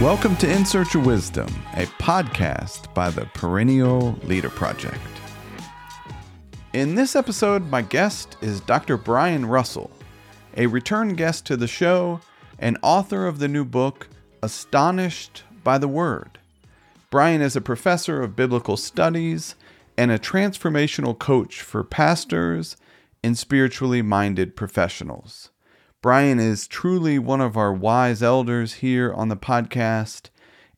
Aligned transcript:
Welcome 0.00 0.36
to 0.36 0.50
In 0.50 0.64
Search 0.64 0.94
of 0.94 1.04
Wisdom, 1.04 1.48
a 1.74 1.86
podcast 1.86 2.92
by 2.94 3.10
the 3.10 3.26
Perennial 3.34 4.12
Leader 4.22 4.48
Project. 4.48 5.00
In 6.72 6.94
this 6.94 7.16
episode, 7.16 7.68
my 7.70 7.82
guest 7.82 8.36
is 8.40 8.60
Dr. 8.60 8.96
Brian 8.96 9.46
Russell, 9.46 9.90
a 10.56 10.66
return 10.66 11.14
guest 11.14 11.46
to 11.46 11.56
the 11.56 11.66
show 11.66 12.20
and 12.58 12.78
author 12.82 13.26
of 13.26 13.38
the 13.38 13.48
new 13.48 13.64
book, 13.64 14.08
Astonished 14.42 15.42
by 15.64 15.78
the 15.78 15.88
Word. 15.88 16.38
Brian 17.10 17.40
is 17.40 17.56
a 17.56 17.60
professor 17.60 18.22
of 18.22 18.36
biblical 18.36 18.76
studies 18.76 19.54
and 19.98 20.12
a 20.12 20.18
transformational 20.18 21.18
coach 21.18 21.60
for 21.60 21.82
pastors 21.82 22.76
and 23.24 23.36
spiritually 23.36 24.00
minded 24.00 24.54
professionals. 24.54 25.50
Brian 26.00 26.38
is 26.38 26.68
truly 26.68 27.18
one 27.18 27.40
of 27.40 27.56
our 27.56 27.72
wise 27.72 28.22
elders 28.22 28.74
here 28.74 29.12
on 29.12 29.28
the 29.28 29.36
podcast. 29.36 30.30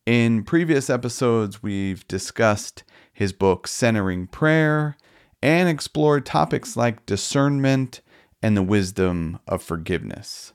In 0.06 0.42
previous 0.42 0.88
episodes, 0.88 1.62
we've 1.62 2.08
discussed 2.08 2.82
his 3.12 3.34
book, 3.34 3.68
Centering 3.68 4.26
Prayer, 4.26 4.96
and 5.42 5.68
explored 5.68 6.24
topics 6.24 6.74
like 6.74 7.04
discernment 7.04 8.00
and 8.42 8.56
the 8.56 8.62
wisdom 8.62 9.38
of 9.46 9.62
forgiveness. 9.62 10.54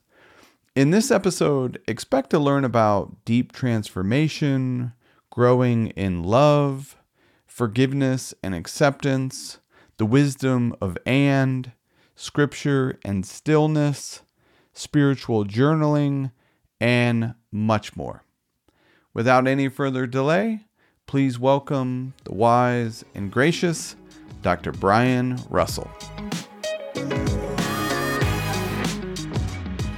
In 0.76 0.90
this 0.90 1.12
episode, 1.12 1.80
expect 1.88 2.32
to 2.32 2.40
learn 2.40 2.66
about 2.66 3.24
deep 3.26 3.52
transformation, 3.52 4.94
growing 5.30 5.90
in 5.90 6.24
love, 6.24 6.98
forgiveness 7.56 8.34
and 8.44 8.54
acceptance, 8.54 9.60
the 9.96 10.06
wisdom 10.06 10.76
of 10.82 10.98
and, 11.06 11.72
scripture 12.14 13.00
and 13.06 13.26
stillness 13.26 14.22
spiritual 14.76 15.46
journaling, 15.46 16.32
and 16.82 17.34
much 17.52 17.96
more. 17.96 18.24
Without 19.14 19.48
any 19.48 19.70
further 19.70 20.06
delay, 20.06 20.66
please 21.08 21.40
welcome 21.40 22.14
the 22.26 22.34
wise 22.34 23.06
and 23.16 23.32
gracious 23.32 23.96
Dr. 24.42 24.74
Brian 24.74 25.40
Russell. 25.50 25.90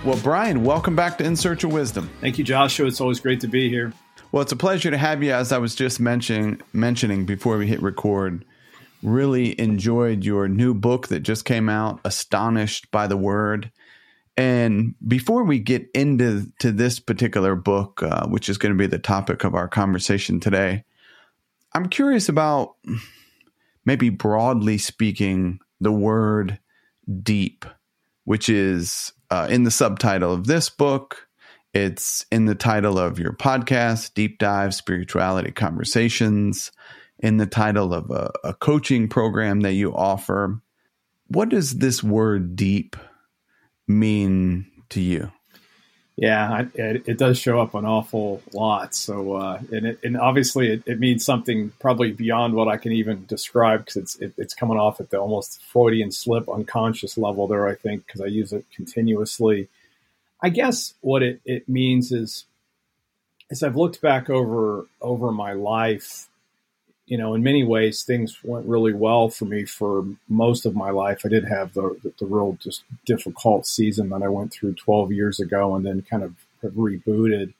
Well, 0.05 0.19
Brian, 0.21 0.63
welcome 0.63 0.95
back 0.95 1.17
to 1.17 1.23
In 1.23 1.35
Search 1.35 1.63
of 1.63 1.73
Wisdom. 1.73 2.07
Thank 2.21 2.37
you, 2.37 2.43
Joshua. 2.43 2.85
It's 2.85 3.01
always 3.01 3.19
great 3.19 3.39
to 3.41 3.47
be 3.47 3.67
here. 3.67 3.91
Well, 4.37 4.43
it's 4.43 4.51
a 4.51 4.55
pleasure 4.55 4.91
to 4.91 4.99
have 4.99 5.23
you. 5.23 5.33
As 5.33 5.51
I 5.51 5.57
was 5.57 5.73
just 5.73 5.99
mentioning, 5.99 6.61
mentioning 6.71 7.25
before 7.25 7.57
we 7.57 7.65
hit 7.65 7.81
record, 7.81 8.45
really 9.01 9.59
enjoyed 9.59 10.23
your 10.23 10.47
new 10.47 10.75
book 10.75 11.07
that 11.07 11.21
just 11.21 11.43
came 11.43 11.69
out, 11.69 11.99
"Astonished 12.05 12.91
by 12.91 13.07
the 13.07 13.17
Word." 13.17 13.71
And 14.37 14.93
before 15.07 15.43
we 15.43 15.57
get 15.57 15.89
into 15.95 16.51
to 16.59 16.71
this 16.71 16.99
particular 16.99 17.55
book, 17.55 18.03
uh, 18.03 18.27
which 18.27 18.47
is 18.47 18.59
going 18.59 18.71
to 18.71 18.77
be 18.77 18.85
the 18.85 18.99
topic 18.99 19.43
of 19.43 19.55
our 19.55 19.67
conversation 19.67 20.39
today, 20.39 20.83
I'm 21.73 21.89
curious 21.89 22.29
about 22.29 22.75
maybe 23.85 24.11
broadly 24.11 24.77
speaking 24.77 25.61
the 25.81 25.91
word 25.91 26.59
deep, 27.23 27.65
which 28.25 28.49
is 28.49 29.13
uh, 29.31 29.47
in 29.49 29.63
the 29.63 29.71
subtitle 29.71 30.31
of 30.31 30.45
this 30.45 30.69
book. 30.69 31.26
It's 31.73 32.25
in 32.31 32.45
the 32.45 32.55
title 32.55 32.97
of 32.97 33.19
your 33.19 33.33
podcast, 33.33 34.13
Deep 34.13 34.39
Dive 34.39 34.73
Spirituality 34.73 35.51
Conversations, 35.51 36.71
in 37.19 37.37
the 37.37 37.45
title 37.45 37.93
of 37.93 38.09
a, 38.09 38.31
a 38.43 38.53
coaching 38.53 39.07
program 39.07 39.61
that 39.61 39.73
you 39.73 39.93
offer. 39.93 40.61
What 41.27 41.49
does 41.49 41.77
this 41.77 42.03
word 42.03 42.55
deep 42.55 42.95
mean 43.87 44.67
to 44.89 45.01
you? 45.01 45.31
Yeah, 46.15 46.51
I, 46.51 46.61
it, 46.73 47.03
it, 47.07 47.17
does 47.19 47.37
show 47.37 47.61
up 47.61 47.75
an 47.75 47.85
awful 47.85 48.41
lot. 48.51 48.95
So, 48.95 49.33
uh, 49.33 49.59
and, 49.71 49.85
it, 49.85 49.99
and 50.03 50.17
obviously, 50.17 50.69
it, 50.69 50.83
it, 50.87 50.99
means 50.99 51.23
something 51.23 51.71
probably 51.79 52.11
beyond 52.11 52.55
what 52.55 52.67
I 52.67 52.77
can 52.77 52.91
even 52.91 53.27
describe 53.27 53.85
because 53.85 53.97
it's 53.97 54.17
it's 54.35 54.55
coming 54.55 54.79
off 54.79 54.99
at 54.99 55.11
the 55.11 55.19
almost 55.19 55.63
Freudian 55.63 56.11
slip, 56.11 56.49
unconscious 56.49 57.19
level 57.19 57.47
there. 57.47 57.67
I 57.67 57.75
think 57.75 58.07
because 58.07 58.21
I 58.21 58.25
use 58.25 58.51
it 58.51 58.65
continuously. 58.75 59.67
I 60.41 60.49
guess 60.49 60.93
what 61.01 61.23
it, 61.23 61.41
it 61.45 61.67
means 61.67 62.11
is, 62.11 62.45
as 63.49 63.63
I've 63.63 63.75
looked 63.75 64.01
back 64.01 64.29
over 64.29 64.85
over 65.01 65.31
my 65.31 65.53
life, 65.53 66.27
you 67.07 67.17
know, 67.17 67.33
in 67.33 67.41
many 67.41 67.63
ways, 67.63 68.03
things 68.03 68.37
went 68.43 68.65
really 68.65 68.93
well 68.93 69.29
for 69.29 69.45
me 69.45 69.65
for 69.65 70.05
most 70.27 70.65
of 70.65 70.75
my 70.75 70.89
life. 70.89 71.21
I 71.25 71.29
did 71.29 71.45
have 71.45 71.73
the, 71.73 71.97
the, 72.03 72.13
the 72.19 72.25
real 72.25 72.57
just 72.61 72.83
difficult 73.05 73.65
season 73.65 74.09
that 74.09 74.21
I 74.21 74.27
went 74.27 74.51
through 74.51 74.73
12 74.73 75.13
years 75.13 75.39
ago 75.39 75.73
and 75.75 75.85
then 75.85 76.01
kind 76.01 76.23
of 76.23 76.35
have 76.61 76.73
rebooted. 76.73 77.53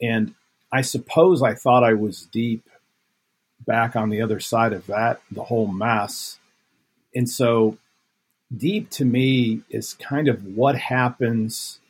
And 0.00 0.34
I 0.70 0.82
suppose 0.82 1.42
I 1.42 1.54
thought 1.54 1.82
I 1.82 1.94
was 1.94 2.26
deep 2.26 2.68
back 3.66 3.96
on 3.96 4.10
the 4.10 4.22
other 4.22 4.38
side 4.38 4.72
of 4.72 4.86
that, 4.86 5.20
the 5.32 5.44
whole 5.44 5.66
mess. 5.66 6.38
And 7.14 7.28
so, 7.28 7.78
deep 8.56 8.90
to 8.90 9.04
me 9.04 9.62
is 9.68 9.94
kind 9.94 10.28
of 10.28 10.44
what 10.44 10.76
happens 10.76 11.80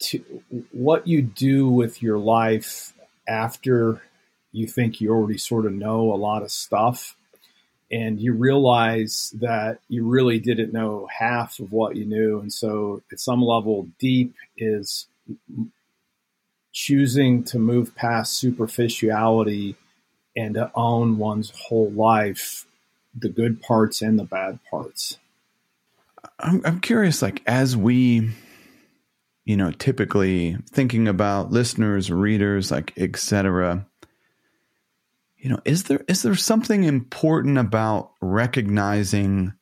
to 0.00 0.42
what 0.72 1.06
you 1.06 1.22
do 1.22 1.68
with 1.68 2.02
your 2.02 2.18
life 2.18 2.92
after 3.26 4.02
you 4.52 4.66
think 4.66 5.00
you 5.00 5.10
already 5.10 5.38
sort 5.38 5.66
of 5.66 5.72
know 5.72 6.12
a 6.12 6.16
lot 6.16 6.42
of 6.42 6.50
stuff 6.50 7.16
and 7.90 8.20
you 8.20 8.32
realize 8.32 9.34
that 9.40 9.78
you 9.88 10.06
really 10.06 10.38
didn't 10.38 10.72
know 10.72 11.08
half 11.18 11.58
of 11.58 11.72
what 11.72 11.96
you 11.96 12.04
knew. 12.04 12.38
And 12.40 12.52
so, 12.52 13.02
at 13.10 13.18
some 13.18 13.42
level, 13.42 13.88
deep 13.98 14.34
is 14.56 15.06
choosing 16.72 17.44
to 17.44 17.58
move 17.58 17.94
past 17.94 18.34
superficiality 18.34 19.76
and 20.36 20.54
to 20.54 20.70
own 20.74 21.18
one's 21.18 21.50
whole 21.50 21.90
life, 21.90 22.66
the 23.18 23.28
good 23.28 23.62
parts 23.62 24.02
and 24.02 24.18
the 24.18 24.24
bad 24.24 24.58
parts. 24.70 25.16
I'm, 26.38 26.60
I'm 26.64 26.80
curious, 26.80 27.22
like, 27.22 27.42
as 27.46 27.76
we 27.76 28.30
you 29.48 29.56
know, 29.56 29.70
typically 29.70 30.58
thinking 30.68 31.08
about 31.08 31.50
listeners, 31.50 32.10
readers, 32.10 32.70
like 32.70 32.92
etc. 32.98 33.86
You 35.38 35.48
know, 35.48 35.58
is 35.64 35.84
there 35.84 36.04
is 36.06 36.22
there 36.22 36.34
something 36.34 36.84
important 36.84 37.56
about 37.56 38.10
recognizing 38.20 39.54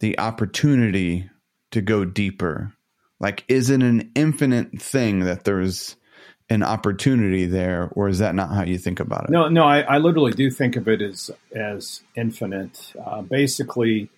the 0.00 0.18
opportunity 0.18 1.30
to 1.70 1.80
go 1.80 2.04
deeper? 2.04 2.72
Like, 3.20 3.44
is 3.46 3.70
it 3.70 3.80
an 3.80 4.10
infinite 4.16 4.82
thing 4.82 5.20
that 5.20 5.44
there's 5.44 5.94
an 6.48 6.64
opportunity 6.64 7.46
there, 7.46 7.90
or 7.92 8.08
is 8.08 8.18
that 8.18 8.34
not 8.34 8.52
how 8.52 8.64
you 8.64 8.76
think 8.76 8.98
about 8.98 9.26
it? 9.26 9.30
No, 9.30 9.48
no, 9.48 9.62
I, 9.62 9.82
I 9.82 9.98
literally 9.98 10.32
do 10.32 10.50
think 10.50 10.74
of 10.74 10.88
it 10.88 11.00
as 11.00 11.30
as 11.54 12.02
infinite. 12.16 12.92
Uh, 13.00 13.22
basically, 13.22 14.10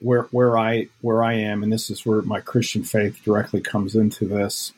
where 0.00 0.22
where 0.30 0.58
I 0.58 0.88
where 1.00 1.22
I 1.22 1.34
am, 1.34 1.62
and 1.62 1.72
this 1.72 1.90
is 1.90 2.06
where 2.06 2.22
my 2.22 2.40
Christian 2.40 2.84
faith 2.84 3.20
directly 3.24 3.60
comes 3.60 3.94
into 3.94 4.26
this. 4.26 4.72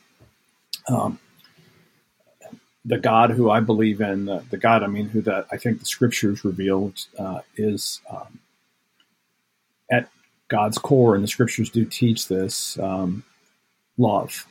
Um, 0.87 1.19
the 2.83 2.97
God 2.97 3.31
who 3.31 3.49
I 3.49 3.59
believe 3.59 4.01
in, 4.01 4.25
the, 4.25 4.43
the, 4.49 4.57
God 4.57 4.81
I 4.81 4.87
mean, 4.87 5.07
who 5.09 5.21
that 5.21 5.45
I 5.51 5.57
think 5.57 5.79
the 5.79 5.85
Scriptures 5.85 6.43
reveal 6.43 6.93
uh, 7.17 7.41
is 7.55 8.01
um, 8.09 8.39
at 9.91 10.09
God's 10.47 10.79
core, 10.79 11.13
and 11.13 11.23
the 11.23 11.27
Scriptures 11.27 11.69
do 11.69 11.85
teach 11.85 12.27
this 12.27 12.79
um, 12.79 13.23
love. 13.97 14.47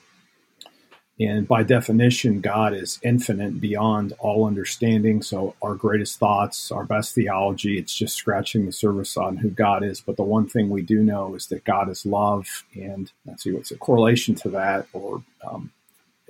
And 1.21 1.47
by 1.47 1.65
definition, 1.65 2.41
God 2.41 2.73
is 2.73 2.99
infinite 3.03 3.61
beyond 3.61 4.15
all 4.19 4.47
understanding. 4.47 5.21
So, 5.21 5.55
our 5.61 5.75
greatest 5.75 6.19
thoughts, 6.19 6.73
our 6.73 6.85
best 6.85 7.15
theology, 7.15 7.79
it's 7.79 7.95
just 7.95 8.17
scratching 8.17 8.65
the 8.65 8.73
surface 8.73 9.19
on 9.19 9.37
who 9.37 9.51
God 9.51 9.85
is. 9.85 10.01
But 10.01 10.17
the 10.17 10.23
one 10.23 10.49
thing 10.49 10.71
we 10.71 10.81
do 10.81 11.03
know 11.03 11.35
is 11.35 11.49
that 11.49 11.65
God 11.65 11.91
is 11.91 12.07
love. 12.07 12.65
And 12.75 13.13
let's 13.27 13.43
see 13.43 13.53
what's 13.53 13.71
a 13.71 13.77
correlation 13.77 14.35
to 14.37 14.49
that 14.51 14.87
or 14.95 15.23
um, 15.47 15.73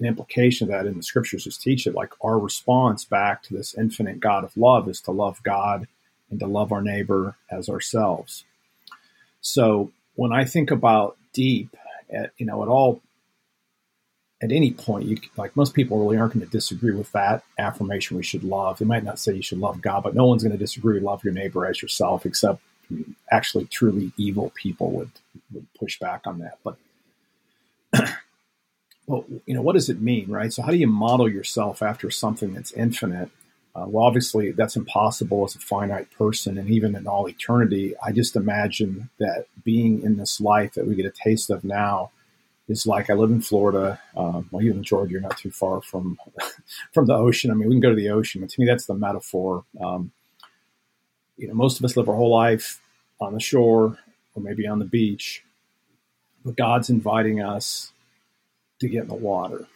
an 0.00 0.06
implication 0.06 0.66
of 0.66 0.72
that 0.72 0.88
in 0.88 0.96
the 0.96 1.04
scriptures 1.04 1.44
just 1.44 1.62
teach 1.62 1.86
it. 1.86 1.94
Like 1.94 2.12
our 2.24 2.40
response 2.40 3.04
back 3.04 3.44
to 3.44 3.54
this 3.54 3.76
infinite 3.78 4.18
God 4.18 4.42
of 4.42 4.56
love 4.56 4.88
is 4.88 5.00
to 5.02 5.12
love 5.12 5.40
God 5.44 5.86
and 6.30 6.40
to 6.40 6.48
love 6.48 6.72
our 6.72 6.82
neighbor 6.82 7.36
as 7.48 7.68
ourselves. 7.68 8.44
So, 9.40 9.92
when 10.16 10.32
I 10.32 10.44
think 10.44 10.72
about 10.72 11.16
deep, 11.32 11.76
at, 12.12 12.32
you 12.38 12.44
know, 12.44 12.64
at 12.64 12.68
all 12.68 13.00
at 14.42 14.52
any 14.52 14.72
point, 14.72 15.06
you 15.06 15.18
like 15.36 15.54
most 15.54 15.74
people 15.74 15.98
really 15.98 16.16
aren't 16.16 16.32
going 16.32 16.44
to 16.44 16.50
disagree 16.50 16.94
with 16.94 17.12
that 17.12 17.44
affirmation. 17.58 18.16
We 18.16 18.22
should 18.22 18.44
love. 18.44 18.78
They 18.78 18.86
might 18.86 19.04
not 19.04 19.18
say 19.18 19.34
you 19.34 19.42
should 19.42 19.58
love 19.58 19.82
God, 19.82 20.02
but 20.02 20.14
no 20.14 20.26
one's 20.26 20.42
going 20.42 20.52
to 20.52 20.58
disagree. 20.58 20.98
Love 20.98 21.22
your 21.24 21.34
neighbor 21.34 21.66
as 21.66 21.82
yourself, 21.82 22.24
except 22.24 22.62
actually 23.30 23.66
truly 23.66 24.12
evil 24.16 24.52
people 24.54 24.90
would 24.92 25.10
would 25.52 25.66
push 25.78 25.98
back 25.98 26.26
on 26.26 26.38
that. 26.38 26.58
But 26.64 26.76
well, 29.06 29.26
you 29.44 29.54
know, 29.54 29.62
what 29.62 29.74
does 29.74 29.90
it 29.90 30.00
mean, 30.00 30.30
right? 30.30 30.52
So, 30.52 30.62
how 30.62 30.70
do 30.70 30.78
you 30.78 30.86
model 30.86 31.28
yourself 31.28 31.82
after 31.82 32.10
something 32.10 32.54
that's 32.54 32.72
infinite? 32.72 33.30
Uh, 33.74 33.84
well, 33.86 34.04
obviously, 34.04 34.52
that's 34.52 34.74
impossible 34.74 35.44
as 35.44 35.54
a 35.54 35.58
finite 35.58 36.10
person, 36.12 36.56
and 36.56 36.70
even 36.70 36.96
in 36.96 37.06
all 37.06 37.28
eternity. 37.28 37.94
I 38.02 38.12
just 38.12 38.36
imagine 38.36 39.10
that 39.18 39.46
being 39.62 40.02
in 40.02 40.16
this 40.16 40.40
life 40.40 40.74
that 40.74 40.86
we 40.86 40.94
get 40.94 41.06
a 41.06 41.10
taste 41.10 41.50
of 41.50 41.62
now 41.62 42.10
is 42.70 42.86
like 42.86 43.10
I 43.10 43.14
live 43.14 43.30
in 43.30 43.40
Florida. 43.40 44.00
Um, 44.16 44.48
well, 44.50 44.62
you 44.62 44.72
in 44.72 44.82
Georgia, 44.82 45.12
you're 45.12 45.20
not 45.20 45.36
too 45.36 45.50
far 45.50 45.82
from 45.82 46.18
from 46.92 47.06
the 47.06 47.14
ocean. 47.14 47.50
I 47.50 47.54
mean, 47.54 47.68
we 47.68 47.74
can 47.74 47.80
go 47.80 47.90
to 47.90 47.96
the 47.96 48.10
ocean, 48.10 48.40
but 48.40 48.50
to 48.50 48.60
me, 48.60 48.66
that's 48.66 48.86
the 48.86 48.94
metaphor. 48.94 49.64
Um, 49.82 50.12
you 51.36 51.48
know, 51.48 51.54
most 51.54 51.78
of 51.78 51.84
us 51.84 51.96
live 51.96 52.08
our 52.08 52.14
whole 52.14 52.30
life 52.30 52.80
on 53.20 53.34
the 53.34 53.40
shore 53.40 53.98
or 54.34 54.42
maybe 54.42 54.66
on 54.66 54.78
the 54.78 54.84
beach, 54.84 55.42
but 56.44 56.56
God's 56.56 56.90
inviting 56.90 57.42
us 57.42 57.92
to 58.80 58.88
get 58.88 59.02
in 59.02 59.08
the 59.08 59.14
water. 59.14 59.66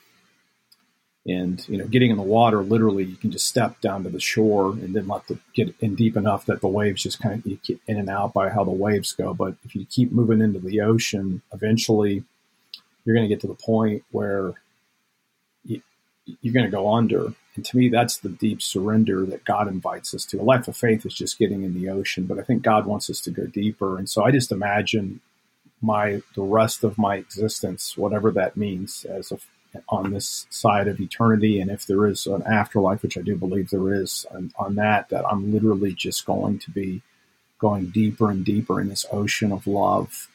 And 1.26 1.66
you 1.68 1.78
know, 1.78 1.86
getting 1.86 2.10
in 2.10 2.18
the 2.18 2.22
water, 2.22 2.62
literally, 2.62 3.04
you 3.04 3.16
can 3.16 3.30
just 3.30 3.46
step 3.46 3.80
down 3.80 4.04
to 4.04 4.10
the 4.10 4.20
shore 4.20 4.72
and 4.72 4.94
then 4.94 5.08
let 5.08 5.26
the 5.26 5.38
get 5.54 5.74
in 5.80 5.94
deep 5.94 6.18
enough 6.18 6.44
that 6.46 6.60
the 6.60 6.68
waves 6.68 7.02
just 7.02 7.20
kind 7.20 7.44
of 7.44 7.62
get 7.62 7.80
in 7.86 7.96
and 7.98 8.10
out 8.10 8.34
by 8.34 8.50
how 8.50 8.62
the 8.62 8.70
waves 8.70 9.14
go. 9.14 9.32
But 9.32 9.54
if 9.64 9.74
you 9.74 9.86
keep 9.86 10.12
moving 10.12 10.42
into 10.42 10.58
the 10.58 10.82
ocean, 10.82 11.40
eventually 11.52 12.24
you're 13.04 13.14
going 13.14 13.28
to 13.28 13.34
get 13.34 13.40
to 13.42 13.46
the 13.46 13.54
point 13.54 14.04
where 14.10 14.54
you, 15.64 15.82
you're 16.40 16.54
going 16.54 16.66
to 16.66 16.70
go 16.70 16.92
under. 16.92 17.34
And 17.56 17.64
to 17.64 17.76
me, 17.76 17.88
that's 17.88 18.18
the 18.18 18.30
deep 18.30 18.60
surrender 18.60 19.24
that 19.26 19.44
God 19.44 19.68
invites 19.68 20.14
us 20.14 20.24
to. 20.26 20.40
A 20.40 20.42
life 20.42 20.66
of 20.66 20.76
faith 20.76 21.06
is 21.06 21.14
just 21.14 21.38
getting 21.38 21.62
in 21.62 21.74
the 21.74 21.88
ocean, 21.88 22.26
but 22.26 22.38
I 22.38 22.42
think 22.42 22.62
God 22.62 22.86
wants 22.86 23.08
us 23.10 23.20
to 23.20 23.30
go 23.30 23.46
deeper. 23.46 23.98
And 23.98 24.08
so 24.08 24.24
I 24.24 24.30
just 24.30 24.50
imagine 24.50 25.20
my 25.80 26.22
the 26.34 26.42
rest 26.42 26.82
of 26.82 26.98
my 26.98 27.16
existence, 27.16 27.96
whatever 27.96 28.30
that 28.32 28.56
means, 28.56 29.04
as 29.04 29.30
a, 29.30 29.38
on 29.88 30.12
this 30.12 30.46
side 30.50 30.88
of 30.88 31.00
eternity, 31.00 31.60
and 31.60 31.70
if 31.70 31.86
there 31.86 32.06
is 32.06 32.26
an 32.26 32.42
afterlife, 32.44 33.02
which 33.02 33.18
I 33.18 33.22
do 33.22 33.36
believe 33.36 33.70
there 33.70 33.92
is, 33.92 34.24
on, 34.56 34.76
that, 34.76 35.08
that 35.08 35.26
I'm 35.26 35.52
literally 35.52 35.92
just 35.92 36.24
going 36.24 36.60
to 36.60 36.70
be 36.70 37.02
going 37.58 37.86
deeper 37.86 38.30
and 38.30 38.44
deeper 38.44 38.80
in 38.80 38.88
this 38.88 39.04
ocean 39.10 39.52
of 39.52 39.66
love, 39.66 40.28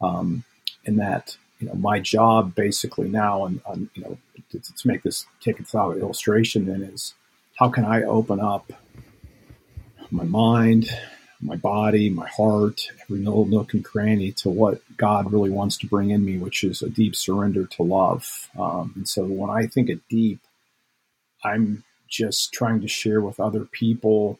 um, 0.00 0.44
that 0.86 1.36
you 1.60 1.68
know, 1.68 1.74
my 1.74 2.00
job 2.00 2.54
basically 2.54 3.08
now, 3.08 3.44
and, 3.44 3.60
you 3.94 4.02
know, 4.02 4.18
to, 4.50 4.58
to, 4.58 4.88
make 4.88 5.02
this 5.02 5.26
take 5.40 5.60
its 5.60 5.74
out 5.74 5.96
illustration, 5.98 6.66
then 6.66 6.82
is 6.82 7.14
how 7.58 7.68
can 7.68 7.84
I 7.84 8.02
open 8.02 8.40
up 8.40 8.72
my 10.10 10.24
mind, 10.24 10.90
my 11.40 11.56
body, 11.56 12.10
my 12.10 12.28
heart, 12.28 12.88
every 13.02 13.18
little 13.18 13.44
nook 13.44 13.74
and 13.74 13.84
cranny 13.84 14.32
to 14.32 14.48
what 14.48 14.82
God 14.96 15.32
really 15.32 15.50
wants 15.50 15.76
to 15.78 15.86
bring 15.86 16.10
in 16.10 16.24
me, 16.24 16.38
which 16.38 16.64
is 16.64 16.82
a 16.82 16.90
deep 16.90 17.14
surrender 17.14 17.66
to 17.66 17.82
love. 17.82 18.48
Um, 18.58 18.92
and 18.96 19.08
so 19.08 19.24
when 19.24 19.50
I 19.50 19.66
think 19.66 19.90
of 19.90 20.00
deep, 20.08 20.40
I'm 21.44 21.84
just 22.08 22.52
trying 22.52 22.80
to 22.80 22.88
share 22.88 23.20
with 23.20 23.38
other 23.38 23.64
people 23.64 24.38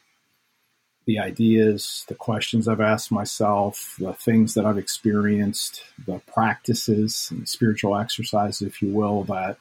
the 1.10 1.18
ideas, 1.18 2.04
the 2.06 2.14
questions 2.14 2.68
I've 2.68 2.80
asked 2.80 3.10
myself, 3.10 3.96
the 3.98 4.12
things 4.12 4.54
that 4.54 4.64
I've 4.64 4.78
experienced, 4.78 5.82
the 6.06 6.20
practices 6.32 7.26
and 7.32 7.48
spiritual 7.48 7.96
exercises, 7.96 8.62
if 8.62 8.80
you 8.80 8.92
will, 8.92 9.24
that 9.24 9.56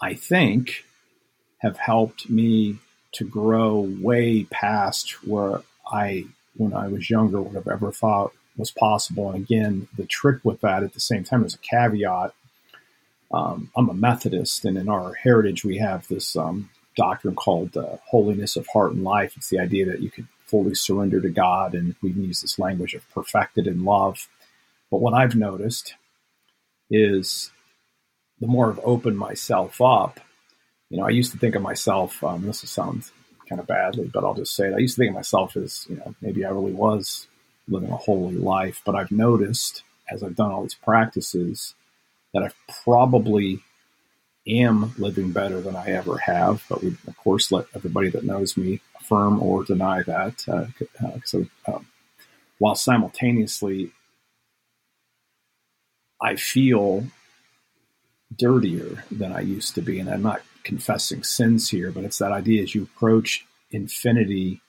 I 0.00 0.14
think 0.14 0.86
have 1.58 1.76
helped 1.76 2.30
me 2.30 2.78
to 3.12 3.24
grow 3.24 3.80
way 4.00 4.44
past 4.44 5.22
where 5.26 5.60
I, 5.92 6.24
when 6.56 6.72
I 6.72 6.88
was 6.88 7.10
younger, 7.10 7.42
would 7.42 7.54
have 7.54 7.68
ever 7.68 7.92
thought 7.92 8.32
was 8.56 8.70
possible. 8.70 9.30
And 9.30 9.44
again, 9.44 9.88
the 9.98 10.06
trick 10.06 10.42
with 10.42 10.62
that 10.62 10.82
at 10.82 10.94
the 10.94 11.00
same 11.00 11.22
time 11.22 11.44
as 11.44 11.54
a 11.54 11.58
caveat, 11.58 12.32
um, 13.30 13.70
I'm 13.76 13.90
a 13.90 13.94
Methodist, 13.94 14.64
and 14.64 14.78
in 14.78 14.88
our 14.88 15.12
heritage, 15.12 15.66
we 15.66 15.76
have 15.76 16.08
this 16.08 16.34
um, 16.34 16.70
doctrine 16.96 17.34
called 17.34 17.76
uh, 17.76 17.96
holiness 18.08 18.56
of 18.56 18.66
heart 18.68 18.92
and 18.92 19.04
life. 19.04 19.36
It's 19.36 19.48
the 19.48 19.60
idea 19.60 19.86
that 19.86 20.00
you 20.00 20.10
can 20.10 20.28
fully 20.46 20.74
surrender 20.74 21.20
to 21.20 21.28
God, 21.28 21.74
and 21.74 21.94
we 22.02 22.12
can 22.12 22.24
use 22.24 22.40
this 22.40 22.58
language 22.58 22.94
of 22.94 23.08
perfected 23.10 23.66
in 23.66 23.84
love. 23.84 24.28
But 24.90 25.00
what 25.00 25.14
I've 25.14 25.36
noticed 25.36 25.94
is 26.90 27.50
the 28.40 28.48
more 28.48 28.70
I've 28.70 28.80
opened 28.82 29.18
myself 29.18 29.80
up, 29.80 30.18
you 30.88 30.98
know, 30.98 31.06
I 31.06 31.10
used 31.10 31.32
to 31.32 31.38
think 31.38 31.54
of 31.54 31.62
myself, 31.62 32.22
um, 32.24 32.46
this 32.46 32.62
will 32.62 32.68
sound 32.68 33.04
kind 33.48 33.60
of 33.60 33.66
badly, 33.66 34.10
but 34.12 34.24
I'll 34.24 34.34
just 34.34 34.54
say 34.54 34.68
it. 34.68 34.74
I 34.74 34.78
used 34.78 34.96
to 34.96 35.02
think 35.02 35.10
of 35.10 35.16
myself 35.16 35.56
as, 35.56 35.86
you 35.88 35.96
know, 35.96 36.14
maybe 36.20 36.44
I 36.44 36.50
really 36.50 36.72
was 36.72 37.28
living 37.68 37.90
a 37.90 37.96
holy 37.96 38.34
life, 38.36 38.82
but 38.84 38.96
I've 38.96 39.12
noticed 39.12 39.84
as 40.10 40.22
I've 40.22 40.34
done 40.34 40.50
all 40.50 40.62
these 40.62 40.74
practices 40.74 41.74
that 42.34 42.42
I've 42.42 42.56
probably 42.84 43.60
am 44.46 44.92
living 44.98 45.32
better 45.32 45.60
than 45.60 45.76
I 45.76 45.86
ever 45.88 46.18
have. 46.18 46.64
But 46.68 46.82
we, 46.82 46.96
of 47.06 47.16
course, 47.16 47.52
let 47.52 47.66
everybody 47.74 48.10
that 48.10 48.24
knows 48.24 48.56
me 48.56 48.80
affirm 49.00 49.42
or 49.42 49.64
deny 49.64 50.02
that. 50.02 50.44
Uh, 50.48 50.66
uh, 51.04 51.18
so, 51.24 51.46
um, 51.66 51.86
while 52.58 52.74
simultaneously, 52.74 53.92
I 56.22 56.36
feel 56.36 57.06
dirtier 58.36 59.04
than 59.10 59.32
I 59.32 59.40
used 59.40 59.74
to 59.74 59.82
be. 59.82 59.98
And 59.98 60.08
I'm 60.08 60.22
not 60.22 60.42
confessing 60.62 61.22
sins 61.22 61.70
here, 61.70 61.90
but 61.90 62.04
it's 62.04 62.18
that 62.18 62.32
idea 62.32 62.62
as 62.62 62.74
you 62.74 62.82
approach 62.82 63.46
infinity, 63.70 64.60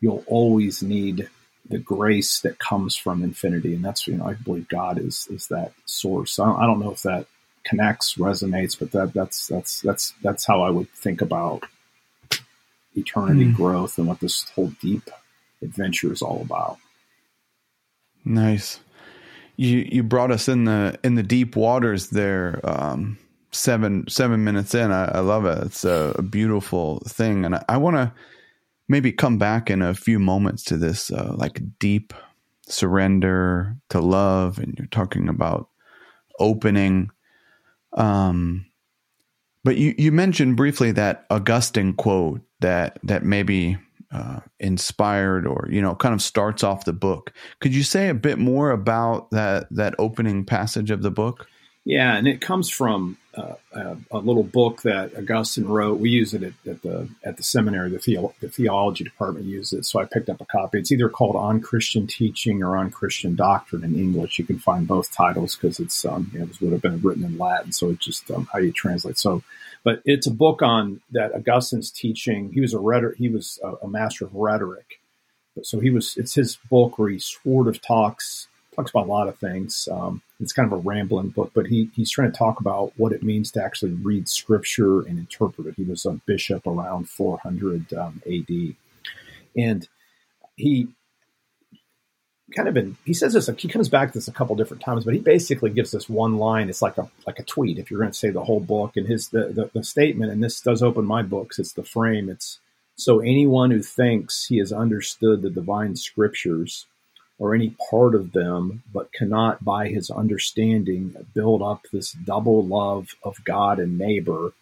you'll 0.00 0.24
always 0.26 0.82
need 0.82 1.28
the 1.68 1.78
grace 1.78 2.40
that 2.40 2.58
comes 2.58 2.96
from 2.96 3.22
infinity. 3.22 3.74
And 3.74 3.84
that's, 3.84 4.06
you 4.06 4.16
know, 4.16 4.26
I 4.26 4.34
believe 4.34 4.68
God 4.68 4.98
is, 4.98 5.28
is 5.30 5.46
that 5.48 5.72
source. 5.84 6.38
I 6.38 6.46
don't, 6.46 6.60
I 6.60 6.66
don't 6.66 6.80
know 6.80 6.90
if 6.90 7.02
that 7.02 7.26
connects, 7.64 8.14
resonates, 8.14 8.78
but 8.78 8.92
that 8.92 9.12
that's 9.14 9.46
that's 9.46 9.80
that's 9.80 10.14
that's 10.22 10.46
how 10.46 10.62
I 10.62 10.70
would 10.70 10.90
think 10.90 11.20
about 11.20 11.64
eternity 12.94 13.46
mm. 13.46 13.54
growth 13.54 13.98
and 13.98 14.06
what 14.06 14.20
this 14.20 14.48
whole 14.50 14.72
deep 14.80 15.08
adventure 15.62 16.12
is 16.12 16.22
all 16.22 16.40
about. 16.42 16.78
Nice. 18.24 18.80
You 19.56 19.78
you 19.78 20.02
brought 20.02 20.30
us 20.30 20.48
in 20.48 20.64
the 20.64 20.98
in 21.04 21.14
the 21.14 21.22
deep 21.22 21.56
waters 21.56 22.08
there. 22.08 22.60
Um, 22.64 23.18
seven 23.52 24.06
seven 24.08 24.44
minutes 24.44 24.74
in, 24.74 24.90
I, 24.90 25.06
I 25.06 25.20
love 25.20 25.44
it. 25.44 25.58
It's 25.64 25.84
a, 25.84 26.14
a, 26.16 26.22
beautiful 26.22 27.00
thing, 27.00 27.44
and 27.44 27.56
I, 27.56 27.64
I 27.68 27.76
want 27.76 27.96
to 27.96 28.12
maybe 28.88 29.12
come 29.12 29.38
back 29.38 29.70
in 29.70 29.82
a 29.82 29.94
few 29.94 30.18
moments 30.18 30.64
to 30.64 30.76
this 30.76 31.10
uh, 31.10 31.34
like 31.36 31.60
deep 31.78 32.14
surrender 32.62 33.76
to 33.90 34.00
love, 34.00 34.58
and 34.58 34.74
you're 34.78 34.86
talking 34.88 35.28
about 35.28 35.68
opening 36.38 37.10
um, 37.94 38.66
but 39.64 39.76
you, 39.76 39.94
you 39.98 40.12
mentioned 40.12 40.56
briefly 40.56 40.92
that 40.92 41.26
Augustine 41.30 41.92
quote 41.92 42.40
that 42.60 42.98
that 43.02 43.24
maybe 43.24 43.78
uh, 44.12 44.40
inspired 44.58 45.46
or 45.46 45.68
you 45.70 45.80
know 45.80 45.94
kind 45.94 46.14
of 46.14 46.22
starts 46.22 46.64
off 46.64 46.84
the 46.84 46.92
book. 46.92 47.32
Could 47.60 47.74
you 47.74 47.82
say 47.82 48.08
a 48.08 48.14
bit 48.14 48.38
more 48.38 48.70
about 48.70 49.30
that 49.30 49.66
that 49.70 49.94
opening 49.98 50.44
passage 50.44 50.90
of 50.90 51.02
the 51.02 51.10
book? 51.10 51.46
Yeah, 51.84 52.16
and 52.16 52.26
it 52.26 52.40
comes 52.40 52.68
from 52.68 53.16
uh, 53.36 53.54
a, 53.72 53.96
a, 54.10 54.18
little 54.18 54.42
book 54.42 54.82
that 54.82 55.16
Augustine 55.16 55.66
wrote. 55.66 56.00
We 56.00 56.10
use 56.10 56.34
it 56.34 56.42
at, 56.42 56.52
at 56.66 56.82
the 56.82 57.08
at 57.24 57.36
the 57.36 57.44
seminary. 57.44 57.90
The, 57.90 57.98
theo- 58.00 58.34
the 58.40 58.48
theology 58.48 59.04
department 59.04 59.46
uses 59.46 59.78
it, 59.78 59.84
so 59.84 60.00
I 60.00 60.04
picked 60.04 60.28
up 60.28 60.40
a 60.40 60.46
copy. 60.46 60.78
It's 60.78 60.90
either 60.90 61.08
called 61.08 61.36
"On 61.36 61.60
Christian 61.60 62.08
Teaching" 62.08 62.62
or 62.62 62.76
"On 62.76 62.90
Christian 62.90 63.36
Doctrine" 63.36 63.84
in 63.84 63.94
English. 63.94 64.38
You 64.38 64.44
can 64.44 64.58
find 64.58 64.86
both 64.86 65.12
titles 65.12 65.54
because 65.54 65.78
it's 65.78 66.04
um, 66.04 66.30
you 66.32 66.40
know, 66.40 66.46
it 66.46 66.60
would 66.60 66.72
have 66.72 66.82
been 66.82 67.00
written 67.02 67.24
in 67.24 67.38
Latin, 67.38 67.72
so 67.72 67.90
it's 67.90 68.04
just 68.04 68.28
um, 68.32 68.48
how 68.52 68.58
you 68.58 68.72
translate. 68.72 69.16
So, 69.16 69.44
but 69.84 70.02
it's 70.04 70.26
a 70.26 70.32
book 70.32 70.60
on 70.60 71.00
that 71.12 71.32
Augustine's 71.32 71.92
teaching. 71.92 72.52
He 72.52 72.60
was 72.60 72.74
a 72.74 72.78
rhetor- 72.78 73.14
He 73.16 73.28
was 73.28 73.60
a, 73.62 73.84
a 73.84 73.88
master 73.88 74.24
of 74.24 74.34
rhetoric, 74.34 75.00
so 75.62 75.78
he 75.78 75.90
was. 75.90 76.16
It's 76.16 76.34
his 76.34 76.58
book 76.68 76.98
where 76.98 77.10
he 77.10 77.20
sort 77.20 77.68
of 77.68 77.80
talks 77.80 78.48
talks 78.74 78.90
about 78.90 79.06
a 79.06 79.10
lot 79.10 79.28
of 79.28 79.38
things. 79.38 79.88
Um, 79.90 80.22
it's 80.38 80.52
kind 80.52 80.70
of 80.70 80.78
a 80.78 80.82
rambling 80.82 81.28
book, 81.28 81.52
but 81.54 81.66
he 81.66 81.90
he's 81.94 82.10
trying 82.10 82.32
to 82.32 82.38
talk 82.38 82.60
about 82.60 82.92
what 82.96 83.12
it 83.12 83.22
means 83.22 83.50
to 83.52 83.64
actually 83.64 83.92
read 83.92 84.28
scripture 84.28 85.00
and 85.00 85.18
interpret 85.18 85.66
it. 85.66 85.74
He 85.76 85.84
was 85.84 86.06
a 86.06 86.12
bishop 86.26 86.66
around 86.66 87.08
400 87.08 87.92
um, 87.94 88.22
AD, 88.26 88.74
and 89.56 89.88
he 90.56 90.88
kind 92.54 92.68
of 92.68 92.74
been 92.74 92.96
he 93.04 93.14
says 93.14 93.32
this 93.32 93.48
he 93.58 93.68
comes 93.68 93.88
back 93.88 94.08
to 94.08 94.18
this 94.18 94.28
a 94.28 94.32
couple 94.32 94.56
different 94.56 94.82
times 94.82 95.04
but 95.04 95.14
he 95.14 95.20
basically 95.20 95.70
gives 95.70 95.92
this 95.92 96.08
one 96.08 96.36
line 96.36 96.68
it's 96.68 96.82
like 96.82 96.98
a 96.98 97.08
like 97.26 97.38
a 97.38 97.44
tweet 97.44 97.78
if 97.78 97.90
you're 97.90 98.00
going 98.00 98.10
to 98.10 98.18
say 98.18 98.30
the 98.30 98.44
whole 98.44 98.60
book 98.60 98.96
and 98.96 99.06
his 99.06 99.28
the, 99.28 99.46
the, 99.48 99.70
the 99.72 99.84
statement 99.84 100.32
and 100.32 100.42
this 100.42 100.60
does 100.60 100.82
open 100.82 101.04
my 101.04 101.22
books 101.22 101.58
it's 101.58 101.74
the 101.74 101.84
frame 101.84 102.28
it's 102.28 102.58
so 102.96 103.20
anyone 103.20 103.70
who 103.70 103.80
thinks 103.80 104.46
he 104.46 104.58
has 104.58 104.72
understood 104.72 105.42
the 105.42 105.50
divine 105.50 105.94
scriptures 105.94 106.86
or 107.40 107.54
any 107.54 107.74
part 107.90 108.14
of 108.14 108.32
them, 108.32 108.82
but 108.92 109.12
cannot 109.12 109.64
by 109.64 109.88
his 109.88 110.10
understanding 110.10 111.16
build 111.34 111.62
up 111.62 111.86
this 111.90 112.12
double 112.12 112.64
love 112.64 113.14
of 113.24 113.42
God 113.44 113.78
and 113.78 113.98
neighbor, 113.98 114.52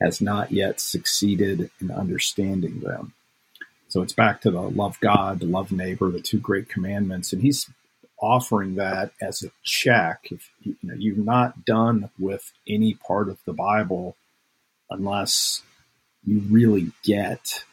has 0.00 0.20
not 0.20 0.50
yet 0.50 0.80
succeeded 0.80 1.70
in 1.78 1.90
understanding 1.90 2.80
them. 2.80 3.12
So 3.88 4.00
it's 4.00 4.14
back 4.14 4.40
to 4.40 4.50
the 4.50 4.62
love 4.62 4.98
God, 5.00 5.40
the 5.40 5.46
love 5.46 5.70
neighbor, 5.70 6.10
the 6.10 6.22
two 6.22 6.40
great 6.40 6.70
commandments, 6.70 7.34
and 7.34 7.42
he's 7.42 7.68
offering 8.18 8.76
that 8.76 9.12
as 9.20 9.42
a 9.42 9.50
check. 9.62 10.28
If 10.30 10.50
you, 10.62 10.74
know 10.82 10.94
you're 10.96 11.16
not 11.16 11.66
done 11.66 12.08
with 12.18 12.50
any 12.66 12.94
part 12.94 13.28
of 13.28 13.38
the 13.44 13.52
Bible 13.52 14.16
unless 14.88 15.62
you 16.24 16.40
really 16.48 16.92
get 17.02 17.64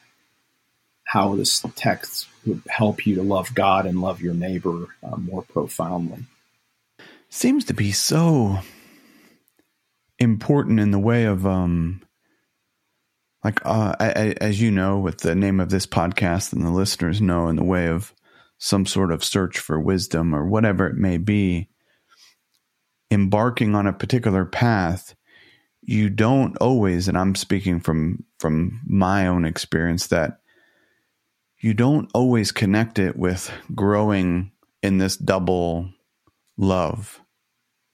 how 1.10 1.36
this 1.36 1.66
text 1.76 2.28
would 2.46 2.62
help 2.70 3.08
you 3.08 3.16
to 3.16 3.24
love 3.24 3.56
God 3.56 3.88
and 3.88 4.00
love 4.00 4.22
your 4.22 4.36
neighbor 4.36 4.86
uh, 5.02 5.16
more 5.18 5.42
profoundly. 5.42 6.20
Seems 7.30 7.66
to 7.66 7.74
be 7.74 7.92
so 7.92 8.60
important 10.20 10.80
in 10.80 10.92
the 10.92 11.00
way 11.00 11.24
of 11.24 11.48
um 11.48 12.02
like 13.44 13.66
uh 13.66 13.96
I, 14.00 14.10
I, 14.10 14.36
as 14.40 14.62
you 14.62 14.70
know 14.70 15.00
with 15.00 15.20
the 15.20 15.34
name 15.34 15.60
of 15.60 15.72
this 15.72 15.88
podcast 15.88 16.54
and 16.54 16.64
the 16.64 16.72
listeners 16.72 17.22
know 17.22 17.48
in 17.48 17.56
the 17.56 17.64
way 17.64 17.88
of 17.88 18.14
some 18.60 18.86
sort 18.86 19.12
of 19.12 19.24
search 19.24 19.58
for 19.58 19.80
wisdom 19.80 20.36
or 20.36 20.46
whatever 20.46 20.86
it 20.86 20.96
may 20.96 21.18
be 21.18 21.70
embarking 23.10 23.74
on 23.74 23.88
a 23.88 23.94
particular 23.94 24.44
path 24.44 25.16
you 25.82 26.10
don't 26.10 26.58
always 26.58 27.08
and 27.08 27.18
i'm 27.18 27.34
speaking 27.34 27.80
from 27.80 28.26
from 28.40 28.82
my 28.86 29.26
own 29.26 29.46
experience 29.46 30.08
that 30.08 30.40
you 31.60 31.74
don't 31.74 32.10
always 32.14 32.52
connect 32.52 33.00
it 33.00 33.18
with 33.18 33.52
growing 33.76 34.52
in 34.82 34.98
this 34.98 35.18
double 35.18 35.90
love. 36.58 37.22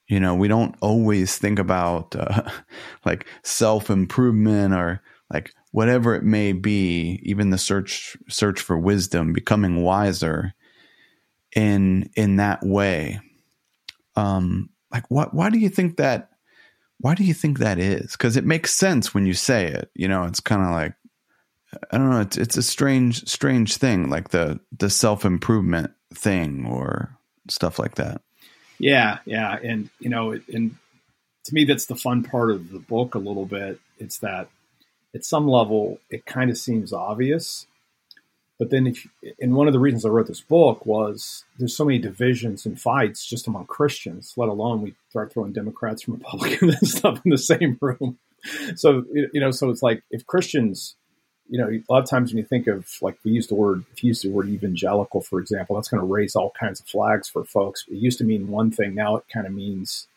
You 0.07 0.19
know 0.19 0.35
we 0.35 0.47
don't 0.47 0.75
always 0.81 1.37
think 1.37 1.57
about 1.57 2.15
uh, 2.15 2.43
like 3.05 3.25
self 3.43 3.89
improvement 3.89 4.73
or 4.73 5.01
like 5.33 5.51
whatever 5.71 6.13
it 6.15 6.23
may 6.23 6.53
be 6.53 7.19
even 7.23 7.49
the 7.49 7.57
search 7.57 8.15
search 8.29 8.61
for 8.61 8.77
wisdom 8.77 9.33
becoming 9.33 9.81
wiser 9.81 10.53
in 11.55 12.09
in 12.15 12.35
that 12.35 12.63
way. 12.63 13.19
Um 14.15 14.69
like 14.91 15.09
what 15.09 15.33
why 15.33 15.49
do 15.49 15.57
you 15.57 15.69
think 15.69 15.97
that 15.97 16.29
why 16.99 17.15
do 17.15 17.23
you 17.23 17.33
think 17.33 17.57
that 17.59 17.79
is? 17.79 18.11
Because 18.11 18.37
it 18.37 18.45
makes 18.45 18.73
sense 18.73 19.13
when 19.13 19.25
you 19.25 19.33
say 19.33 19.65
it 19.65 19.89
you 19.95 20.07
know 20.07 20.25
it's 20.25 20.39
kind 20.39 20.61
of 20.61 20.69
like 20.69 20.93
i 21.91 21.97
don't 21.97 22.09
know 22.09 22.21
it's 22.21 22.37
it's 22.37 22.57
a 22.57 22.63
strange 22.63 23.27
strange 23.27 23.77
thing 23.77 24.09
like 24.09 24.29
the 24.29 24.59
the 24.77 24.89
self 24.89 25.25
improvement 25.25 25.91
thing 26.13 26.65
or 26.65 27.15
stuff 27.49 27.79
like 27.79 27.95
that. 27.95 28.21
Yeah 28.79 29.19
yeah 29.25 29.57
and 29.61 29.89
you 29.99 30.09
know 30.09 30.31
and 30.31 30.75
to 31.45 31.53
me 31.53 31.63
that's 31.63 31.85
the 31.85 31.95
fun 31.95 32.23
part 32.23 32.51
of 32.51 32.71
the 32.71 32.79
book 32.79 33.15
a 33.15 33.19
little 33.19 33.45
bit. 33.45 33.79
It's 33.99 34.17
that 34.19 34.49
at 35.13 35.23
some 35.23 35.47
level 35.47 35.99
it 36.09 36.25
kind 36.25 36.49
of 36.49 36.57
seems 36.57 36.91
obvious 36.91 37.67
but 38.57 38.69
then 38.69 38.87
if 38.87 39.07
and 39.39 39.53
one 39.53 39.67
of 39.67 39.73
the 39.73 39.79
reasons 39.79 40.05
i 40.05 40.09
wrote 40.09 40.27
this 40.27 40.41
book 40.41 40.85
was 40.85 41.45
there's 41.57 41.75
so 41.75 41.85
many 41.85 41.99
divisions 41.99 42.65
and 42.65 42.81
fights 42.81 43.25
just 43.25 43.47
among 43.47 43.65
christians 43.65 44.33
let 44.35 44.49
alone 44.49 44.81
we 44.81 44.93
start 45.09 45.31
throwing 45.31 45.53
democrats 45.53 46.05
and 46.05 46.17
republicans 46.19 46.75
and 46.75 46.87
stuff 46.89 47.21
in 47.23 47.31
the 47.31 47.37
same 47.37 47.77
room. 47.79 48.17
So 48.75 49.05
you 49.11 49.39
know 49.39 49.51
so 49.51 49.69
it's 49.69 49.81
like 49.81 50.03
if 50.11 50.27
christians 50.27 50.95
you 51.49 51.59
know 51.59 51.69
a 51.69 51.83
lot 51.91 52.03
of 52.03 52.09
times 52.09 52.31
when 52.31 52.37
you 52.37 52.45
think 52.45 52.67
of 52.67 52.87
like 53.01 53.17
we 53.23 53.31
use 53.31 53.47
the 53.47 53.55
word 53.55 53.83
if 53.93 54.03
you 54.03 54.09
use 54.09 54.21
the 54.21 54.29
word 54.29 54.47
evangelical 54.47 55.21
for 55.21 55.39
example 55.39 55.75
that's 55.75 55.87
going 55.87 56.01
to 56.01 56.07
raise 56.07 56.35
all 56.35 56.51
kinds 56.59 56.79
of 56.79 56.87
flags 56.87 57.29
for 57.29 57.43
folks 57.43 57.85
it 57.87 57.95
used 57.95 58.17
to 58.17 58.23
mean 58.23 58.47
one 58.47 58.71
thing 58.71 58.95
now 58.95 59.15
it 59.15 59.23
kind 59.31 59.45
of 59.45 59.53
means 59.53 60.07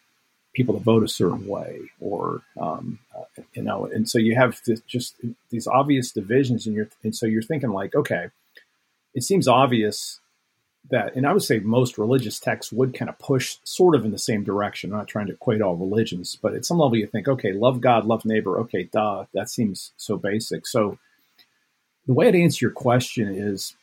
people 0.58 0.74
to 0.74 0.82
vote 0.82 1.04
a 1.04 1.08
certain 1.08 1.46
way, 1.46 1.82
or 2.00 2.42
um, 2.60 2.98
uh, 3.16 3.42
you 3.54 3.62
know, 3.62 3.86
and 3.86 4.10
so 4.10 4.18
you 4.18 4.34
have 4.34 4.60
this, 4.66 4.80
just 4.80 5.14
these 5.50 5.68
obvious 5.68 6.10
divisions, 6.10 6.66
and 6.66 6.74
you're 6.74 6.88
and 7.04 7.14
so 7.14 7.26
you're 7.26 7.42
thinking 7.42 7.70
like, 7.70 7.94
okay, 7.94 8.30
it 9.14 9.22
seems 9.22 9.46
obvious 9.46 10.18
that, 10.90 11.14
and 11.14 11.26
I 11.26 11.32
would 11.32 11.44
say 11.44 11.60
most 11.60 11.96
religious 11.96 12.40
texts 12.40 12.72
would 12.72 12.92
kind 12.92 13.08
of 13.08 13.18
push 13.20 13.58
sort 13.62 13.94
of 13.94 14.04
in 14.04 14.10
the 14.10 14.18
same 14.18 14.42
direction. 14.42 14.90
I'm 14.90 14.98
not 14.98 15.06
trying 15.06 15.26
to 15.26 15.34
equate 15.34 15.62
all 15.62 15.76
religions, 15.76 16.36
but 16.40 16.54
at 16.54 16.64
some 16.64 16.78
level 16.78 16.96
you 16.96 17.06
think, 17.06 17.28
okay, 17.28 17.52
love 17.52 17.80
God, 17.80 18.04
love 18.06 18.24
neighbor, 18.24 18.58
okay, 18.60 18.84
duh, 18.84 19.26
that 19.34 19.50
seems 19.50 19.92
so 19.96 20.16
basic. 20.16 20.66
So 20.66 20.98
the 22.08 22.14
way 22.14 22.26
I'd 22.26 22.34
answer 22.34 22.64
your 22.64 22.72
question 22.72 23.28
is, 23.28 23.76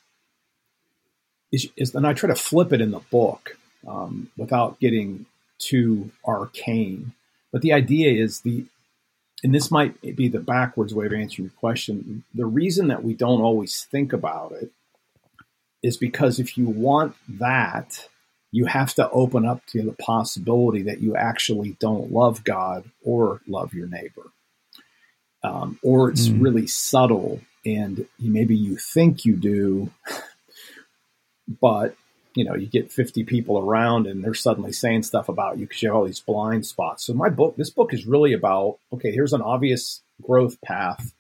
is, 1.51 1.70
is 1.77 1.94
and 1.94 2.05
I 2.05 2.13
try 2.13 2.27
to 2.27 2.36
flip 2.36 2.74
it 2.74 2.82
in 2.82 2.91
the 2.91 3.00
book 3.00 3.58
um, 3.88 4.32
without 4.36 4.79
getting 4.79 5.27
too 5.60 6.12
arcane. 6.27 7.13
But 7.53 7.62
the 7.62 7.72
idea 7.72 8.12
is 8.12 8.41
the, 8.41 8.65
and 9.44 9.53
this 9.53 9.70
might 9.70 10.01
be 10.15 10.27
the 10.27 10.39
backwards 10.39 10.94
way 10.94 11.05
of 11.05 11.13
answering 11.13 11.46
your 11.46 11.60
question. 11.60 12.24
The 12.34 12.48
reason 12.48 12.88
that 12.88 13.03
we 13.03 13.13
don't 13.13 13.41
always 13.41 13.84
think 13.91 14.12
about 14.12 14.53
it 14.53 14.72
is 15.84 15.96
because 15.96 16.39
if 16.39 16.58
you 16.58 16.65
want 16.65 17.15
that, 17.29 18.10
you 18.51 18.65
have 18.65 18.96
to 18.96 19.08
open 19.12 19.46
up 19.46 19.63
to 19.67 19.84
the 19.84 19.94
possibility 19.94 20.82
that 20.82 21.00
you 21.00 21.15
actually 21.15 21.77
don't 21.79 22.12
love 22.12 22.44
God 22.44 22.86
or 23.03 23.41
love 23.48 23.75
your 23.75 23.88
neighbor. 23.88 24.32
Um, 25.46 25.78
or 25.84 26.10
it's 26.10 26.28
mm. 26.28 26.42
really 26.42 26.66
subtle 26.66 27.40
and 27.66 28.08
maybe 28.20 28.56
you 28.56 28.78
think 28.78 29.25
you 29.25 29.36
do, 29.36 29.92
but 31.62 31.96
you 32.36 32.44
know, 32.44 32.56
you 32.56 32.68
get 32.68 32.92
50 32.92 33.24
people 33.24 33.58
around 33.58 34.08
and 34.08 34.24
they're 34.24 34.34
suddenly 34.34 34.74
saying 34.74 35.04
stuff 35.04 35.30
about 35.30 35.58
you 35.58 35.66
because 35.66 35.82
you 35.82 35.90
have 35.90 35.96
all 35.96 36.06
these 36.06 36.20
blind 36.20 36.66
spots. 36.66 37.06
So 37.06 37.14
my 37.14 37.30
book, 37.30 37.56
this 37.56 37.70
book 37.70 37.94
is 37.94 38.06
really 38.06 38.34
about, 38.34 38.78
okay, 38.92 39.12
here's 39.12 39.34
an 39.34 39.42
obvious 39.42 40.02
growth 40.22 40.60
path 40.62 41.14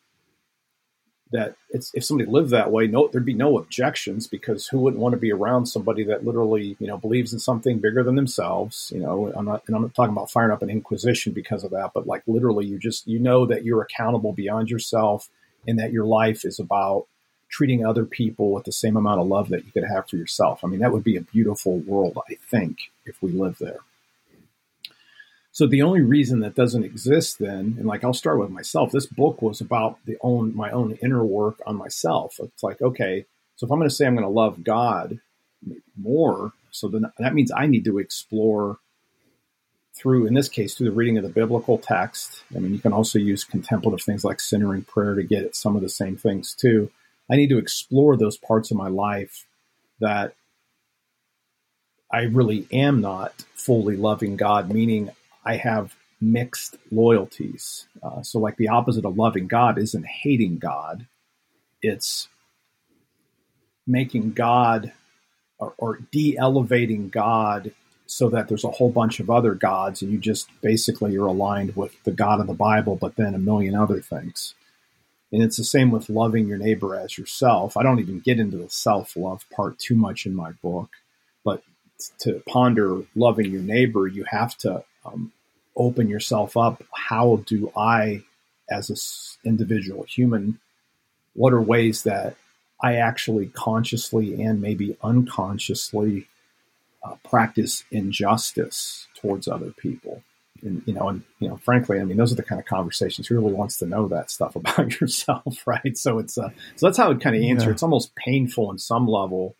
that 1.31 1.55
if 1.71 2.05
somebody 2.05 2.29
lived 2.29 2.51
that 2.51 2.71
way, 2.71 2.87
no, 2.87 3.07
there'd 3.07 3.25
be 3.25 3.33
no 3.33 3.57
objections 3.57 4.27
because 4.27 4.67
who 4.67 4.79
wouldn't 4.79 5.01
want 5.01 5.13
to 5.13 5.19
be 5.19 5.31
around 5.31 5.65
somebody 5.65 6.03
that 6.03 6.23
literally, 6.23 6.77
you 6.79 6.87
know, 6.87 6.97
believes 6.97 7.33
in 7.33 7.39
something 7.39 7.79
bigger 7.79 8.03
than 8.03 8.15
themselves? 8.15 8.91
You 8.93 9.01
know, 9.01 9.33
I'm 9.35 9.45
not, 9.45 9.63
and 9.67 9.75
I'm 9.75 9.81
not 9.81 9.95
talking 9.95 10.13
about 10.13 10.29
firing 10.29 10.51
up 10.51 10.61
an 10.61 10.69
inquisition 10.69 11.33
because 11.33 11.63
of 11.63 11.71
that, 11.71 11.91
but 11.93 12.07
like 12.07 12.23
literally 12.27 12.65
you 12.65 12.77
just, 12.77 13.07
you 13.07 13.19
know, 13.19 13.45
that 13.47 13.65
you're 13.65 13.81
accountable 13.81 14.33
beyond 14.33 14.69
yourself 14.69 15.29
and 15.67 15.79
that 15.79 15.91
your 15.91 16.05
life 16.05 16.45
is 16.45 16.59
about 16.59 17.07
treating 17.49 17.85
other 17.85 18.05
people 18.05 18.51
with 18.51 18.65
the 18.65 18.71
same 18.71 18.95
amount 18.95 19.19
of 19.19 19.27
love 19.27 19.49
that 19.49 19.65
you 19.65 19.71
could 19.71 19.83
have 19.83 20.07
for 20.07 20.17
yourself. 20.17 20.63
I 20.63 20.67
mean, 20.67 20.79
that 20.81 20.91
would 20.91 21.03
be 21.03 21.17
a 21.17 21.21
beautiful 21.21 21.79
world, 21.79 22.17
I 22.29 22.35
think, 22.35 22.91
if 23.05 23.21
we 23.21 23.31
live 23.31 23.57
there. 23.59 23.79
So 25.55 25.65
the 25.65 25.83
only 25.83 26.01
reason 26.01 26.41
that 26.41 26.53
doesn't 26.53 26.83
exist 26.83 27.39
then, 27.39 27.77
and 27.79 27.85
like 27.85 28.03
I'll 28.03 28.13
start 28.13 28.39
with 28.39 28.49
myself, 28.49 28.91
this 28.91 29.05
book 29.05 29.41
was 29.41 29.61
about 29.61 29.99
the 30.03 30.17
own 30.19 30.53
my 30.53 30.69
own 30.69 30.97
inner 31.01 31.23
work 31.23 31.61
on 31.65 31.77
myself. 31.77 32.35
It's 32.41 32.61
like, 32.61 32.81
okay, 32.81 33.25
so 33.55 33.65
if 33.65 33.71
I'm 33.71 33.79
going 33.79 33.87
to 33.87 33.95
say 33.95 34.05
I'm 34.05 34.17
going 34.17 34.27
to 34.27 34.29
love 34.29 34.65
God 34.65 35.21
more, 35.95 36.51
so 36.71 36.89
then 36.89 37.05
that 37.19 37.33
means 37.33 37.53
I 37.55 37.67
need 37.67 37.85
to 37.85 37.99
explore 37.99 38.79
through, 39.95 40.27
in 40.27 40.33
this 40.33 40.49
case, 40.49 40.75
through 40.75 40.89
the 40.89 40.95
reading 40.95 41.17
of 41.17 41.23
the 41.23 41.29
biblical 41.29 41.77
text. 41.77 42.43
I 42.53 42.59
mean, 42.59 42.73
you 42.73 42.79
can 42.79 42.91
also 42.91 43.17
use 43.17 43.45
contemplative 43.45 44.01
things 44.01 44.25
like 44.25 44.41
centering 44.41 44.83
prayer 44.83 45.15
to 45.15 45.23
get 45.23 45.45
at 45.45 45.55
some 45.55 45.77
of 45.77 45.81
the 45.81 45.87
same 45.87 46.17
things 46.17 46.53
too. 46.53 46.91
I 47.31 47.37
need 47.37 47.47
to 47.51 47.59
explore 47.59 48.17
those 48.17 48.35
parts 48.35 48.71
of 48.71 48.77
my 48.77 48.89
life 48.89 49.45
that 50.01 50.33
I 52.11 52.23
really 52.23 52.67
am 52.73 52.99
not 52.99 53.45
fully 53.53 53.95
loving 53.95 54.35
God, 54.35 54.69
meaning 54.69 55.11
I 55.45 55.57
have 55.57 55.95
mixed 56.19 56.77
loyalties. 56.91 57.87
Uh, 58.01 58.21
so, 58.23 58.39
like 58.39 58.57
the 58.57 58.69
opposite 58.69 59.05
of 59.05 59.17
loving 59.17 59.47
God 59.47 59.77
isn't 59.77 60.05
hating 60.05 60.57
God, 60.57 61.07
it's 61.81 62.27
making 63.87 64.31
God 64.31 64.91
or, 65.59 65.73
or 65.77 65.99
de 66.11 66.37
elevating 66.37 67.09
God 67.09 67.71
so 68.07 68.29
that 68.29 68.47
there's 68.47 68.63
a 68.63 68.71
whole 68.71 68.91
bunch 68.91 69.19
of 69.19 69.29
other 69.29 69.55
gods 69.55 70.01
and 70.01 70.11
you 70.11 70.17
just 70.17 70.49
basically 70.61 71.17
are 71.17 71.25
aligned 71.25 71.75
with 71.75 72.03
the 72.03 72.11
God 72.11 72.39
of 72.39 72.47
the 72.47 72.53
Bible, 72.53 72.95
but 72.95 73.15
then 73.15 73.33
a 73.33 73.39
million 73.39 73.75
other 73.75 73.99
things. 73.99 74.53
And 75.31 75.41
it's 75.41 75.57
the 75.57 75.63
same 75.63 75.91
with 75.91 76.09
loving 76.09 76.47
your 76.47 76.57
neighbor 76.57 76.95
as 76.95 77.17
yourself. 77.17 77.75
I 77.75 77.83
don't 77.83 77.99
even 77.99 78.19
get 78.19 78.39
into 78.39 78.57
the 78.57 78.69
self 78.69 79.15
love 79.15 79.43
part 79.49 79.79
too 79.79 79.95
much 79.95 80.25
in 80.25 80.35
my 80.35 80.51
book, 80.63 80.89
but 81.43 81.63
to 82.19 82.43
ponder 82.47 83.01
loving 83.15 83.51
your 83.51 83.61
neighbor, 83.61 84.07
you 84.07 84.25
have 84.29 84.55
to 84.59 84.83
um, 85.03 85.31
open 85.75 86.07
yourself 86.09 86.57
up. 86.57 86.83
How 86.93 87.43
do 87.45 87.71
I, 87.75 88.23
as 88.69 88.89
an 88.89 89.49
individual 89.49 90.03
human, 90.03 90.59
what 91.33 91.53
are 91.53 91.61
ways 91.61 92.03
that 92.03 92.35
I 92.81 92.95
actually 92.95 93.47
consciously 93.47 94.41
and 94.41 94.61
maybe 94.61 94.97
unconsciously 95.03 96.27
uh, 97.03 97.15
practice 97.29 97.83
injustice 97.91 99.07
towards 99.15 99.47
other 99.47 99.71
people? 99.71 100.23
and 100.65 100.81
you 100.85 100.93
know, 100.93 101.09
and 101.09 101.23
you 101.39 101.47
know, 101.47 101.57
frankly, 101.57 101.99
I 101.99 102.03
mean, 102.03 102.17
those 102.17 102.31
are 102.31 102.35
the 102.35 102.43
kind 102.43 102.59
of 102.59 102.65
conversations. 102.65 103.27
Who 103.27 103.35
really 103.35 103.53
wants 103.53 103.77
to 103.77 103.85
know 103.85 104.07
that 104.07 104.31
stuff 104.31 104.55
about 104.55 104.99
yourself, 104.99 105.65
right? 105.65 105.97
So 105.97 106.19
it's 106.19 106.37
uh, 106.37 106.49
so 106.75 106.87
that's 106.87 106.97
how 106.97 107.11
it 107.11 107.21
kind 107.21 107.35
of 107.35 107.43
answer. 107.43 107.67
Yeah. 107.67 107.71
It's 107.71 107.83
almost 107.83 108.15
painful 108.15 108.71
in 108.71 108.77
some 108.77 109.07
level 109.07 109.55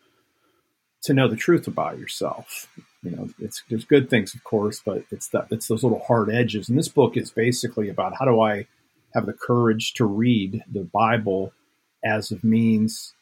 to 1.06 1.14
know 1.14 1.28
the 1.28 1.36
truth 1.36 1.66
about 1.66 1.98
yourself. 1.98 2.68
You 3.02 3.12
know, 3.12 3.28
it's 3.38 3.62
there's 3.68 3.84
good 3.84 4.10
things, 4.10 4.34
of 4.34 4.44
course, 4.44 4.80
but 4.84 5.04
it's 5.10 5.28
that 5.28 5.48
it's 5.50 5.68
those 5.68 5.82
little 5.82 6.04
hard 6.06 6.30
edges. 6.30 6.68
And 6.68 6.78
this 6.78 6.88
book 6.88 7.16
is 7.16 7.30
basically 7.30 7.88
about 7.88 8.14
how 8.18 8.24
do 8.24 8.40
I 8.40 8.66
have 9.14 9.26
the 9.26 9.32
courage 9.32 9.94
to 9.94 10.04
read 10.04 10.62
the 10.70 10.82
Bible 10.84 11.52
as 12.04 12.30
a 12.30 12.38
means 12.44 13.14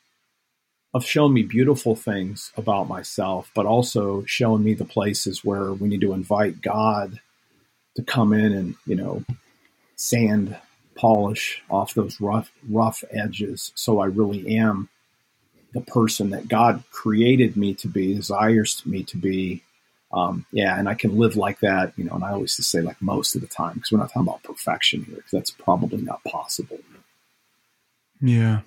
of 0.92 1.04
showing 1.04 1.34
me 1.34 1.42
beautiful 1.42 1.96
things 1.96 2.52
about 2.56 2.88
myself, 2.88 3.50
but 3.54 3.66
also 3.66 4.24
showing 4.24 4.62
me 4.62 4.74
the 4.74 4.84
places 4.84 5.44
where 5.44 5.72
we 5.72 5.88
need 5.88 6.00
to 6.00 6.12
invite 6.12 6.62
God 6.62 7.20
to 7.96 8.02
come 8.02 8.32
in 8.32 8.52
and 8.52 8.74
you 8.86 8.96
know 8.96 9.24
sand 9.96 10.56
polish 10.96 11.62
off 11.70 11.94
those 11.94 12.20
rough 12.20 12.52
rough 12.68 13.02
edges 13.10 13.72
so 13.74 13.98
I 13.98 14.06
really 14.06 14.56
am 14.56 14.88
the 15.74 15.80
person 15.80 16.30
that 16.30 16.48
God 16.48 16.82
created 16.90 17.56
me 17.56 17.74
to 17.74 17.88
be, 17.88 18.14
desires 18.14 18.80
me 18.86 19.02
to 19.04 19.16
be. 19.16 19.62
Um, 20.12 20.46
yeah, 20.52 20.78
and 20.78 20.88
I 20.88 20.94
can 20.94 21.18
live 21.18 21.36
like 21.36 21.58
that, 21.60 21.92
you 21.96 22.04
know. 22.04 22.14
And 22.14 22.24
I 22.24 22.30
always 22.30 22.56
just 22.56 22.70
say 22.70 22.80
like 22.80 23.02
most 23.02 23.34
of 23.34 23.40
the 23.40 23.48
time 23.48 23.74
because 23.74 23.90
we're 23.90 23.98
not 23.98 24.08
talking 24.12 24.22
about 24.22 24.44
perfection 24.44 25.04
here 25.04 25.16
because 25.16 25.32
that's 25.32 25.50
probably 25.50 26.00
not 26.00 26.22
possible. 26.22 26.78
Yeah, 28.20 28.60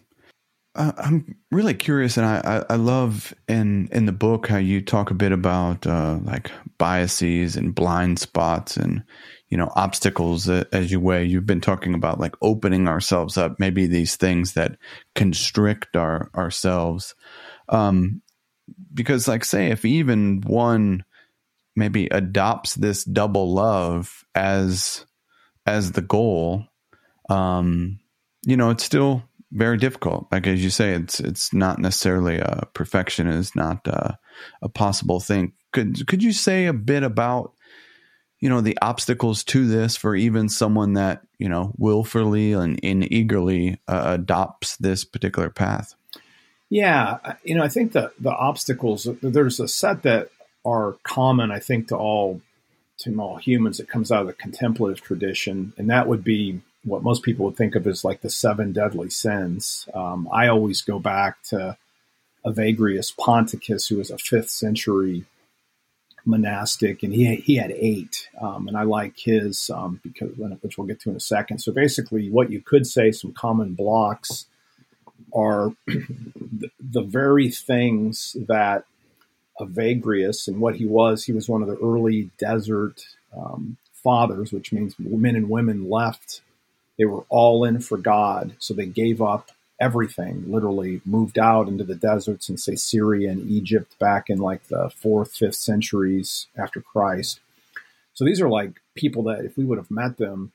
uh, 0.78 0.92
I'm 0.98 1.36
really 1.50 1.74
curious, 1.74 2.18
and 2.18 2.26
I, 2.26 2.42
I, 2.44 2.74
I, 2.74 2.76
love 2.76 3.34
in 3.48 3.90
in 3.92 4.06
the 4.06 4.12
book 4.12 4.48
how 4.48 4.58
you 4.58 4.80
talk 4.80 5.10
a 5.10 5.16
bit 5.16 5.32
about 5.32 5.88
uh, 5.88 6.20
like 6.24 6.52
biases 6.78 7.56
and 7.56 7.74
blind 7.74 8.20
spots 8.20 8.78
and 8.78 9.04
you 9.50 9.58
know 9.58 9.72
obstacles 9.76 10.50
as 10.50 10.92
you 10.92 11.00
weigh. 11.00 11.26
You've 11.26 11.46
been 11.46 11.62
talking 11.62 11.94
about 11.94 12.20
like 12.20 12.36
opening 12.42 12.88
ourselves 12.88 13.38
up, 13.38 13.60
maybe 13.60 13.86
these 13.86 14.16
things 14.16 14.54
that 14.54 14.78
constrict 15.16 15.96
our 15.96 16.30
ourselves. 16.36 17.16
Um, 17.70 18.22
because 18.94 19.28
like 19.28 19.46
say 19.46 19.72
if 19.72 19.86
even 19.86 20.42
one 20.42 21.04
maybe 21.76 22.08
adopts 22.08 22.76
this 22.76 23.04
double 23.04 23.54
love 23.54 24.26
as 24.36 25.06
as 25.66 25.92
the 25.92 26.02
goal 26.02 26.66
um 27.30 28.00
you 28.46 28.58
know 28.58 28.70
it's 28.70 28.84
still 28.84 29.24
very 29.52 29.78
difficult 29.78 30.28
like 30.32 30.48
as 30.48 30.62
you 30.64 30.70
say 30.70 30.92
it's 30.94 31.20
it's 31.20 31.54
not 31.54 31.80
necessarily 31.80 32.40
a 32.40 32.68
perfection 32.74 33.28
is 33.28 33.56
not 33.56 33.86
a, 33.88 34.18
a 34.62 34.70
possible 34.70 35.20
thing 35.20 35.54
could 35.72 36.06
could 36.08 36.24
you 36.24 36.34
say 36.34 36.66
a 36.66 36.74
bit 36.74 37.04
about 37.04 37.54
you 38.40 38.50
know 38.50 38.62
the 38.62 38.78
obstacles 38.82 39.44
to 39.44 39.68
this 39.68 39.96
for 39.96 40.16
even 40.16 40.50
someone 40.50 40.94
that 40.94 41.22
you 41.40 41.50
know 41.50 41.74
willfully 41.78 42.54
and, 42.54 42.80
and 42.84 43.12
eagerly 43.12 43.80
uh, 43.88 44.04
adopts 44.06 44.78
this 44.78 45.04
particular 45.04 45.50
path 45.50 45.96
yeah 46.70 47.18
you 47.44 47.56
know 47.56 47.64
i 47.64 47.70
think 47.70 47.94
the 47.94 48.12
the 48.20 48.32
obstacles 48.32 49.08
there's 49.22 49.60
a 49.60 49.68
set 49.68 50.04
that 50.04 50.30
are 50.68 50.98
common, 51.04 51.50
I 51.50 51.60
think, 51.60 51.88
to 51.88 51.96
all 51.96 52.42
to 53.00 53.20
all 53.20 53.38
humans. 53.38 53.80
It 53.80 53.88
comes 53.88 54.12
out 54.12 54.22
of 54.22 54.28
the 54.28 54.34
contemplative 54.34 55.02
tradition, 55.02 55.74
and 55.78 55.90
that 55.90 56.08
would 56.08 56.24
be 56.24 56.60
what 56.84 57.04
most 57.04 57.24
people 57.24 57.46
would 57.46 57.56
think 57.56 57.76
of 57.76 57.88
as 57.88 58.04
like 58.04 58.22
the 58.22 58.30
seven 58.30 58.74
deadly 58.74 59.10
sins. 59.10 59.88
Um, 59.94 60.28
I 60.32 60.48
always 60.48 60.82
go 60.82 61.00
back 61.00 61.42
to 61.50 61.78
Evagrius 62.46 63.16
Ponticus, 63.16 63.88
who 63.88 63.98
was 63.98 64.12
a 64.12 64.18
fifth 64.18 64.50
century 64.50 65.26
monastic, 66.28 67.02
and 67.04 67.14
he 67.14 67.36
he 67.38 67.56
had 67.56 67.72
eight, 67.72 68.30
um, 68.40 68.68
and 68.68 68.78
I 68.78 68.84
like 68.84 69.18
his 69.18 69.70
um, 69.70 70.00
because 70.04 70.32
which 70.62 70.78
we'll 70.78 70.88
get 70.88 71.00
to 71.02 71.10
in 71.10 71.16
a 71.16 71.22
second. 71.22 71.60
So 71.60 71.72
basically, 71.72 72.30
what 72.30 72.52
you 72.52 72.62
could 72.62 72.86
say 72.86 73.12
some 73.12 73.34
common 73.34 73.74
blocks 73.74 74.46
are 75.34 75.74
the, 75.88 76.70
the 76.80 77.02
very 77.02 77.50
things 77.50 78.36
that 78.48 78.86
Evagrius 79.60 80.48
and 80.48 80.60
what 80.60 80.76
he 80.76 80.86
was. 80.86 81.26
He 81.26 81.32
was 81.34 81.50
one 81.50 81.62
of 81.62 81.68
the 81.68 81.78
early 81.78 82.30
desert 82.38 83.04
um, 83.36 83.78
fathers, 83.94 84.52
which 84.52 84.72
means 84.72 84.96
men 85.00 85.36
and 85.36 85.50
women 85.50 85.90
left. 85.90 86.42
They 86.98 87.06
were 87.06 87.26
all 87.30 87.64
in 87.64 87.80
for 87.80 87.98
God, 87.98 88.56
so 88.60 88.74
they 88.74 88.86
gave 88.86 89.22
up 89.22 89.52
everything. 89.80 90.44
Literally 90.48 91.02
moved 91.06 91.38
out 91.38 91.68
into 91.68 91.84
the 91.84 91.96
deserts 91.96 92.50
in 92.50 92.58
say 92.58 92.76
Syria 92.76 93.32
and 93.32 93.50
Egypt 93.50 93.98
back 94.00 94.30
in 94.30 94.40
like 94.40 94.68
the 94.68 94.90
fourth, 94.96 95.36
fifth 95.36 95.56
centuries 95.56 96.48
after 96.58 96.82
Christ. 96.82 97.40
So 98.14 98.26
these 98.26 98.42
are 98.42 98.50
like 98.50 98.82
people 98.96 99.24
that 99.24 99.46
if 99.46 99.58
we 99.58 99.66
would 99.66 99.78
have 99.78 99.92
met 99.92 100.18
them, 100.18 100.52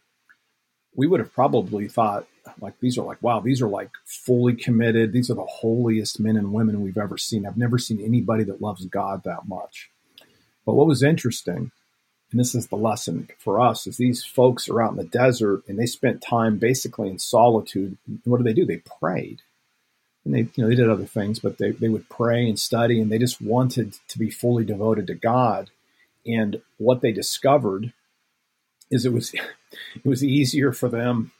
we 0.95 1.07
would 1.07 1.21
have 1.21 1.33
probably 1.33 1.89
thought 1.89 2.27
like 2.61 2.79
these 2.81 2.99
are 2.99 3.05
like 3.05 3.23
wow 3.23 3.41
these 3.41 3.63
are 3.63 3.69
like 3.69 3.91
fully 4.05 4.55
committed 4.55 5.13
these 5.13 5.31
are 5.31 5.35
the 5.35 5.45
holiest 5.45 6.21
men 6.21 6.37
and 6.37 6.53
women 6.53 6.83
we've 6.83 6.99
ever 6.99 7.17
seen 7.17 7.47
i've 7.47 7.57
never 7.57 7.79
seen 7.79 8.01
anybody 8.01 8.45
that 8.45 8.61
loves 8.61 8.85
god 8.87 9.23
that 9.25 9.47
much 9.47 9.91
but 10.67 10.75
what 10.75 10.87
was 10.87 11.03
interesting 11.03 11.71
and 12.33 12.41
this 12.41 12.55
is 12.55 12.69
the 12.69 12.77
lesson 12.77 13.29
for 13.39 13.61
us 13.61 13.87
is 13.87 13.97
these 13.97 14.25
folks 14.25 14.69
are 14.69 14.83
out 14.83 14.93
in 14.93 14.97
the 14.97 15.05
desert 15.05 15.63
and 15.69 15.79
they 15.79 15.87
spent 15.87 16.23
time 16.23 16.59
basically 16.59 17.09
in 17.09 17.19
solitude 17.19 17.97
what 18.25 18.39
do 18.39 18.45
they 18.45 18.53
do 18.53 18.67
they 18.67 18.83
prayed 19.01 19.43
and 20.25 20.35
they 20.35 20.41
you 20.41 20.51
know 20.59 20.69
they 20.69 20.75
did 20.75 20.91
other 20.91 21.07
things 21.07 21.39
but 21.39 21.59
they, 21.59 21.71
they 21.71 21.89
would 21.89 22.09
pray 22.09 22.49
and 22.49 22.59
study 22.59 23.01
and 23.01 23.11
they 23.11 23.19
just 23.19 23.41
wanted 23.41 23.95
to 24.09 24.19
be 24.19 24.31
fully 24.31 24.65
devoted 24.65 25.07
to 25.07 25.15
god 25.15 25.71
and 26.27 26.61
what 26.79 27.01
they 27.01 27.13
discovered 27.13 27.93
is 28.91 29.07
it 29.07 29.13
was 29.13 29.33
it 29.95 30.05
was 30.05 30.25
easier 30.25 30.73
for 30.73 30.89
them 30.89 31.33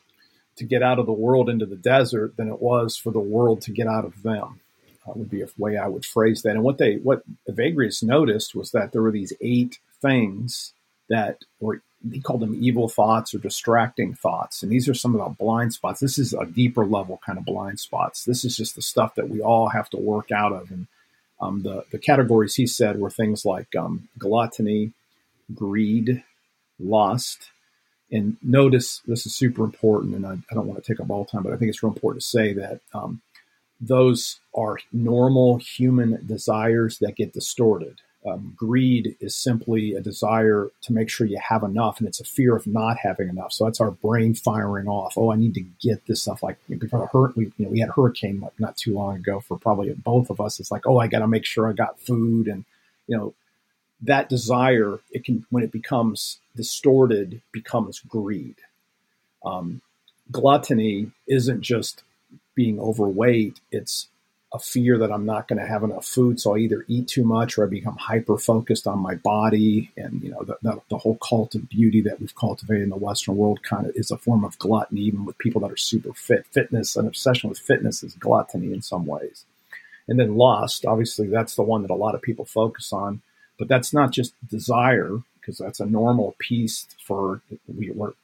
to 0.57 0.65
get 0.65 0.83
out 0.83 0.99
of 0.99 1.07
the 1.07 1.13
world 1.13 1.49
into 1.49 1.67
the 1.67 1.77
desert 1.77 2.37
than 2.37 2.49
it 2.49 2.61
was 2.61 2.97
for 2.97 3.11
the 3.11 3.21
world 3.21 3.63
to 3.63 3.71
get 3.71 3.87
out 3.87 4.05
of 4.05 4.23
them. 4.23 4.61
Uh, 5.07 5.13
would 5.17 5.31
be 5.31 5.43
a 5.43 5.49
way 5.59 5.77
I 5.77 5.89
would 5.89 6.05
phrase 6.05 6.43
that. 6.43 6.51
And 6.51 6.63
what 6.63 6.79
they 6.79 6.97
what 6.97 7.23
Evagrius 7.49 8.03
noticed 8.03 8.55
was 8.55 8.71
that 8.71 8.93
there 8.93 9.03
were 9.03 9.11
these 9.11 9.33
eight 9.41 9.81
things 10.01 10.75
that 11.13 11.45
were 11.61 11.83
he 12.11 12.21
called 12.21 12.41
them 12.41 12.59
evil 12.61 12.89
thoughts 12.89 13.33
or 13.33 13.39
distracting 13.39 14.13
thoughts. 14.15 14.63
And 14.63 14.73
these 14.73 14.89
are 14.89 14.95
some 14.95 15.15
of 15.15 15.21
the 15.21 15.45
blind 15.45 15.73
spots. 15.73 16.01
This 16.01 16.19
is 16.19 16.33
a 16.33 16.47
deeper 16.47 16.85
level 16.85 17.21
kind 17.25 17.39
of 17.39 17.45
blind 17.45 17.79
spots. 17.79 18.25
This 18.25 18.45
is 18.45 18.57
just 18.57 18.75
the 18.75 18.83
stuff 18.83 19.15
that 19.15 19.29
we 19.29 19.41
all 19.41 19.69
have 19.69 19.89
to 19.91 19.97
work 19.97 20.33
out 20.33 20.53
of. 20.53 20.71
And 20.71 20.89
um, 21.41 21.63
the 21.63 21.85
the 21.93 21.99
categories 21.99 22.57
he 22.57 22.67
said 22.67 22.99
were 22.99 23.11
things 23.11 23.45
like 23.45 23.77
um, 23.77 24.09
gluttony, 24.19 24.93
greed, 25.55 26.25
lust, 26.81 27.51
and 28.11 28.37
notice 28.43 29.01
this 29.07 29.27
is 29.27 29.35
super 29.35 29.65
important, 29.65 30.15
and 30.15 30.27
I, 30.27 30.33
I, 30.33 30.55
don't 30.55 30.67
want 30.67 30.83
to 30.83 30.93
take 30.93 31.01
up 31.01 31.11
all 31.11 31.25
time, 31.25 31.43
but 31.43 31.53
I 31.53 31.57
think 31.57 31.71
it's 31.71 31.83
real 31.83 31.93
important 31.93 32.23
to 32.23 32.29
say 32.29 32.53
that 32.53 32.81
um, 32.93 33.23
those 33.81 34.39
are 34.55 34.79
normal 34.93 35.57
human 35.57 36.25
desires 36.27 36.99
that 36.99 37.17
get 37.17 37.33
distorted. 37.33 38.01
Um, 38.25 38.55
greed 38.57 39.17
is 39.19 39.35
simply 39.35 39.95
a 39.95 40.01
desire 40.01 40.71
to 40.83 40.93
make 40.93 41.11
sure 41.11 41.27
you 41.27 41.41
have 41.49 41.65
enough, 41.65 41.99
and 41.99 42.07
it's 42.07 42.21
a 42.21 42.25
fear 42.25 42.55
of 42.55 42.69
not 42.69 42.99
having 42.99 43.29
enough. 43.29 43.53
So 43.53 43.65
that's 43.65 43.81
our 43.81 43.91
brain 43.91 44.35
firing 44.35 44.87
off. 44.87 45.15
Oh, 45.19 45.33
I 45.33 45.37
need 45.37 45.55
to 45.55 45.65
get 45.81 46.07
this 46.07 46.23
stuff. 46.23 46.41
Like 46.41 46.57
before 46.69 47.11
the 47.13 47.33
we, 47.35 47.53
you 47.57 47.65
know, 47.65 47.71
we 47.71 47.81
had 47.81 47.89
a 47.89 47.93
hurricane 47.93 48.41
like 48.41 48.59
not 48.61 48.77
too 48.77 48.95
long 48.95 49.17
ago 49.17 49.41
for 49.41 49.59
probably 49.59 49.93
both 49.95 50.31
of 50.31 50.41
us. 50.41 50.61
It's 50.61 50.71
like, 50.71 50.87
oh, 50.87 50.99
I 50.99 51.09
got 51.09 51.19
to 51.19 51.27
make 51.27 51.45
sure 51.45 51.69
I 51.69 51.73
got 51.73 51.99
food, 51.99 52.47
and 52.47 52.65
you 53.09 53.17
know, 53.17 53.35
that 54.03 54.29
desire, 54.29 55.01
it 55.11 55.25
can 55.25 55.45
when 55.51 55.65
it 55.65 55.73
becomes 55.73 56.39
distorted, 56.55 57.43
becomes 57.51 57.99
greed. 57.99 58.57
Um, 59.45 59.81
gluttony 60.31 61.11
isn't 61.27 61.63
just 61.63 62.05
being 62.55 62.79
overweight; 62.79 63.59
it's 63.73 64.07
a 64.55 64.59
fear 64.59 64.99
that 64.99 65.11
I'm 65.11 65.25
not 65.25 65.49
going 65.49 65.59
to 65.59 65.67
have 65.67 65.83
enough 65.83 66.05
food, 66.05 66.39
so 66.39 66.55
I 66.55 66.59
either 66.59 66.85
eat 66.87 67.09
too 67.09 67.25
much 67.25 67.57
or 67.57 67.65
I 67.65 67.69
become 67.69 67.97
hyper 67.97 68.37
focused 68.37 68.87
on 68.87 68.99
my 68.99 69.15
body. 69.15 69.91
And 69.97 70.23
you 70.23 70.31
know, 70.31 70.43
the, 70.43 70.59
the, 70.63 70.81
the, 70.91 70.99
whole 70.99 71.17
cult 71.17 71.55
of 71.55 71.71
beauty 71.71 72.03
that 72.03 72.21
we've 72.21 72.35
cultivated 72.35 72.83
in 72.83 72.91
the 72.91 72.97
Western 72.97 73.37
world 73.37 73.63
kind 73.63 73.87
of 73.87 73.93
is 73.97 74.11
a 74.11 74.19
form 74.19 74.45
of 74.45 74.59
gluttony, 74.59 75.01
even 75.03 75.25
with 75.25 75.39
people 75.39 75.63
that 75.63 75.73
are 75.73 75.77
super 75.77 76.13
fit. 76.13 76.47
Fitness, 76.47 76.97
an 76.97 77.07
obsession 77.07 77.49
with 77.49 77.59
fitness, 77.59 78.03
is 78.03 78.15
gluttony 78.15 78.75
in 78.75 78.83
some 78.83 79.07
ways. 79.07 79.47
And 80.07 80.21
then 80.21 80.37
lust, 80.37 80.85
obviously, 80.85 81.29
that's 81.29 81.55
the 81.55 81.63
one 81.63 81.83
that 81.83 81.91
a 81.91 81.95
lot 81.95 82.15
of 82.15 82.21
people 82.21 82.45
focus 82.45 82.93
on. 82.93 83.23
But 83.59 83.69
that's 83.69 83.95
not 83.95 84.11
just 84.11 84.35
desire, 84.47 85.19
because 85.41 85.59
that's 85.59 85.81
a 85.81 85.87
normal 85.87 86.35
piece 86.39 86.87
for 87.03 87.41
we 87.67 87.91
work 87.91 88.17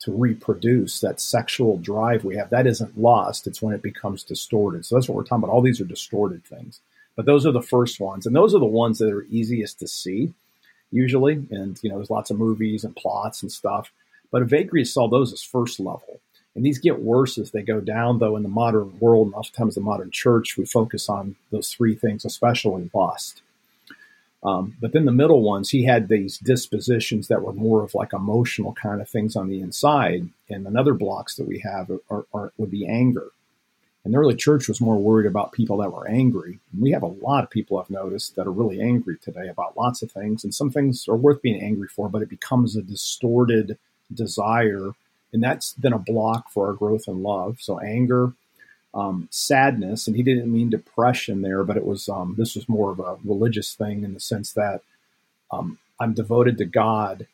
to 0.00 0.12
reproduce 0.12 1.00
that 1.00 1.20
sexual 1.20 1.76
drive 1.76 2.24
we 2.24 2.36
have. 2.36 2.50
That 2.50 2.66
isn't 2.66 2.98
lost. 2.98 3.46
It's 3.46 3.60
when 3.62 3.74
it 3.74 3.82
becomes 3.82 4.22
distorted. 4.24 4.84
So 4.86 4.94
that's 4.94 5.08
what 5.08 5.16
we're 5.16 5.24
talking 5.24 5.44
about. 5.44 5.52
All 5.52 5.62
these 5.62 5.80
are 5.80 5.84
distorted 5.84 6.44
things. 6.44 6.80
But 7.16 7.26
those 7.26 7.44
are 7.44 7.52
the 7.52 7.62
first 7.62 8.00
ones. 8.00 8.26
And 8.26 8.34
those 8.34 8.54
are 8.54 8.60
the 8.60 8.64
ones 8.64 8.98
that 8.98 9.12
are 9.12 9.24
easiest 9.24 9.78
to 9.80 9.88
see 9.88 10.32
usually. 10.90 11.34
And, 11.50 11.78
you 11.82 11.90
know, 11.90 11.96
there's 11.96 12.10
lots 12.10 12.30
of 12.30 12.38
movies 12.38 12.84
and 12.84 12.96
plots 12.96 13.42
and 13.42 13.52
stuff. 13.52 13.92
But 14.30 14.46
Evagrius 14.46 14.88
saw 14.88 15.08
those 15.08 15.32
as 15.32 15.42
first 15.42 15.80
level. 15.80 16.20
And 16.54 16.64
these 16.64 16.78
get 16.78 17.02
worse 17.02 17.38
as 17.38 17.50
they 17.50 17.62
go 17.62 17.80
down, 17.80 18.18
though, 18.18 18.36
in 18.36 18.42
the 18.42 18.48
modern 18.48 18.98
world. 18.98 19.28
And 19.28 19.34
oftentimes, 19.34 19.74
the 19.74 19.80
modern 19.80 20.10
church, 20.10 20.56
we 20.56 20.64
focus 20.64 21.08
on 21.08 21.36
those 21.50 21.68
three 21.68 21.94
things, 21.94 22.24
especially 22.24 22.90
lust. 22.92 23.42
Um, 24.42 24.76
but 24.80 24.92
then 24.92 25.04
the 25.04 25.12
middle 25.12 25.42
ones, 25.42 25.70
he 25.70 25.84
had 25.84 26.08
these 26.08 26.38
dispositions 26.38 27.28
that 27.28 27.42
were 27.42 27.52
more 27.52 27.82
of 27.82 27.94
like 27.94 28.12
emotional 28.12 28.72
kind 28.72 29.00
of 29.00 29.08
things 29.08 29.36
on 29.36 29.48
the 29.48 29.60
inside. 29.60 30.28
And 30.48 30.66
another 30.66 30.94
blocks 30.94 31.36
that 31.36 31.46
we 31.46 31.58
have 31.58 31.90
are, 32.10 32.24
are, 32.32 32.52
would 32.56 32.70
be 32.70 32.86
anger. 32.86 33.28
And 34.02 34.14
the 34.14 34.18
early 34.18 34.34
church 34.34 34.66
was 34.66 34.80
more 34.80 34.96
worried 34.96 35.26
about 35.26 35.52
people 35.52 35.76
that 35.78 35.92
were 35.92 36.08
angry. 36.08 36.58
And 36.72 36.80
we 36.80 36.92
have 36.92 37.02
a 37.02 37.06
lot 37.06 37.44
of 37.44 37.50
people 37.50 37.78
I've 37.78 37.90
noticed 37.90 38.34
that 38.36 38.46
are 38.46 38.52
really 38.52 38.80
angry 38.80 39.18
today 39.18 39.48
about 39.48 39.76
lots 39.76 40.00
of 40.00 40.10
things. 40.10 40.42
And 40.42 40.54
some 40.54 40.70
things 40.70 41.06
are 41.06 41.16
worth 41.16 41.42
being 41.42 41.62
angry 41.62 41.88
for, 41.88 42.08
but 42.08 42.22
it 42.22 42.30
becomes 42.30 42.76
a 42.76 42.82
distorted 42.82 43.76
desire. 44.12 44.92
And 45.34 45.42
that's 45.42 45.72
then 45.74 45.92
a 45.92 45.98
block 45.98 46.50
for 46.50 46.68
our 46.68 46.72
growth 46.72 47.08
in 47.08 47.22
love. 47.22 47.58
So 47.60 47.78
anger, 47.78 48.32
um, 48.92 49.28
sadness, 49.30 50.06
and 50.06 50.16
he 50.16 50.22
didn't 50.22 50.52
mean 50.52 50.70
depression 50.70 51.42
there, 51.42 51.62
but 51.62 51.76
it 51.76 51.86
was 51.86 52.08
um, 52.08 52.34
this 52.36 52.54
was 52.54 52.68
more 52.68 52.90
of 52.90 52.98
a 53.00 53.18
religious 53.24 53.74
thing 53.74 54.02
in 54.02 54.14
the 54.14 54.20
sense 54.20 54.52
that 54.52 54.82
um, 55.50 55.78
I'm 56.00 56.14
devoted 56.14 56.58
to 56.58 56.64
God, 56.64 57.26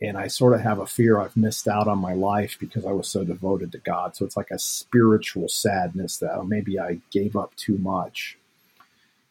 and 0.00 0.16
I 0.16 0.28
sort 0.28 0.54
of 0.54 0.60
have 0.60 0.78
a 0.78 0.86
fear 0.86 1.18
I've 1.18 1.36
missed 1.36 1.66
out 1.66 1.88
on 1.88 1.98
my 1.98 2.12
life 2.12 2.56
because 2.60 2.86
I 2.86 2.92
was 2.92 3.08
so 3.08 3.24
devoted 3.24 3.72
to 3.72 3.78
God. 3.78 4.14
So 4.14 4.24
it's 4.24 4.36
like 4.36 4.50
a 4.50 4.58
spiritual 4.58 5.48
sadness 5.48 6.18
that 6.18 6.34
oh, 6.36 6.44
maybe 6.44 6.78
I 6.78 7.00
gave 7.10 7.34
up 7.34 7.56
too 7.56 7.78
much. 7.78 8.38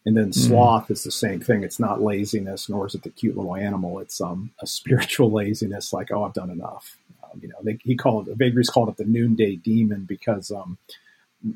And 0.04 0.16
then 0.16 0.30
mm-hmm. 0.30 0.48
sloth 0.48 0.90
is 0.90 1.04
the 1.04 1.10
same 1.10 1.40
thing. 1.40 1.62
It's 1.62 1.80
not 1.80 2.02
laziness, 2.02 2.68
nor 2.68 2.86
is 2.86 2.94
it 2.94 3.02
the 3.02 3.10
cute 3.10 3.36
little 3.36 3.56
animal. 3.56 3.98
It's 3.98 4.20
um, 4.20 4.50
a 4.60 4.66
spiritual 4.66 5.30
laziness, 5.32 5.92
like 5.92 6.10
oh, 6.12 6.24
I've 6.24 6.34
done 6.34 6.50
enough. 6.50 6.98
Um, 7.24 7.40
you 7.42 7.48
know, 7.48 7.58
they, 7.62 7.78
he 7.82 7.96
called 7.96 8.28
it, 8.28 8.38
Evagrius 8.38 8.70
called 8.70 8.90
it 8.90 8.98
the 8.98 9.04
noonday 9.04 9.56
demon 9.56 10.04
because 10.04 10.50
um, 10.50 10.76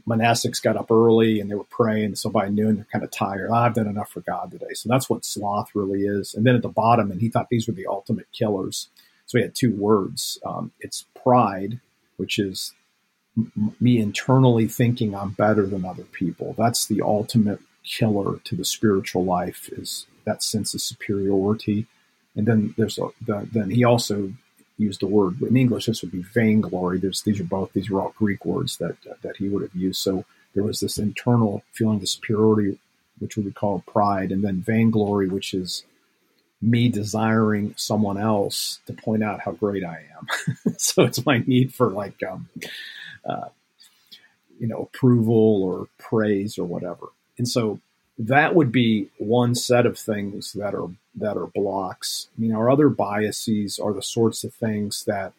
monastics 0.06 0.62
got 0.62 0.76
up 0.76 0.90
early 0.90 1.40
and 1.40 1.50
they 1.50 1.54
were 1.54 1.64
praying. 1.64 2.14
So 2.14 2.30
by 2.30 2.48
noon, 2.48 2.76
they're 2.76 2.86
kind 2.92 3.04
of 3.04 3.10
tired. 3.10 3.50
Oh, 3.50 3.54
I've 3.54 3.74
done 3.74 3.88
enough 3.88 4.10
for 4.10 4.20
God 4.20 4.50
today. 4.50 4.74
So 4.74 4.88
that's 4.88 5.10
what 5.10 5.24
sloth 5.24 5.70
really 5.74 6.02
is. 6.02 6.34
And 6.34 6.46
then 6.46 6.54
at 6.54 6.62
the 6.62 6.68
bottom, 6.68 7.10
and 7.10 7.20
he 7.20 7.28
thought 7.28 7.48
these 7.48 7.66
were 7.66 7.74
the 7.74 7.86
ultimate 7.86 8.30
killers. 8.32 8.88
So 9.26 9.38
he 9.38 9.42
had 9.42 9.54
two 9.54 9.74
words. 9.74 10.38
Um, 10.44 10.72
it's 10.80 11.06
pride, 11.20 11.80
which 12.16 12.38
is 12.38 12.72
m- 13.36 13.74
me 13.80 13.98
internally 13.98 14.68
thinking 14.68 15.14
I'm 15.14 15.30
better 15.30 15.66
than 15.66 15.84
other 15.84 16.04
people. 16.04 16.54
That's 16.56 16.86
the 16.86 17.02
ultimate 17.02 17.60
killer 17.84 18.38
to 18.44 18.54
the 18.54 18.64
spiritual 18.64 19.24
life 19.24 19.68
is 19.72 20.06
that 20.24 20.42
sense 20.42 20.74
of 20.74 20.80
superiority. 20.80 21.86
And 22.36 22.46
then 22.46 22.74
there's 22.78 22.98
a, 22.98 23.08
the, 23.20 23.48
then 23.50 23.70
he 23.70 23.84
also 23.84 24.32
used 24.78 25.00
the 25.00 25.06
word 25.06 25.40
in 25.42 25.56
English. 25.56 25.86
This 25.86 26.02
would 26.02 26.12
be 26.12 26.22
vainglory. 26.22 26.98
There's 26.98 27.22
these 27.22 27.40
are 27.40 27.44
both 27.44 27.72
these 27.72 27.90
are 27.90 28.00
all 28.00 28.14
Greek 28.16 28.44
words 28.44 28.78
that 28.78 28.96
that 29.22 29.36
he 29.36 29.48
would 29.48 29.62
have 29.62 29.74
used. 29.74 30.00
So 30.00 30.24
there 30.54 30.64
was 30.64 30.80
this 30.80 30.98
internal 30.98 31.62
feeling 31.72 32.00
of 32.00 32.08
superiority, 32.08 32.78
which 33.18 33.36
we 33.36 33.42
would 33.42 33.54
call 33.54 33.84
pride, 33.86 34.32
and 34.32 34.44
then 34.44 34.60
vainglory, 34.60 35.28
which 35.28 35.54
is 35.54 35.84
me 36.60 36.88
desiring 36.88 37.74
someone 37.76 38.16
else 38.16 38.78
to 38.86 38.92
point 38.92 39.22
out 39.22 39.40
how 39.40 39.52
great 39.52 39.84
I 39.84 40.04
am. 40.16 40.74
so 40.78 41.02
it's 41.02 41.26
my 41.26 41.38
need 41.38 41.74
for 41.74 41.90
like, 41.90 42.22
um, 42.22 42.48
uh, 43.24 43.48
you 44.60 44.68
know, 44.68 44.88
approval 44.94 45.62
or 45.64 45.88
praise 45.98 46.58
or 46.58 46.64
whatever. 46.64 47.08
And 47.36 47.48
so 47.48 47.80
that 48.28 48.54
would 48.54 48.70
be 48.70 49.08
one 49.18 49.54
set 49.54 49.84
of 49.84 49.98
things 49.98 50.52
that 50.52 50.74
are 50.74 50.88
that 51.16 51.36
are 51.36 51.48
blocks. 51.48 52.28
I 52.36 52.40
mean, 52.40 52.54
our 52.54 52.70
other 52.70 52.88
biases 52.88 53.78
are 53.78 53.92
the 53.92 54.02
sorts 54.02 54.44
of 54.44 54.54
things 54.54 55.04
that 55.06 55.32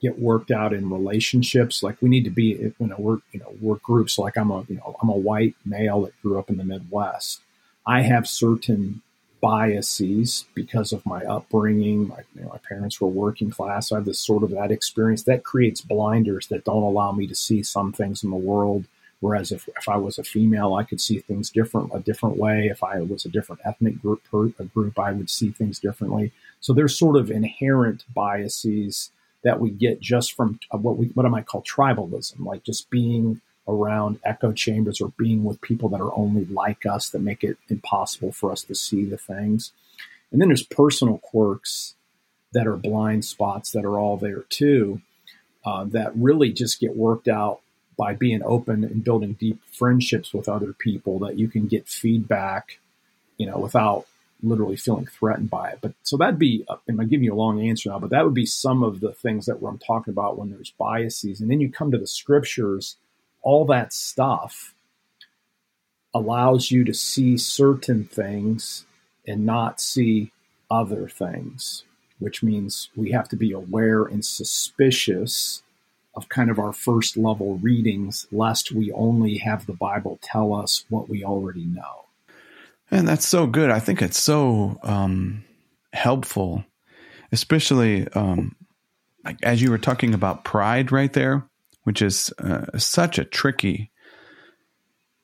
get 0.00 0.18
worked 0.18 0.50
out 0.50 0.72
in 0.72 0.90
relationships. 0.90 1.82
Like 1.82 1.96
we 2.02 2.08
need 2.08 2.24
to 2.24 2.30
be, 2.30 2.72
you 2.78 2.86
know, 2.86 2.96
we're 2.98 3.18
you 3.32 3.40
know 3.40 3.54
we're 3.60 3.76
groups. 3.76 4.18
Like 4.18 4.36
I'm 4.36 4.50
a 4.50 4.64
you 4.68 4.76
know 4.76 4.96
I'm 5.00 5.08
a 5.08 5.16
white 5.16 5.54
male 5.64 6.02
that 6.02 6.20
grew 6.22 6.38
up 6.38 6.50
in 6.50 6.58
the 6.58 6.64
Midwest. 6.64 7.40
I 7.86 8.02
have 8.02 8.28
certain 8.28 9.02
biases 9.40 10.44
because 10.54 10.92
of 10.92 11.04
my 11.04 11.24
upbringing. 11.24 12.08
My, 12.08 12.20
you 12.36 12.42
know, 12.42 12.50
my 12.50 12.58
parents 12.68 13.00
were 13.00 13.08
working 13.08 13.50
class. 13.50 13.90
I 13.90 13.96
have 13.96 14.04
this 14.04 14.20
sort 14.20 14.44
of 14.44 14.50
that 14.50 14.70
experience 14.70 15.22
that 15.24 15.44
creates 15.44 15.80
blinders 15.80 16.46
that 16.48 16.64
don't 16.64 16.84
allow 16.84 17.10
me 17.10 17.26
to 17.26 17.34
see 17.34 17.62
some 17.62 17.92
things 17.92 18.22
in 18.22 18.30
the 18.30 18.36
world 18.36 18.84
Whereas 19.22 19.52
if, 19.52 19.68
if 19.78 19.88
I 19.88 19.96
was 19.98 20.18
a 20.18 20.24
female, 20.24 20.74
I 20.74 20.82
could 20.82 21.00
see 21.00 21.20
things 21.20 21.48
different, 21.48 21.92
a 21.94 22.00
different 22.00 22.38
way. 22.38 22.66
If 22.66 22.82
I 22.82 23.00
was 23.00 23.24
a 23.24 23.28
different 23.28 23.62
ethnic 23.64 24.02
group, 24.02 24.28
group, 24.28 24.98
I 24.98 25.12
would 25.12 25.30
see 25.30 25.52
things 25.52 25.78
differently. 25.78 26.32
So 26.58 26.72
there's 26.72 26.98
sort 26.98 27.14
of 27.14 27.30
inherent 27.30 28.04
biases 28.12 29.12
that 29.44 29.60
we 29.60 29.70
get 29.70 30.00
just 30.00 30.32
from 30.32 30.58
uh, 30.72 30.78
what 30.78 30.96
we, 30.96 31.06
what 31.14 31.24
I 31.24 31.28
might 31.28 31.46
call 31.46 31.62
tribalism, 31.62 32.44
like 32.44 32.64
just 32.64 32.90
being 32.90 33.40
around 33.68 34.18
echo 34.24 34.50
chambers 34.50 35.00
or 35.00 35.12
being 35.16 35.44
with 35.44 35.60
people 35.60 35.88
that 35.90 36.00
are 36.00 36.18
only 36.18 36.44
like 36.46 36.84
us 36.84 37.08
that 37.10 37.20
make 37.20 37.44
it 37.44 37.58
impossible 37.68 38.32
for 38.32 38.50
us 38.50 38.64
to 38.64 38.74
see 38.74 39.04
the 39.04 39.16
things. 39.16 39.70
And 40.32 40.40
then 40.40 40.48
there's 40.48 40.64
personal 40.64 41.18
quirks 41.18 41.94
that 42.52 42.66
are 42.66 42.76
blind 42.76 43.24
spots 43.24 43.70
that 43.70 43.84
are 43.84 44.00
all 44.00 44.16
there 44.16 44.42
too, 44.48 45.00
uh, 45.64 45.84
that 45.84 46.10
really 46.16 46.52
just 46.52 46.80
get 46.80 46.96
worked 46.96 47.28
out 47.28 47.60
by 47.96 48.14
being 48.14 48.42
open 48.44 48.84
and 48.84 49.04
building 49.04 49.34
deep 49.34 49.60
friendships 49.70 50.32
with 50.32 50.48
other 50.48 50.72
people 50.72 51.18
that 51.20 51.38
you 51.38 51.48
can 51.48 51.66
get 51.66 51.88
feedback, 51.88 52.78
you 53.36 53.46
know, 53.46 53.58
without 53.58 54.06
literally 54.42 54.76
feeling 54.76 55.06
threatened 55.06 55.50
by 55.50 55.70
it. 55.70 55.78
But 55.80 55.94
so 56.02 56.16
that'd 56.16 56.38
be, 56.38 56.64
uh, 56.68 56.76
I'm 56.88 57.08
giving 57.08 57.24
you 57.24 57.34
a 57.34 57.36
long 57.36 57.60
answer 57.60 57.90
now, 57.90 57.98
but 57.98 58.10
that 58.10 58.24
would 58.24 58.34
be 58.34 58.46
some 58.46 58.82
of 58.82 59.00
the 59.00 59.12
things 59.12 59.46
that 59.46 59.64
I'm 59.64 59.78
talking 59.78 60.12
about 60.12 60.36
when 60.36 60.50
there's 60.50 60.72
biases. 60.76 61.40
And 61.40 61.50
then 61.50 61.60
you 61.60 61.70
come 61.70 61.90
to 61.92 61.98
the 61.98 62.06
scriptures, 62.06 62.96
all 63.42 63.64
that 63.66 63.92
stuff 63.92 64.74
allows 66.14 66.70
you 66.70 66.84
to 66.84 66.94
see 66.94 67.38
certain 67.38 68.04
things 68.04 68.84
and 69.26 69.46
not 69.46 69.80
see 69.80 70.32
other 70.70 71.08
things, 71.08 71.84
which 72.18 72.42
means 72.42 72.90
we 72.96 73.12
have 73.12 73.28
to 73.28 73.36
be 73.36 73.52
aware 73.52 74.04
and 74.04 74.24
suspicious 74.24 75.62
of 76.14 76.28
kind 76.28 76.50
of 76.50 76.58
our 76.58 76.72
first 76.72 77.16
level 77.16 77.58
readings, 77.58 78.26
lest 78.30 78.72
we 78.72 78.92
only 78.92 79.38
have 79.38 79.66
the 79.66 79.72
Bible 79.72 80.18
tell 80.22 80.54
us 80.54 80.84
what 80.88 81.08
we 81.08 81.24
already 81.24 81.64
know. 81.64 82.06
And 82.90 83.08
that's 83.08 83.26
so 83.26 83.46
good. 83.46 83.70
I 83.70 83.80
think 83.80 84.02
it's 84.02 84.18
so 84.18 84.78
um, 84.82 85.44
helpful, 85.92 86.64
especially 87.32 88.06
um, 88.08 88.54
like 89.24 89.38
as 89.42 89.62
you 89.62 89.70
were 89.70 89.78
talking 89.78 90.12
about 90.12 90.44
pride 90.44 90.92
right 90.92 91.12
there, 91.12 91.44
which 91.84 92.02
is 92.02 92.32
uh, 92.38 92.78
such 92.78 93.18
a 93.18 93.24
tricky 93.24 93.90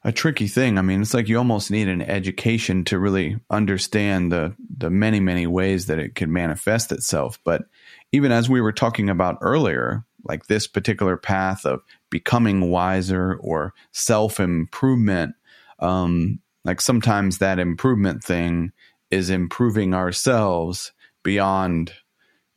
a 0.05 0.13
tricky 0.13 0.47
thing. 0.47 0.79
I 0.79 0.83
mean, 0.83 1.03
it's 1.03 1.13
like 1.13 1.29
you 1.29 1.39
almost 1.39 1.71
need 1.71 1.89
an 1.89 2.03
education 2.03 2.85
to 2.85 2.99
really 2.99 3.39
understand 3.51 4.33
the 4.33 4.55
the 4.77 4.91
many 4.91 5.21
many 5.21 5.47
ways 5.47 5.87
that 5.87 5.99
it 5.99 6.15
can 6.15 6.33
manifest 6.33 6.93
itself. 6.93 7.39
But 7.45 7.65
even 8.13 8.33
as 8.33 8.49
we 8.49 8.61
were 8.61 8.73
talking 8.73 9.11
about 9.11 9.39
earlier, 9.43 10.05
like 10.25 10.47
this 10.47 10.67
particular 10.67 11.17
path 11.17 11.65
of 11.65 11.83
becoming 12.11 12.71
wiser 12.71 13.37
or 13.41 13.75
self 13.93 14.41
improvement, 14.41 15.35
um, 15.79 16.41
like 16.65 16.81
sometimes 16.81 17.39
that 17.39 17.59
improvement 17.59 18.23
thing 18.23 18.73
is 19.11 19.31
improving 19.31 19.95
ourselves 19.95 20.93
beyond, 21.23 21.93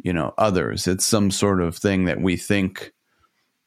you 0.02 0.14
know, 0.14 0.34
others. 0.38 0.88
It's 0.88 1.06
some 1.06 1.32
sort 1.32 1.62
of 1.62 1.78
thing 1.78 2.06
that 2.06 2.22
we 2.22 2.36
think 2.36 2.94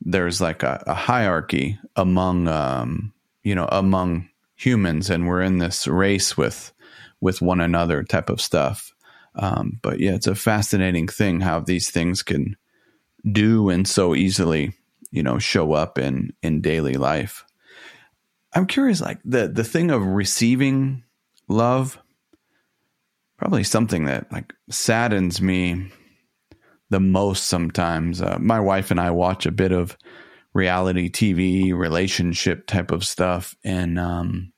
there's 0.01 0.41
like 0.41 0.63
a, 0.63 0.83
a 0.87 0.95
hierarchy 0.95 1.79
among, 1.97 2.49
um, 2.49 3.13
you 3.43 3.55
know, 3.55 3.69
among 3.71 4.29
humans, 4.57 5.11
and 5.11 5.27
we're 5.27 5.43
in 5.43 5.59
this 5.59 5.87
race 5.87 6.37
with 6.37 6.73
with 7.21 7.41
one 7.41 7.61
another 7.61 8.03
type 8.03 8.29
of 8.29 8.41
stuff. 8.41 8.93
Um, 9.37 9.79
but 9.83 9.99
yeah, 9.99 10.15
it's 10.15 10.27
a 10.27 10.35
fascinating 10.35 11.09
thing 11.09 11.41
how 11.41 11.61
these 11.61 11.91
things 11.91 12.23
can 12.23 12.57
do 13.31 13.71
and 13.71 13.87
so 13.87 14.15
easily, 14.15 14.73
you 15.11 15.23
know, 15.23 15.39
show 15.39 15.73
up 15.73 15.99
in 15.99 16.33
in 16.43 16.61
daily 16.61 16.95
life. 16.95 17.45
I'm 18.53 18.67
curious, 18.67 19.01
like 19.01 19.19
the 19.25 19.49
the 19.49 19.65
thing 19.65 19.91
of 19.91 20.05
receiving 20.05 21.03
love, 21.49 21.99
probably 23.37 23.65
something 23.65 24.05
that 24.05 24.31
like 24.33 24.53
saddens 24.71 25.41
me 25.41 25.91
the 26.91 27.01
most 27.01 27.47
sometimes. 27.47 28.23
Uh, 28.23 28.39
my 28.41 28.61
wife 28.61 28.91
and 28.91 29.01
I 29.01 29.11
watch 29.11 29.47
a 29.47 29.53
bit 29.53 29.73
of 29.73 29.99
reality 30.53 31.11
TV, 31.11 31.75
relationship 31.75 32.67
type 32.67 32.93
of 32.93 33.05
stuff, 33.05 33.57
and 33.65 33.99
um, 33.99 34.53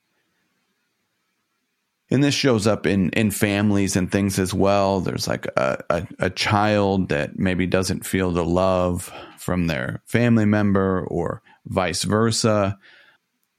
and 2.09 2.23
this 2.23 2.33
shows 2.33 2.67
up 2.67 2.85
in 2.85 3.09
in 3.11 3.31
families 3.31 3.95
and 3.95 4.11
things 4.11 4.39
as 4.39 4.53
well. 4.53 5.01
There's 5.01 5.27
like 5.27 5.45
a, 5.57 5.83
a, 5.89 6.07
a, 6.19 6.29
child 6.29 7.09
that 7.09 7.37
maybe 7.37 7.67
doesn't 7.67 8.05
feel 8.05 8.31
the 8.31 8.45
love 8.45 9.11
from 9.37 9.67
their 9.67 10.01
family 10.05 10.45
member 10.45 11.05
or 11.07 11.41
vice 11.65 12.03
versa. 12.03 12.77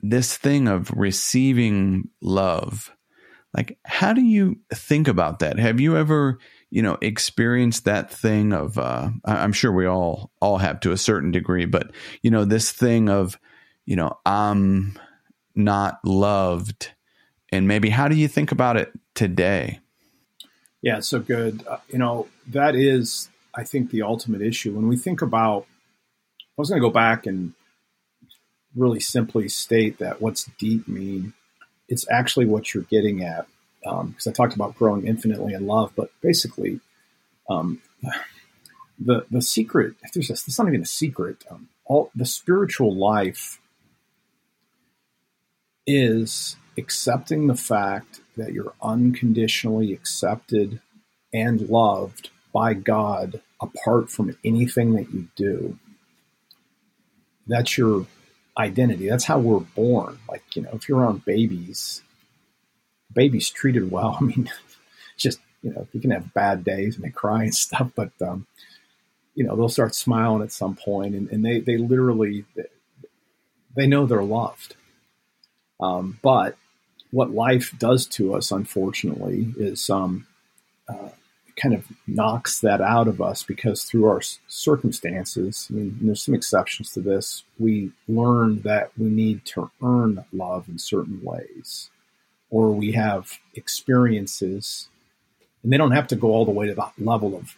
This 0.01 0.37
thing 0.37 0.69
of 0.69 0.91
receiving 0.93 2.09
love 2.21 2.93
like 3.55 3.79
how 3.85 4.13
do 4.13 4.23
you 4.23 4.61
think 4.73 5.09
about 5.09 5.39
that? 5.39 5.59
Have 5.59 5.81
you 5.81 5.97
ever 5.97 6.39
you 6.71 6.83
know 6.83 6.99
experienced 7.01 7.85
that 7.85 8.11
thing 8.11 8.53
of 8.53 8.79
uh, 8.79 9.09
i'm 9.25 9.53
sure 9.53 9.73
we 9.73 9.87
all 9.87 10.31
all 10.41 10.59
have 10.59 10.81
to 10.81 10.93
a 10.93 10.97
certain 10.99 11.31
degree 11.31 11.65
but 11.65 11.91
you 12.23 12.31
know 12.31 12.45
this 12.45 12.71
thing 12.71 13.09
of 13.09 13.39
you 13.87 13.97
know 13.97 14.19
i'm 14.27 14.99
not 15.55 15.99
loved 16.05 16.93
and 17.51 17.67
maybe 17.67 17.91
how 17.91 18.09
do 18.09 18.17
you 18.17 18.29
think 18.29 18.53
about 18.53 18.77
it 18.77 18.93
today? 19.15 19.81
Yeah, 20.83 21.01
so 21.01 21.19
good. 21.19 21.67
Uh, 21.67 21.79
you 21.89 21.99
know, 21.99 22.29
that 22.49 22.75
is, 22.75 23.29
I 23.55 23.65
think, 23.65 23.91
the 23.91 24.03
ultimate 24.03 24.43
issue. 24.43 24.75
When 24.75 24.89
we 24.89 24.97
think 24.97 25.23
about, 25.23 25.67
I 26.41 26.61
was 26.61 26.69
going 26.69 26.81
to 26.81 26.87
go 26.87 26.93
back 26.93 27.27
and 27.27 27.55
really 28.77 29.01
simply 29.01 29.49
state 29.49 29.99
that 29.99 30.21
what's 30.21 30.45
deep 30.59 30.87
mean, 30.87 31.33
it's 31.89 32.09
actually 32.11 32.47
what 32.47 32.75
you're 32.75 32.85
getting 32.85 33.25
at. 33.25 33.47
Because 33.83 34.27
um, 34.27 34.31
I 34.31 34.33
talked 34.33 34.55
about 34.55 34.77
growing 34.77 35.07
infinitely 35.07 35.55
in 35.55 35.67
love, 35.67 35.93
but 35.97 36.11
basically, 36.21 36.81
um, 37.49 37.81
the 38.99 39.25
the 39.31 39.41
secret, 39.41 39.95
if 40.03 40.13
there's 40.13 40.31
a, 40.31 40.35
it's 40.35 40.59
not 40.59 40.69
even 40.69 40.83
a 40.83 40.87
secret, 40.87 41.45
um, 41.51 41.69
all 41.85 42.11
the 42.15 42.27
spiritual 42.27 42.95
life 42.95 43.61
is 45.87 46.57
accepting 46.79 47.47
the 47.47 47.55
fact 47.55 48.21
that 48.37 48.53
you're 48.53 48.73
unconditionally 48.81 49.93
accepted 49.93 50.81
and 51.33 51.69
loved 51.69 52.31
by 52.53 52.73
God 52.75 53.41
apart 53.61 54.11
from 54.11 54.37
anything 54.45 54.95
that 54.95 55.13
you 55.13 55.29
do, 55.37 55.79
that's 57.47 57.77
your 57.77 58.07
identity. 58.57 59.09
That's 59.09 59.25
how 59.25 59.39
we're 59.39 59.61
born. 59.61 60.19
Like, 60.29 60.45
you 60.55 60.63
know, 60.63 60.71
if 60.73 60.89
you're 60.89 60.99
around 60.99 61.25
babies, 61.25 62.03
babies 63.13 63.51
treated 63.51 63.91
well. 63.91 64.17
I 64.21 64.25
mean, 64.25 64.51
just, 65.17 65.41
you 65.63 65.73
know, 65.73 65.87
you 65.93 66.01
can 66.01 66.11
have 66.13 66.33
bad 66.35 66.65
days 66.65 66.97
and 66.97 67.05
they 67.05 67.11
cry 67.11 67.45
and 67.45 67.55
stuff, 67.55 67.91
but, 67.95 68.13
um, 68.21 68.47
you 69.35 69.45
know, 69.45 69.57
they'll 69.57 69.69
start 69.69 69.95
smiling 69.95 70.43
at 70.43 70.53
some 70.53 70.77
point 70.77 71.15
and, 71.15 71.29
and 71.31 71.45
they, 71.45 71.61
they 71.61 71.77
literally, 71.77 72.45
they 73.75 73.87
know 73.87 74.07
they're 74.07 74.23
loved. 74.23 74.75
Um, 75.81 76.19
but 76.23 76.57
what 77.11 77.31
life 77.31 77.75
does 77.79 78.07
to 78.07 78.35
us, 78.35 78.51
unfortunately, 78.51 79.55
is 79.57 79.89
um, 79.89 80.27
uh, 80.89 81.09
kind 81.57 81.75
of 81.75 81.87
knocks 82.07 82.61
that 82.61 82.81
out 82.81 83.09
of 83.09 83.21
us 83.21 83.43
because 83.43 83.85
through 83.85 84.07
our 84.07 84.21
circumstances, 84.47 85.67
I 85.71 85.75
mean, 85.75 85.99
there's 86.01 86.23
some 86.23 86.35
exceptions 86.35 86.93
to 86.93 87.01
this, 87.01 87.45
we 87.59 87.93
learn 88.07 88.63
that 88.63 88.93
we 88.97 89.09
need 89.09 89.45
to 89.47 89.71
earn 89.83 90.25
love 90.33 90.69
in 90.69 90.79
certain 90.79 91.21
ways, 91.23 91.91
or 92.51 92.71
we 92.71 92.93
have 92.93 93.39
experiences, 93.55 94.89
and 95.63 95.73
they 95.73 95.77
don't 95.77 95.93
have 95.93 96.09
to 96.09 96.17
go 96.17 96.29
all 96.29 96.45
the 96.45 96.51
way 96.51 96.67
to 96.67 96.75
the 96.75 96.87
level 96.99 97.35
of 97.35 97.57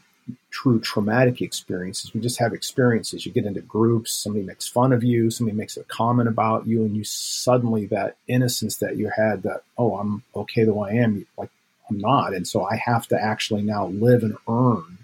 true 0.51 0.81
traumatic 0.81 1.41
experiences. 1.41 2.13
We 2.15 2.21
just 2.21 2.39
have 2.39 2.53
experiences. 2.53 3.25
You 3.25 3.33
get 3.33 3.47
into 3.47 3.61
groups, 3.61 4.13
somebody 4.13 4.45
makes 4.45 4.67
fun 4.67 4.93
of 4.93 5.05
you, 5.05 5.31
somebody 5.31 5.57
makes 5.57 5.77
a 5.77 5.85
comment 5.85 6.29
about 6.29 6.67
you, 6.67 6.83
and 6.83 6.97
you 6.97 7.05
suddenly 7.05 7.87
that 7.87 8.17
innocence 8.29 8.77
that 8.77 8.97
you 8.97 9.11
had 9.15 9.43
that, 9.45 9.63
oh, 9.79 9.97
I'm 9.97 10.23
okay 10.35 10.65
the 10.65 10.75
way 10.75 10.91
I 10.91 11.03
am, 11.03 11.27
like 11.37 11.51
I'm 11.89 11.99
not. 11.99 12.35
And 12.35 12.47
so 12.47 12.65
I 12.65 12.77
have 12.77 13.07
to 13.09 13.21
actually 13.21 13.63
now 13.63 13.87
live 13.87 14.23
and 14.23 14.37
earn 14.49 14.99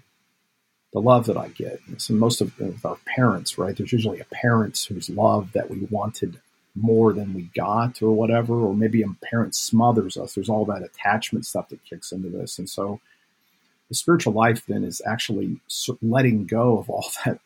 the 0.93 1.01
love 1.01 1.25
that 1.25 1.37
I 1.37 1.49
get. 1.49 1.81
So 1.97 2.13
most 2.13 2.41
of 2.41 2.53
our 2.85 2.97
parents, 3.05 3.57
right? 3.57 3.75
There's 3.75 3.91
usually 3.91 4.19
a 4.19 4.25
parents 4.25 4.85
whose 4.85 5.09
love 5.09 5.51
that 5.53 5.69
we 5.69 5.87
wanted 5.89 6.39
more 6.75 7.11
than 7.11 7.33
we 7.33 7.49
got 7.55 8.01
or 8.01 8.11
whatever, 8.11 8.53
or 8.53 8.73
maybe 8.73 9.01
a 9.01 9.07
parent 9.29 9.55
smothers 9.55 10.15
us. 10.15 10.33
There's 10.35 10.49
all 10.49 10.65
that 10.65 10.83
attachment 10.83 11.45
stuff 11.45 11.69
that 11.69 11.83
kicks 11.83 12.11
into 12.11 12.29
this. 12.29 12.59
And 12.59 12.69
so 12.69 13.01
the 13.89 13.95
spiritual 13.95 14.33
life 14.33 14.65
then 14.65 14.83
is 14.83 15.01
actually 15.05 15.59
letting 16.01 16.45
go 16.45 16.77
of 16.77 16.89
all 16.89 17.09
that 17.25 17.39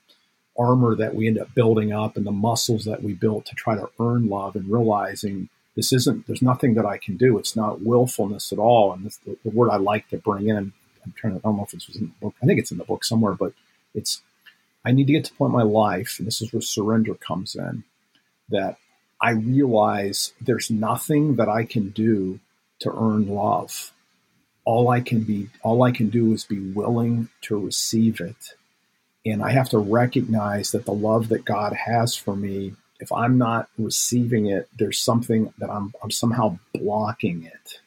armor 0.58 0.96
that 0.96 1.16
we 1.16 1.28
end 1.28 1.40
up 1.40 1.54
building 1.56 1.94
up 1.94 2.18
and 2.18 2.26
the 2.26 2.32
muscles 2.32 2.86
that 2.86 3.02
we 3.02 3.14
built 3.14 3.46
to 3.46 3.56
try 3.56 3.76
to 3.76 3.90
earn 4.00 4.28
love 4.28 4.56
and 4.56 4.70
realizing 4.70 5.50
this 5.76 5.94
isn't 5.94 6.28
there's 6.28 6.42
nothing 6.42 6.74
that 6.74 6.86
i 6.86 6.98
can 6.98 7.16
do. 7.16 7.38
It's 7.38 7.56
not 7.56 7.82
willfulness 7.82 8.52
at 8.52 8.60
all. 8.60 8.92
And 8.92 9.06
this, 9.06 9.18
the, 9.18 9.38
the, 9.44 9.50
word 9.50 9.70
i 9.70 9.78
like 9.78 10.10
to 10.10 10.18
bring 10.18 10.50
in 10.50 10.74
i'm 11.06 11.14
trying 11.16 11.34
to 11.34 11.40
i 11.40 11.42
don't 11.42 11.58
know 11.58 11.64
if 11.64 11.72
this 11.72 11.88
was 11.88 11.98
in 11.98 12.08
the 12.08 12.26
book 12.26 12.36
i 12.42 12.46
think 12.46 12.60
it's 12.60 12.72
in 12.72 12.78
the 12.78 12.84
book 12.84 13.04
somewhere 13.04 13.34
but 13.34 13.54
it's 13.94 14.22
i 14.86 14.92
need 14.92 15.08
to 15.08 15.14
get 15.14 15.26
to 15.26 15.32
the 15.32 15.38
point 15.38 15.52
in 15.52 15.58
my 15.58 15.64
life 15.64 16.16
and 16.18 16.28
this 16.28 16.42
is 16.42 16.52
where 16.52 16.62
surrender 16.62 17.16
comes 17.16 17.56
in 17.56 17.84
that 18.50 18.78
i 19.22 19.32
realize 19.32 20.34
there's 20.42 20.70
nothing 20.70 21.38
that 21.38 21.50
i 21.50 21.64
can 21.64 21.90
do 21.90 22.40
to 22.80 22.92
earn 22.92 23.28
love 23.28 23.92
all 24.66 24.90
i 24.90 25.00
can 25.00 25.22
be 25.22 25.50
all 25.64 25.84
i 25.84 25.92
can 25.92 26.10
do 26.10 26.34
is 26.34 26.44
be 26.44 26.60
willing 26.60 27.30
to 27.42 27.58
receive 27.58 28.20
it 28.20 28.56
and 29.26 29.44
i 29.44 29.52
have 29.52 29.70
to 29.70 29.78
recognize 29.78 30.72
that 30.72 30.86
the 30.86 30.94
love 30.94 31.30
that 31.30 31.46
god 31.46 31.74
has 31.74 32.16
for 32.16 32.36
me 32.36 32.74
if 33.02 33.12
I'm 33.12 33.38
not 33.38 33.68
receiving 33.78 34.46
it, 34.46 34.70
there's 34.78 35.00
something 35.00 35.52
that 35.58 35.70
I'm, 35.70 35.92
I'm 36.02 36.12
somehow 36.12 36.60
blocking 36.74 37.44
it, 37.44 37.80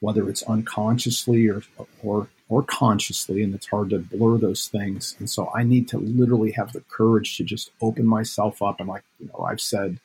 whether 0.00 0.28
it's 0.28 0.42
unconsciously 0.44 1.46
or, 1.46 1.62
or, 2.02 2.28
or 2.48 2.62
consciously, 2.62 3.42
and 3.42 3.54
it's 3.54 3.68
hard 3.68 3.90
to 3.90 3.98
blur 3.98 4.38
those 4.38 4.68
things. 4.68 5.14
And 5.18 5.28
so 5.28 5.52
I 5.54 5.62
need 5.62 5.88
to 5.88 5.98
literally 5.98 6.52
have 6.52 6.72
the 6.72 6.80
courage 6.80 7.36
to 7.36 7.44
just 7.44 7.70
open 7.82 8.06
myself 8.06 8.62
up. 8.62 8.80
And 8.80 8.88
like, 8.88 9.04
you 9.20 9.26
know, 9.26 9.44
I've 9.44 9.60
said, 9.60 10.00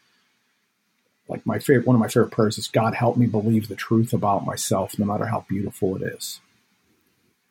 like 1.28 1.46
my 1.46 1.60
favorite, 1.60 1.86
one 1.86 1.96
of 1.96 2.00
my 2.00 2.08
favorite 2.08 2.32
prayers 2.32 2.58
is 2.58 2.68
God 2.68 2.94
help 2.94 3.18
me 3.18 3.26
believe 3.26 3.68
the 3.68 3.76
truth 3.76 4.14
about 4.14 4.46
myself, 4.46 4.98
no 4.98 5.06
matter 5.06 5.26
how 5.26 5.46
beautiful 5.50 5.96
it 5.96 6.02
is. 6.02 6.40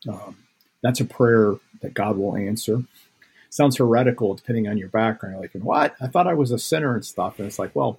Um, 0.09 0.37
that's 0.83 1.01
a 1.01 1.05
prayer 1.05 1.57
that 1.83 1.95
God 1.95 2.17
will 2.17 2.37
answer 2.37 2.85
sounds 3.57 3.79
heretical 3.79 4.35
depending 4.35 4.69
on 4.69 4.79
your 4.79 4.89
background. 4.89 5.41
Like, 5.41 5.53
what? 5.55 5.95
I 6.01 6.07
thought 6.07 6.29
I 6.29 6.35
was 6.35 6.53
a 6.53 6.59
sinner 6.59 6.95
and 6.95 7.05
stuff. 7.05 7.39
And 7.39 7.47
it's 7.47 7.59
like, 7.59 7.75
well, 7.75 7.99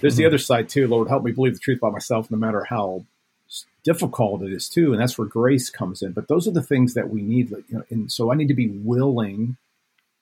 there's 0.00 0.14
mm-hmm. 0.14 0.22
the 0.22 0.26
other 0.26 0.38
side 0.38 0.68
too. 0.68 0.88
Lord, 0.88 1.08
help 1.08 1.22
me 1.22 1.32
believe 1.32 1.54
the 1.54 1.60
truth 1.60 1.78
about 1.78 1.92
myself, 1.92 2.30
no 2.30 2.38
matter 2.38 2.64
how 2.64 3.04
difficult 3.84 4.42
it 4.42 4.52
is 4.52 4.68
too. 4.68 4.92
And 4.92 5.00
that's 5.00 5.18
where 5.18 5.28
grace 5.28 5.70
comes 5.70 6.02
in. 6.02 6.12
But 6.12 6.28
those 6.28 6.48
are 6.48 6.52
the 6.52 6.62
things 6.62 6.94
that 6.94 7.10
we 7.10 7.22
need. 7.22 7.50
You 7.50 7.64
know, 7.70 7.84
and 7.90 8.10
so 8.10 8.32
I 8.32 8.34
need 8.34 8.48
to 8.48 8.54
be 8.54 8.68
willing 8.68 9.56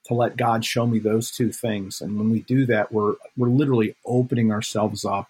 to 0.04 0.14
let 0.14 0.36
God 0.36 0.64
show 0.64 0.86
me 0.86 0.98
those 0.98 1.30
two 1.30 1.52
things. 1.52 2.00
And 2.00 2.18
when 2.18 2.30
we 2.30 2.40
do 2.40 2.66
that, 2.66 2.92
we're 2.92 3.14
we're 3.36 3.48
literally 3.48 3.94
opening 4.04 4.50
ourselves 4.50 5.04
up 5.04 5.28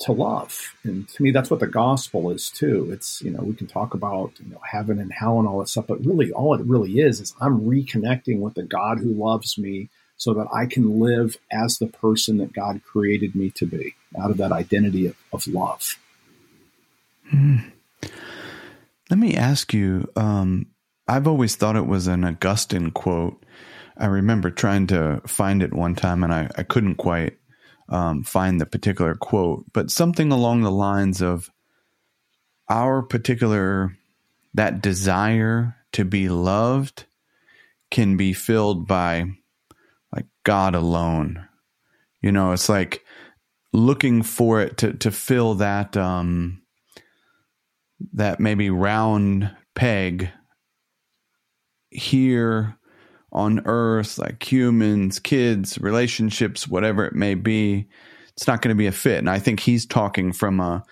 to 0.00 0.12
love. 0.12 0.74
And 0.82 1.08
to 1.10 1.22
me, 1.22 1.30
that's 1.30 1.50
what 1.50 1.60
the 1.60 1.66
gospel 1.66 2.30
is 2.30 2.50
too. 2.50 2.90
It's, 2.90 3.20
you 3.20 3.30
know, 3.30 3.42
we 3.42 3.54
can 3.54 3.66
talk 3.66 3.92
about, 3.92 4.32
you 4.42 4.50
know, 4.50 4.60
heaven 4.64 4.98
and 4.98 5.12
hell 5.12 5.38
and 5.38 5.46
all 5.46 5.58
that 5.58 5.68
stuff, 5.68 5.86
but 5.86 6.04
really 6.04 6.32
all 6.32 6.54
it 6.54 6.64
really 6.64 7.00
is, 7.00 7.20
is 7.20 7.34
I'm 7.40 7.60
reconnecting 7.60 8.40
with 8.40 8.54
the 8.54 8.62
God 8.62 8.98
who 8.98 9.12
loves 9.12 9.58
me 9.58 9.90
so 10.16 10.32
that 10.34 10.48
I 10.54 10.66
can 10.66 11.00
live 11.00 11.36
as 11.52 11.78
the 11.78 11.86
person 11.86 12.38
that 12.38 12.52
God 12.52 12.82
created 12.82 13.34
me 13.34 13.50
to 13.50 13.66
be 13.66 13.94
out 14.20 14.30
of 14.30 14.38
that 14.38 14.52
identity 14.52 15.06
of, 15.06 15.16
of 15.32 15.46
love. 15.46 15.98
Hmm. 17.28 17.56
Let 19.10 19.18
me 19.18 19.36
ask 19.36 19.74
you, 19.74 20.10
um, 20.16 20.66
I've 21.10 21.26
always 21.26 21.56
thought 21.56 21.74
it 21.74 21.88
was 21.88 22.06
an 22.06 22.24
Augustine 22.24 22.92
quote. 22.92 23.44
I 23.98 24.06
remember 24.06 24.48
trying 24.48 24.86
to 24.88 25.20
find 25.26 25.60
it 25.60 25.74
one 25.74 25.96
time 25.96 26.22
and 26.22 26.32
I, 26.32 26.48
I 26.56 26.62
couldn't 26.62 26.94
quite 26.94 27.36
um, 27.88 28.22
find 28.22 28.60
the 28.60 28.66
particular 28.66 29.16
quote, 29.16 29.64
but 29.72 29.90
something 29.90 30.30
along 30.30 30.62
the 30.62 30.70
lines 30.70 31.20
of 31.20 31.50
our 32.68 33.02
particular 33.02 33.96
that 34.54 34.80
desire 34.82 35.74
to 35.94 36.04
be 36.04 36.28
loved 36.28 37.06
can 37.90 38.16
be 38.16 38.32
filled 38.32 38.86
by 38.86 39.32
like 40.14 40.26
God 40.44 40.76
alone. 40.76 41.48
You 42.22 42.30
know, 42.30 42.52
it's 42.52 42.68
like 42.68 43.04
looking 43.72 44.22
for 44.22 44.60
it 44.60 44.78
to 44.78 44.92
to 44.92 45.10
fill 45.10 45.54
that 45.54 45.96
um 45.96 46.62
that 48.12 48.38
maybe 48.38 48.70
round 48.70 49.50
peg 49.74 50.30
here 51.90 52.76
on 53.32 53.62
earth, 53.66 54.18
like 54.18 54.50
humans, 54.50 55.18
kids, 55.18 55.78
relationships, 55.78 56.66
whatever 56.66 57.04
it 57.04 57.14
may 57.14 57.34
be, 57.34 57.88
it's 58.36 58.46
not 58.46 58.62
going 58.62 58.74
to 58.74 58.78
be 58.78 58.86
a 58.86 58.92
fit. 58.92 59.18
And 59.18 59.30
I 59.30 59.38
think 59.38 59.60
he's 59.60 59.86
talking 59.86 60.32
from 60.32 60.60
a 60.60 60.84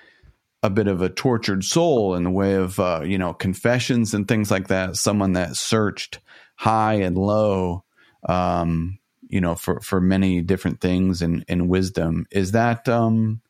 a 0.62 0.70
bit 0.70 0.88
of 0.88 1.00
a 1.00 1.08
tortured 1.08 1.62
soul 1.62 2.16
in 2.16 2.24
the 2.24 2.30
way 2.30 2.54
of 2.54 2.80
uh, 2.80 3.02
you 3.04 3.18
know 3.18 3.32
confessions 3.32 4.14
and 4.14 4.26
things 4.26 4.50
like 4.50 4.68
that. 4.68 4.96
Someone 4.96 5.32
that 5.32 5.56
searched 5.56 6.18
high 6.56 6.94
and 6.94 7.16
low, 7.16 7.84
um, 8.28 8.98
you 9.28 9.40
know, 9.40 9.54
for 9.54 9.80
for 9.80 10.00
many 10.00 10.40
different 10.40 10.80
things 10.80 11.22
and 11.22 11.68
wisdom. 11.68 12.26
Is 12.30 12.52
that 12.52 12.88
um, 12.88 13.40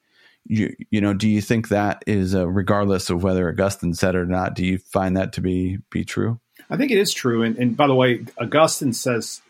you 0.44 0.74
you 0.90 1.00
know? 1.00 1.14
Do 1.14 1.28
you 1.28 1.40
think 1.40 1.68
that 1.68 2.04
is 2.06 2.34
uh, 2.34 2.46
regardless 2.46 3.11
of 3.11 3.22
whether 3.22 3.48
Augustine 3.48 3.94
said 3.94 4.14
it 4.14 4.18
or 4.18 4.26
not? 4.26 4.54
Do 4.54 4.64
you 4.64 4.78
find 4.78 5.16
that 5.16 5.32
to 5.34 5.40
be 5.40 5.78
be 5.90 6.04
true? 6.04 6.40
I 6.70 6.76
think 6.76 6.90
it 6.90 6.98
is 6.98 7.12
true. 7.12 7.42
And, 7.42 7.57
and 7.57 7.76
by 7.76 7.87
the 7.87 7.94
way, 7.94 8.24
Augustine 8.38 8.92
says 8.92 9.40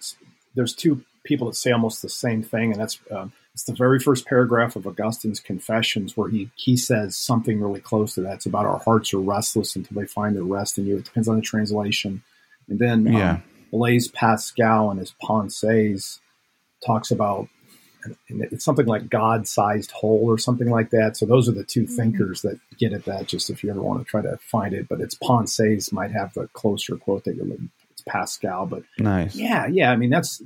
there's 0.54 0.74
two 0.74 1.02
people 1.24 1.46
that 1.48 1.54
say 1.54 1.72
almost 1.72 2.02
the 2.02 2.09
same 2.09 2.42
thing, 2.42 2.72
and 2.72 2.81
that's 2.81 2.98
um, 3.11 3.33
it's 3.54 3.64
the 3.64 3.74
very 3.74 3.98
first 3.98 4.26
paragraph 4.26 4.76
of 4.76 4.87
Augustine's 4.87 5.40
Confessions 5.40 6.16
where 6.16 6.28
he 6.28 6.50
he 6.57 6.76
says 6.76 7.16
something 7.16 7.61
really 7.61 7.81
close 7.81 8.14
to 8.14 8.20
that. 8.22 8.35
It's 8.35 8.46
about 8.46 8.66
our 8.66 8.78
hearts 8.78 9.12
are 9.12 9.20
restless 9.20 9.76
until 9.76 10.00
they 10.00 10.07
find 10.07 10.37
their 10.37 10.44
rest 10.44 10.78
in 10.78 10.87
you. 10.87 10.98
It 10.98 11.04
depends 11.04 11.28
on 11.28 11.37
the 11.37 11.42
translation. 11.42 12.22
And 12.68 12.78
then 12.78 13.07
yeah. 13.07 13.31
um, 13.31 13.42
Blaise 13.72 14.09
Pascal 14.09 14.90
and 14.90 15.00
his 15.00 15.14
Pensées 15.22 16.18
talks 16.85 17.11
about 17.11 17.48
it's 18.28 18.64
something 18.64 18.87
like 18.87 19.08
God-sized 19.08 19.90
hole 19.90 20.22
or 20.24 20.38
something 20.38 20.70
like 20.70 20.90
that. 20.90 21.16
So 21.16 21.26
those 21.26 21.48
are 21.48 21.52
the 21.52 21.64
2 21.64 21.82
mm-hmm. 21.82 21.94
thinkers 21.94 22.42
that 22.42 22.58
get 22.78 22.92
at 22.92 23.04
that. 23.04 23.26
Just 23.26 23.50
if 23.50 23.62
you 23.62 23.70
ever 23.70 23.82
want 23.82 24.00
to 24.00 24.04
try 24.04 24.22
to 24.22 24.38
find 24.38 24.74
it, 24.74 24.88
but 24.88 25.00
it's 25.00 25.16
Pensées 25.16 25.92
might 25.92 26.12
have 26.12 26.34
the 26.34 26.46
closer 26.48 26.96
quote 26.96 27.24
that 27.24 27.37
you're 27.37 27.46
looking. 27.46 27.70
It's 27.90 28.02
Pascal, 28.02 28.66
but 28.66 28.82
nice. 28.98 29.34
Yeah, 29.34 29.66
yeah. 29.66 29.90
I 29.90 29.96
mean, 29.96 30.11
that's. 30.11 30.42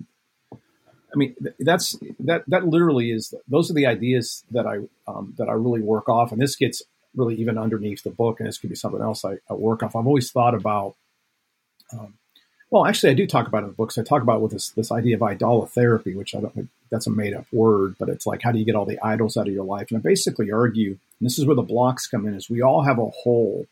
I 0.53 1.19
mean, 1.19 1.37
that's 1.59 1.99
that. 2.21 2.45
That 2.47 2.67
literally 2.67 3.11
is. 3.11 3.35
Those 3.47 3.71
are 3.71 3.75
the 3.75 3.87
ideas 3.87 4.45
that 4.53 4.67
I 4.67 4.79
um, 5.07 5.35
that 5.37 5.49
I 5.49 5.53
really 5.53 5.83
work 5.83 6.09
off, 6.09 6.33
and 6.33 6.41
this 6.41 6.57
gets 6.57 6.83
really 7.15 7.35
even 7.35 7.59
underneath 7.59 8.03
the 8.03 8.11
book, 8.11 8.41
and 8.41 8.49
this 8.49 8.57
could 8.57 8.71
be 8.71 8.77
something 8.77 9.03
else 9.03 9.23
I, 9.23 9.35
I 9.51 9.55
work 9.55 9.83
off. 9.83 9.95
I've 9.95 10.07
always 10.07 10.31
thought 10.31 10.55
about. 10.55 10.97
Um, 11.93 12.15
well, 12.73 12.87
actually, 12.87 13.11
I 13.11 13.15
do 13.15 13.27
talk 13.27 13.47
about 13.47 13.59
it 13.59 13.65
in 13.65 13.71
the 13.73 13.77
books. 13.77 13.99
I 13.99 14.03
talk 14.03 14.23
about 14.23 14.41
with 14.41 14.53
this 14.53 14.71
this 14.71 14.91
idea 14.91 15.17
of 15.17 15.21
idolatherapy, 15.21 16.17
which 16.17 16.35
I 16.35 16.41
don't 16.41 16.71
that's 16.91 17.07
a 17.07 17.11
made 17.11 17.35
up 17.35 17.45
word, 17.53 17.97
but 17.99 18.09
it's 18.09 18.27
like 18.27 18.41
how 18.43 18.51
do 18.51 18.59
you 18.59 18.65
get 18.65 18.75
all 18.75 18.87
the 18.87 18.99
idols 19.05 19.37
out 19.37 19.47
of 19.47 19.53
your 19.53 19.65
life? 19.65 19.91
And 19.91 19.99
I 19.99 20.01
basically 20.01 20.51
argue, 20.51 20.93
and 20.93 21.27
this 21.27 21.39
is 21.39 21.45
where 21.45 21.55
the 21.55 21.63
blocks 21.63 22.07
come 22.07 22.27
in, 22.27 22.35
is 22.35 22.49
we 22.49 22.63
all 22.63 22.83
have 22.83 22.99
a 22.99 23.11
hole 23.11 23.67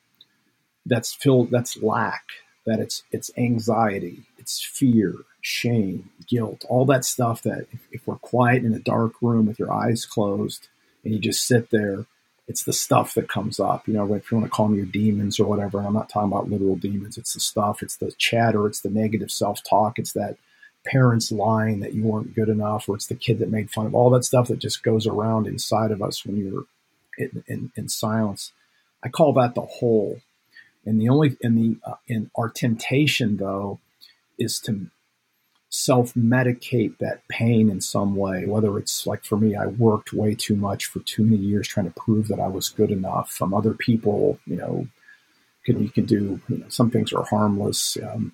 that's 0.84 1.14
filled 1.14 1.50
that's 1.50 1.82
lack. 1.82 2.24
that 2.66 2.78
it's 2.78 3.02
it's 3.10 3.30
anxiety, 3.38 4.24
it's 4.38 4.62
fear, 4.62 5.14
shame, 5.40 6.10
guilt, 6.28 6.66
all 6.68 6.84
that 6.84 7.06
stuff 7.06 7.42
that 7.42 7.66
if, 7.72 7.80
if 7.92 8.06
we're 8.06 8.16
quiet 8.16 8.64
in 8.64 8.74
a 8.74 8.78
dark 8.78 9.14
room 9.22 9.46
with 9.46 9.58
your 9.58 9.72
eyes 9.72 10.04
closed 10.04 10.68
and 11.04 11.14
you 11.14 11.20
just 11.20 11.46
sit 11.46 11.70
there, 11.70 12.04
it's 12.50 12.64
the 12.64 12.72
stuff 12.72 13.14
that 13.14 13.28
comes 13.28 13.60
up. 13.60 13.86
You 13.86 13.94
know, 13.94 14.12
if 14.12 14.28
you 14.28 14.36
want 14.36 14.50
to 14.50 14.50
call 14.50 14.66
them 14.66 14.76
your 14.76 14.84
demons 14.84 15.38
or 15.38 15.46
whatever, 15.46 15.78
and 15.78 15.86
I'm 15.86 15.94
not 15.94 16.08
talking 16.08 16.32
about 16.32 16.50
literal 16.50 16.74
demons, 16.74 17.16
it's 17.16 17.34
the 17.34 17.40
stuff, 17.40 17.80
it's 17.80 17.96
the 17.96 18.10
chatter, 18.18 18.66
it's 18.66 18.80
the 18.80 18.90
negative 18.90 19.30
self 19.30 19.62
talk, 19.62 20.00
it's 20.00 20.14
that 20.14 20.36
parents 20.84 21.30
lying 21.30 21.78
that 21.78 21.94
you 21.94 22.02
weren't 22.02 22.34
good 22.34 22.48
enough, 22.48 22.88
or 22.88 22.96
it's 22.96 23.06
the 23.06 23.14
kid 23.14 23.38
that 23.38 23.52
made 23.52 23.70
fun 23.70 23.86
of 23.86 23.94
all 23.94 24.10
that 24.10 24.24
stuff 24.24 24.48
that 24.48 24.58
just 24.58 24.82
goes 24.82 25.06
around 25.06 25.46
inside 25.46 25.92
of 25.92 26.02
us 26.02 26.26
when 26.26 26.38
you're 26.38 26.64
in, 27.18 27.44
in, 27.46 27.72
in 27.76 27.88
silence. 27.88 28.50
I 29.00 29.10
call 29.10 29.32
that 29.34 29.54
the 29.54 29.60
hole. 29.60 30.20
And 30.84 31.00
the 31.00 31.08
only 31.08 31.36
and 31.44 31.56
the 31.56 31.76
uh, 31.88 31.96
and 32.08 32.32
our 32.36 32.48
temptation 32.48 33.36
though 33.36 33.78
is 34.40 34.58
to 34.60 34.88
self 35.70 36.12
medicate 36.14 36.98
that 36.98 37.26
pain 37.28 37.70
in 37.70 37.80
some 37.80 38.16
way. 38.16 38.44
Whether 38.44 38.76
it's 38.78 39.06
like 39.06 39.24
for 39.24 39.38
me, 39.38 39.54
I 39.54 39.66
worked 39.66 40.12
way 40.12 40.34
too 40.34 40.56
much 40.56 40.86
for 40.86 40.98
too 41.00 41.24
many 41.24 41.42
years 41.42 41.68
trying 41.68 41.86
to 41.86 42.00
prove 42.00 42.28
that 42.28 42.40
I 42.40 42.48
was 42.48 42.68
good 42.68 42.90
enough. 42.90 43.30
From 43.30 43.54
other 43.54 43.72
people, 43.72 44.38
you 44.46 44.56
know, 44.56 44.88
can 45.64 45.82
you 45.82 45.88
can 45.88 46.04
do 46.04 46.40
you 46.48 46.58
know, 46.58 46.68
some 46.68 46.90
things 46.90 47.12
are 47.12 47.24
harmless. 47.24 47.96
Um, 48.02 48.32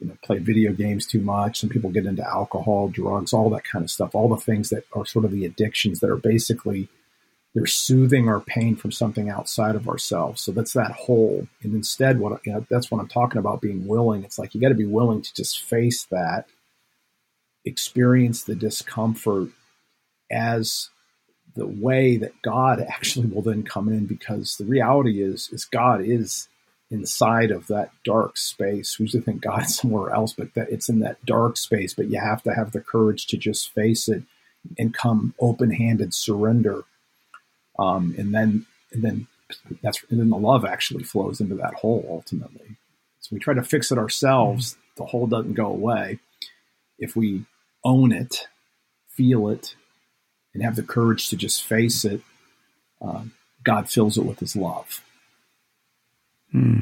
you 0.00 0.08
know, 0.08 0.16
play 0.24 0.38
video 0.38 0.72
games 0.72 1.04
too 1.04 1.20
much. 1.20 1.60
Some 1.60 1.68
people 1.68 1.90
get 1.90 2.06
into 2.06 2.26
alcohol, 2.26 2.88
drugs, 2.88 3.34
all 3.34 3.50
that 3.50 3.64
kind 3.64 3.84
of 3.84 3.90
stuff. 3.90 4.14
All 4.14 4.28
the 4.28 4.36
things 4.36 4.70
that 4.70 4.84
are 4.94 5.04
sort 5.04 5.26
of 5.26 5.32
the 5.32 5.44
addictions 5.44 6.00
that 6.00 6.08
are 6.08 6.16
basically 6.16 6.88
they're 7.54 7.66
soothing 7.66 8.28
our 8.28 8.40
pain 8.40 8.76
from 8.76 8.92
something 8.92 9.28
outside 9.28 9.76
of 9.76 9.88
ourselves. 9.88 10.40
So 10.40 10.52
that's 10.52 10.72
that 10.72 10.92
hole. 10.92 11.46
And 11.62 11.74
instead, 11.74 12.18
what 12.18 12.40
you 12.46 12.52
know, 12.52 12.66
that's 12.70 12.90
what 12.90 13.00
I'm 13.00 13.08
talking 13.08 13.38
about 13.38 13.60
being 13.60 13.86
willing. 13.86 14.24
It's 14.24 14.38
like 14.38 14.54
you 14.54 14.60
got 14.60 14.70
to 14.70 14.74
be 14.74 14.86
willing 14.86 15.20
to 15.22 15.34
just 15.34 15.62
face 15.62 16.04
that, 16.10 16.46
experience 17.64 18.44
the 18.44 18.54
discomfort 18.54 19.50
as 20.30 20.88
the 21.54 21.66
way 21.66 22.16
that 22.16 22.40
God 22.40 22.80
actually 22.88 23.26
will 23.26 23.42
then 23.42 23.64
come 23.64 23.88
in 23.88 24.06
because 24.06 24.56
the 24.56 24.64
reality 24.64 25.22
is 25.22 25.50
is 25.52 25.66
God 25.66 26.02
is 26.02 26.48
inside 26.90 27.50
of 27.50 27.66
that 27.66 27.90
dark 28.04 28.38
space. 28.38 28.98
We 28.98 29.04
usually 29.04 29.22
think 29.22 29.42
God's 29.42 29.76
somewhere 29.80 30.10
else, 30.14 30.32
but 30.32 30.54
that 30.54 30.70
it's 30.70 30.88
in 30.88 31.00
that 31.00 31.22
dark 31.26 31.58
space. 31.58 31.92
But 31.92 32.08
you 32.08 32.18
have 32.18 32.42
to 32.44 32.54
have 32.54 32.72
the 32.72 32.80
courage 32.80 33.26
to 33.26 33.36
just 33.36 33.74
face 33.74 34.08
it 34.08 34.22
and 34.78 34.94
come 34.94 35.34
open-handed 35.40 36.14
surrender 36.14 36.84
um, 37.82 38.14
and 38.16 38.34
then 38.34 38.66
and 38.92 39.02
then 39.02 39.26
that's 39.82 40.02
and 40.10 40.20
then 40.20 40.30
the 40.30 40.36
love 40.36 40.64
actually 40.64 41.04
flows 41.04 41.40
into 41.40 41.54
that 41.56 41.74
hole 41.74 42.06
ultimately. 42.08 42.76
So 43.20 43.30
we 43.32 43.40
try 43.40 43.54
to 43.54 43.62
fix 43.62 43.90
it 43.92 43.98
ourselves. 43.98 44.76
The 44.96 45.06
hole 45.06 45.26
doesn't 45.26 45.54
go 45.54 45.66
away. 45.66 46.18
If 46.98 47.16
we 47.16 47.44
own 47.84 48.12
it, 48.12 48.48
feel 49.08 49.48
it, 49.48 49.74
and 50.54 50.62
have 50.62 50.76
the 50.76 50.82
courage 50.82 51.28
to 51.28 51.36
just 51.36 51.62
face 51.62 52.04
it, 52.04 52.20
uh, 53.00 53.24
God 53.64 53.88
fills 53.88 54.16
it 54.16 54.24
with 54.24 54.40
His 54.40 54.54
love. 54.54 55.02
Hmm. 56.50 56.80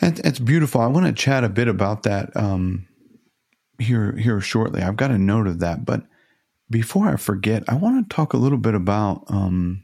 That's 0.00 0.38
beautiful. 0.38 0.80
I 0.80 0.86
want 0.86 1.06
to 1.06 1.12
chat 1.12 1.44
a 1.44 1.48
bit 1.48 1.68
about 1.68 2.02
that 2.02 2.36
um, 2.36 2.86
here 3.78 4.16
here 4.16 4.40
shortly. 4.40 4.82
I've 4.82 4.96
got 4.96 5.10
a 5.10 5.18
note 5.18 5.46
of 5.46 5.60
that, 5.60 5.84
but 5.84 6.02
before 6.68 7.08
I 7.08 7.16
forget, 7.16 7.62
I 7.68 7.74
want 7.76 8.08
to 8.08 8.14
talk 8.14 8.32
a 8.32 8.38
little 8.38 8.58
bit 8.58 8.74
about 8.74 9.24
um, 9.28 9.83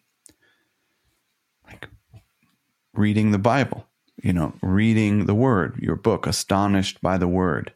reading 2.95 3.31
the 3.31 3.39
Bible. 3.39 3.87
You 4.23 4.35
know, 4.35 4.53
reading 4.61 5.25
the 5.25 5.35
Word, 5.35 5.79
your 5.81 5.97
book, 5.97 6.27
astonished 6.27 7.01
by 7.01 7.17
the 7.17 7.29
Word, 7.29 7.73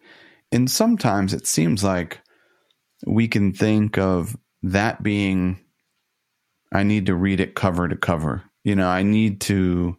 and 0.52 0.70
sometimes 0.70 1.32
it 1.32 1.46
seems 1.46 1.82
like 1.82 2.20
we 3.06 3.28
can 3.28 3.52
think 3.52 3.96
of 3.96 4.36
that 4.62 5.02
being, 5.02 5.58
I 6.72 6.82
need 6.82 7.06
to 7.06 7.14
read 7.14 7.40
it 7.40 7.54
cover 7.54 7.88
to 7.88 7.96
cover. 7.96 8.42
You 8.62 8.76
know, 8.76 8.88
I 8.88 9.02
need 9.02 9.40
to. 9.42 9.96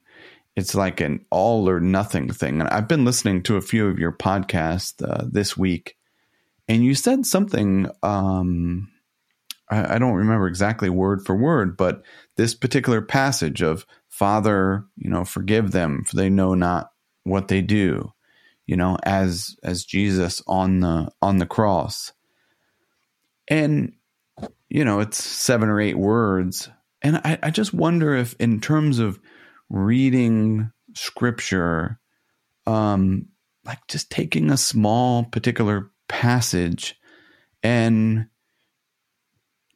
It's 0.55 0.75
like 0.75 1.01
an 1.01 1.25
all 1.31 1.67
or 1.67 1.79
nothing 1.79 2.31
thing. 2.31 2.61
And 2.61 2.69
I've 2.69 2.87
been 2.87 3.03
listening 3.03 3.43
to 3.43 3.57
a 3.57 3.61
few 3.61 3.87
of 3.87 3.99
your 3.99 4.13
podcasts 4.13 5.03
uh, 5.03 5.25
this 5.29 5.57
week, 5.57 5.97
and 6.67 6.83
you 6.83 6.93
said 6.93 7.25
something 7.25 7.89
um, 8.03 8.87
I, 9.69 9.95
I 9.95 9.97
don't 9.97 10.13
remember 10.13 10.47
exactly 10.47 10.89
word 10.89 11.25
for 11.25 11.35
word, 11.35 11.77
but 11.77 12.03
this 12.37 12.53
particular 12.53 13.01
passage 13.01 13.61
of 13.61 13.85
Father, 14.09 14.85
you 14.95 15.09
know, 15.09 15.25
forgive 15.25 15.71
them 15.71 16.03
for 16.05 16.15
they 16.15 16.29
know 16.29 16.53
not 16.53 16.91
what 17.23 17.47
they 17.47 17.61
do, 17.61 18.13
you 18.65 18.75
know, 18.75 18.97
as 19.03 19.55
as 19.63 19.85
Jesus 19.85 20.41
on 20.47 20.79
the 20.79 21.11
on 21.21 21.37
the 21.37 21.45
cross. 21.45 22.13
And 23.49 23.93
you 24.69 24.83
know, 24.83 24.99
it's 24.99 25.23
seven 25.23 25.69
or 25.69 25.79
eight 25.79 25.97
words. 25.97 26.69
And 27.01 27.17
I, 27.17 27.37
I 27.43 27.51
just 27.51 27.73
wonder 27.73 28.15
if 28.15 28.35
in 28.39 28.59
terms 28.59 28.99
of 28.99 29.19
reading 29.69 30.71
scripture, 30.95 31.99
um, 32.65 33.27
like 33.65 33.85
just 33.87 34.09
taking 34.09 34.49
a 34.49 34.57
small 34.57 35.25
particular 35.25 35.91
passage 36.07 36.95
and 37.63 38.27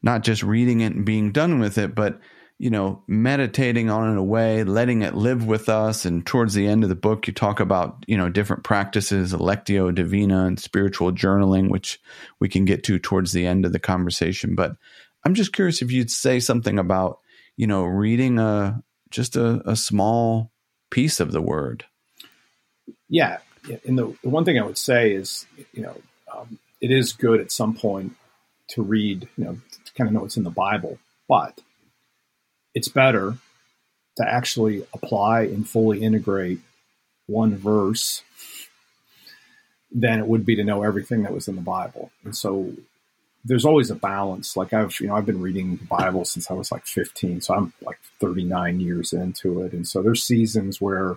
not 0.02 0.22
just 0.22 0.42
reading 0.42 0.80
it 0.80 0.94
and 0.94 1.04
being 1.04 1.32
done 1.32 1.60
with 1.60 1.78
it, 1.78 1.94
but 1.94 2.20
you 2.60 2.68
know, 2.68 3.02
meditating 3.06 3.88
on 3.88 4.12
it 4.12 4.18
away, 4.18 4.64
letting 4.64 5.00
it 5.00 5.14
live 5.14 5.46
with 5.46 5.70
us. 5.70 6.04
And 6.04 6.26
towards 6.26 6.52
the 6.52 6.66
end 6.66 6.82
of 6.82 6.90
the 6.90 6.94
book, 6.94 7.26
you 7.26 7.32
talk 7.32 7.58
about, 7.58 8.04
you 8.06 8.18
know, 8.18 8.28
different 8.28 8.64
practices, 8.64 9.32
Lectio 9.32 9.94
Divina 9.94 10.44
and 10.44 10.60
spiritual 10.60 11.10
journaling, 11.10 11.70
which 11.70 11.98
we 12.38 12.50
can 12.50 12.66
get 12.66 12.84
to 12.84 12.98
towards 12.98 13.32
the 13.32 13.46
end 13.46 13.64
of 13.64 13.72
the 13.72 13.78
conversation. 13.78 14.54
But 14.54 14.76
I'm 15.24 15.32
just 15.32 15.54
curious 15.54 15.80
if 15.80 15.90
you'd 15.90 16.10
say 16.10 16.38
something 16.38 16.78
about, 16.78 17.20
you 17.56 17.66
know, 17.66 17.84
reading 17.84 18.38
a 18.38 18.82
just 19.08 19.36
a, 19.36 19.62
a 19.64 19.74
small 19.74 20.52
piece 20.90 21.18
of 21.18 21.32
the 21.32 21.40
word. 21.40 21.86
Yeah. 23.08 23.38
And 23.86 23.98
the, 23.98 24.14
the 24.22 24.28
one 24.28 24.44
thing 24.44 24.58
I 24.58 24.66
would 24.66 24.76
say 24.76 25.12
is, 25.12 25.46
you 25.72 25.82
know, 25.82 25.96
um, 26.30 26.58
it 26.82 26.90
is 26.90 27.14
good 27.14 27.40
at 27.40 27.52
some 27.52 27.74
point 27.74 28.16
to 28.68 28.82
read, 28.82 29.30
you 29.38 29.44
know, 29.44 29.52
to 29.86 29.92
kind 29.94 30.08
of 30.08 30.12
know 30.12 30.20
what's 30.20 30.36
in 30.36 30.44
the 30.44 30.50
Bible, 30.50 30.98
but 31.26 31.58
it's 32.74 32.88
better 32.88 33.36
to 34.16 34.28
actually 34.28 34.84
apply 34.92 35.42
and 35.42 35.68
fully 35.68 36.02
integrate 36.02 36.60
one 37.26 37.56
verse 37.56 38.22
than 39.92 40.18
it 40.18 40.26
would 40.26 40.44
be 40.44 40.56
to 40.56 40.64
know 40.64 40.82
everything 40.82 41.22
that 41.22 41.32
was 41.32 41.48
in 41.48 41.56
the 41.56 41.62
Bible. 41.62 42.10
And 42.24 42.36
so 42.36 42.72
there's 43.44 43.64
always 43.64 43.90
a 43.90 43.94
balance. 43.94 44.56
Like 44.56 44.72
I've, 44.72 44.98
you 45.00 45.08
know, 45.08 45.14
I've 45.14 45.26
been 45.26 45.40
reading 45.40 45.76
the 45.76 45.84
Bible 45.84 46.24
since 46.24 46.50
I 46.50 46.54
was 46.54 46.70
like 46.70 46.86
15, 46.86 47.40
so 47.40 47.54
I'm 47.54 47.72
like 47.82 47.98
39 48.20 48.80
years 48.80 49.12
into 49.12 49.62
it. 49.62 49.72
And 49.72 49.86
so 49.86 50.02
there's 50.02 50.22
seasons 50.22 50.80
where 50.80 51.16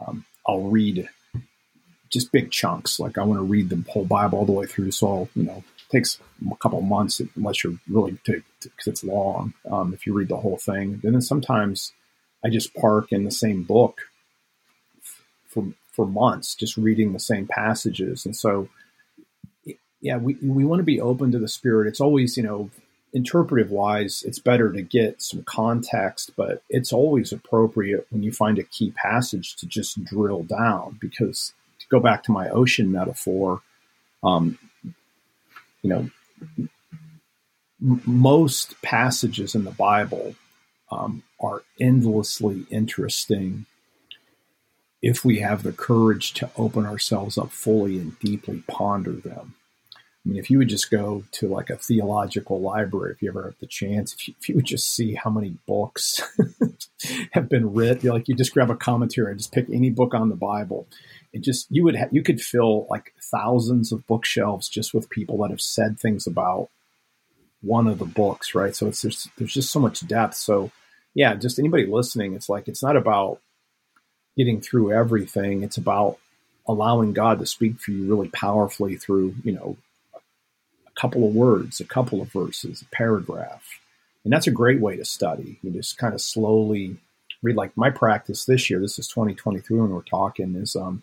um, 0.00 0.24
I'll 0.46 0.62
read 0.62 1.08
just 2.10 2.32
big 2.32 2.50
chunks. 2.50 3.00
Like 3.00 3.18
I 3.18 3.24
want 3.24 3.40
to 3.40 3.44
read 3.44 3.68
the 3.68 3.82
whole 3.90 4.04
Bible 4.04 4.38
all 4.38 4.46
the 4.46 4.52
way 4.52 4.66
through. 4.66 4.92
So 4.92 5.08
I'll, 5.08 5.28
you 5.34 5.44
know, 5.44 5.64
takes 5.90 6.18
a 6.50 6.56
couple 6.56 6.80
months 6.80 7.20
unless 7.36 7.62
you're 7.62 7.78
really 7.88 8.18
because 8.24 8.86
it's 8.86 9.04
long. 9.04 9.54
Um, 9.70 9.94
if 9.94 10.06
you 10.06 10.12
read 10.12 10.28
the 10.28 10.36
whole 10.36 10.58
thing, 10.58 11.00
and 11.02 11.14
then 11.14 11.20
sometimes 11.20 11.92
I 12.44 12.48
just 12.48 12.74
park 12.74 13.12
in 13.12 13.24
the 13.24 13.30
same 13.30 13.62
book 13.62 14.02
for 15.46 15.64
for 15.92 16.06
months, 16.06 16.54
just 16.54 16.76
reading 16.76 17.12
the 17.12 17.18
same 17.18 17.46
passages. 17.46 18.26
And 18.26 18.36
so, 18.36 18.68
yeah, 20.00 20.18
we 20.18 20.36
we 20.42 20.64
want 20.64 20.80
to 20.80 20.84
be 20.84 21.00
open 21.00 21.32
to 21.32 21.38
the 21.38 21.48
Spirit. 21.48 21.88
It's 21.88 22.00
always 22.00 22.36
you 22.36 22.42
know 22.42 22.70
interpretive 23.16 23.70
wise, 23.70 24.22
it's 24.26 24.38
better 24.38 24.70
to 24.70 24.82
get 24.82 25.22
some 25.22 25.42
context, 25.44 26.32
but 26.36 26.62
it's 26.68 26.92
always 26.92 27.32
appropriate 27.32 28.06
when 28.10 28.22
you 28.22 28.30
find 28.30 28.58
a 28.58 28.62
key 28.62 28.90
passage 28.90 29.56
to 29.56 29.66
just 29.66 30.04
drill 30.04 30.42
down 30.42 30.98
because 31.00 31.54
to 31.78 31.86
go 31.88 31.98
back 31.98 32.22
to 32.24 32.30
my 32.30 32.50
ocean 32.50 32.92
metaphor, 32.92 33.62
um, 34.22 34.58
you 35.82 35.90
know, 35.90 36.10
m- 37.80 38.02
most 38.04 38.80
passages 38.82 39.54
in 39.54 39.64
the 39.64 39.70
Bible 39.70 40.34
um, 40.90 41.22
are 41.40 41.62
endlessly 41.80 42.66
interesting 42.70 43.66
if 45.02 45.24
we 45.24 45.40
have 45.40 45.62
the 45.62 45.72
courage 45.72 46.32
to 46.34 46.50
open 46.56 46.86
ourselves 46.86 47.38
up 47.38 47.50
fully 47.50 47.98
and 47.98 48.18
deeply 48.18 48.62
ponder 48.68 49.12
them. 49.12 49.54
I 49.94 50.28
mean, 50.28 50.38
if 50.38 50.50
you 50.50 50.58
would 50.58 50.68
just 50.68 50.90
go 50.90 51.22
to 51.32 51.46
like 51.46 51.70
a 51.70 51.76
theological 51.76 52.60
library, 52.60 53.12
if 53.12 53.22
you 53.22 53.28
ever 53.28 53.44
have 53.44 53.58
the 53.60 53.66
chance, 53.66 54.12
if 54.12 54.26
you, 54.26 54.34
if 54.40 54.48
you 54.48 54.56
would 54.56 54.64
just 54.64 54.92
see 54.92 55.14
how 55.14 55.30
many 55.30 55.56
books 55.68 56.20
have 57.32 57.48
been 57.48 57.72
written, 57.72 58.10
like 58.10 58.26
you 58.26 58.34
just 58.34 58.52
grab 58.52 58.68
a 58.68 58.74
commentary 58.74 59.30
and 59.30 59.38
just 59.38 59.52
pick 59.52 59.70
any 59.70 59.90
book 59.90 60.14
on 60.14 60.28
the 60.28 60.34
Bible, 60.34 60.88
it 61.32 61.42
just 61.42 61.66
you 61.70 61.84
would 61.84 61.96
ha- 61.96 62.08
you 62.10 62.22
could 62.22 62.40
fill 62.40 62.86
like 62.88 63.12
thousands 63.20 63.92
of 63.92 64.06
bookshelves 64.06 64.68
just 64.68 64.94
with 64.94 65.10
people 65.10 65.38
that 65.38 65.50
have 65.50 65.60
said 65.60 65.98
things 65.98 66.26
about 66.26 66.68
one 67.62 67.86
of 67.86 67.98
the 67.98 68.04
books, 68.04 68.54
right? 68.54 68.74
So 68.74 68.88
it's 68.88 69.02
there's 69.02 69.28
there's 69.36 69.54
just 69.54 69.72
so 69.72 69.80
much 69.80 70.06
depth. 70.06 70.34
So 70.34 70.70
yeah, 71.14 71.34
just 71.34 71.58
anybody 71.58 71.86
listening, 71.86 72.34
it's 72.34 72.48
like 72.48 72.68
it's 72.68 72.82
not 72.82 72.96
about 72.96 73.40
getting 74.36 74.60
through 74.60 74.92
everything. 74.92 75.62
It's 75.62 75.78
about 75.78 76.18
allowing 76.68 77.12
God 77.12 77.38
to 77.38 77.46
speak 77.46 77.80
for 77.80 77.90
you 77.90 78.06
really 78.06 78.28
powerfully 78.28 78.96
through, 78.96 79.34
you 79.44 79.52
know, 79.52 79.76
a 80.14 81.00
couple 81.00 81.26
of 81.26 81.34
words, 81.34 81.80
a 81.80 81.84
couple 81.84 82.20
of 82.20 82.32
verses, 82.32 82.82
a 82.82 82.94
paragraph. 82.94 83.80
And 84.24 84.32
that's 84.32 84.46
a 84.46 84.52
great 84.52 84.80
way 84.80 84.96
to 84.96 85.04
study. 85.04 85.58
You 85.62 85.70
just 85.70 85.98
kind 85.98 86.12
of 86.12 86.20
slowly 86.20 86.96
read. 87.42 87.56
Like 87.56 87.76
my 87.76 87.90
practice 87.90 88.44
this 88.44 88.68
year, 88.68 88.80
this 88.80 88.98
is 88.98 89.08
2023 89.08 89.78
when 89.78 89.90
we're 89.90 90.02
talking, 90.02 90.56
is 90.56 90.74
um, 90.74 91.02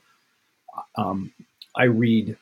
um, 0.96 1.32
I 1.76 1.86
read 1.86 2.38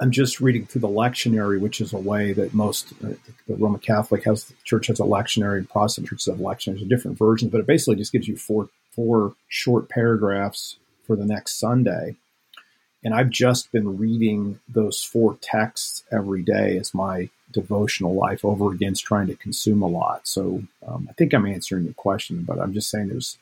I'm 0.00 0.12
just 0.12 0.40
reading 0.40 0.64
through 0.64 0.82
the 0.82 0.88
lectionary, 0.88 1.58
which 1.60 1.80
is 1.80 1.92
a 1.92 1.98
way 1.98 2.32
that 2.32 2.54
most 2.54 2.92
uh, 3.04 3.14
the 3.48 3.56
Roman 3.56 3.80
Catholic 3.80 4.24
has 4.24 4.44
the 4.44 4.54
church 4.64 4.86
has 4.86 5.00
a 5.00 5.04
lectionary, 5.04 5.58
and 5.58 5.68
Protestant 5.68 6.08
churches 6.08 6.26
have 6.26 6.38
lectionaries, 6.38 6.88
different 6.88 7.18
versions, 7.18 7.50
but 7.50 7.60
it 7.60 7.66
basically 7.66 7.96
just 7.96 8.12
gives 8.12 8.28
you 8.28 8.36
four 8.36 8.68
four 8.92 9.34
short 9.48 9.88
paragraphs 9.88 10.76
for 11.06 11.16
the 11.16 11.24
next 11.24 11.58
Sunday. 11.58 12.14
And 13.04 13.14
I've 13.14 13.30
just 13.30 13.70
been 13.72 13.96
reading 13.96 14.60
those 14.68 15.02
four 15.02 15.36
texts 15.40 16.04
every 16.12 16.42
day 16.42 16.76
as 16.78 16.94
my 16.94 17.30
devotional 17.52 18.14
life 18.14 18.44
over 18.44 18.72
against 18.72 19.04
trying 19.04 19.28
to 19.28 19.36
consume 19.36 19.82
a 19.82 19.86
lot. 19.86 20.26
So 20.26 20.62
um, 20.86 21.06
I 21.08 21.12
think 21.14 21.32
I'm 21.32 21.46
answering 21.46 21.84
your 21.84 21.94
question, 21.94 22.42
but 22.42 22.60
I'm 22.60 22.72
just 22.72 22.90
saying 22.90 23.08
there's 23.08 23.38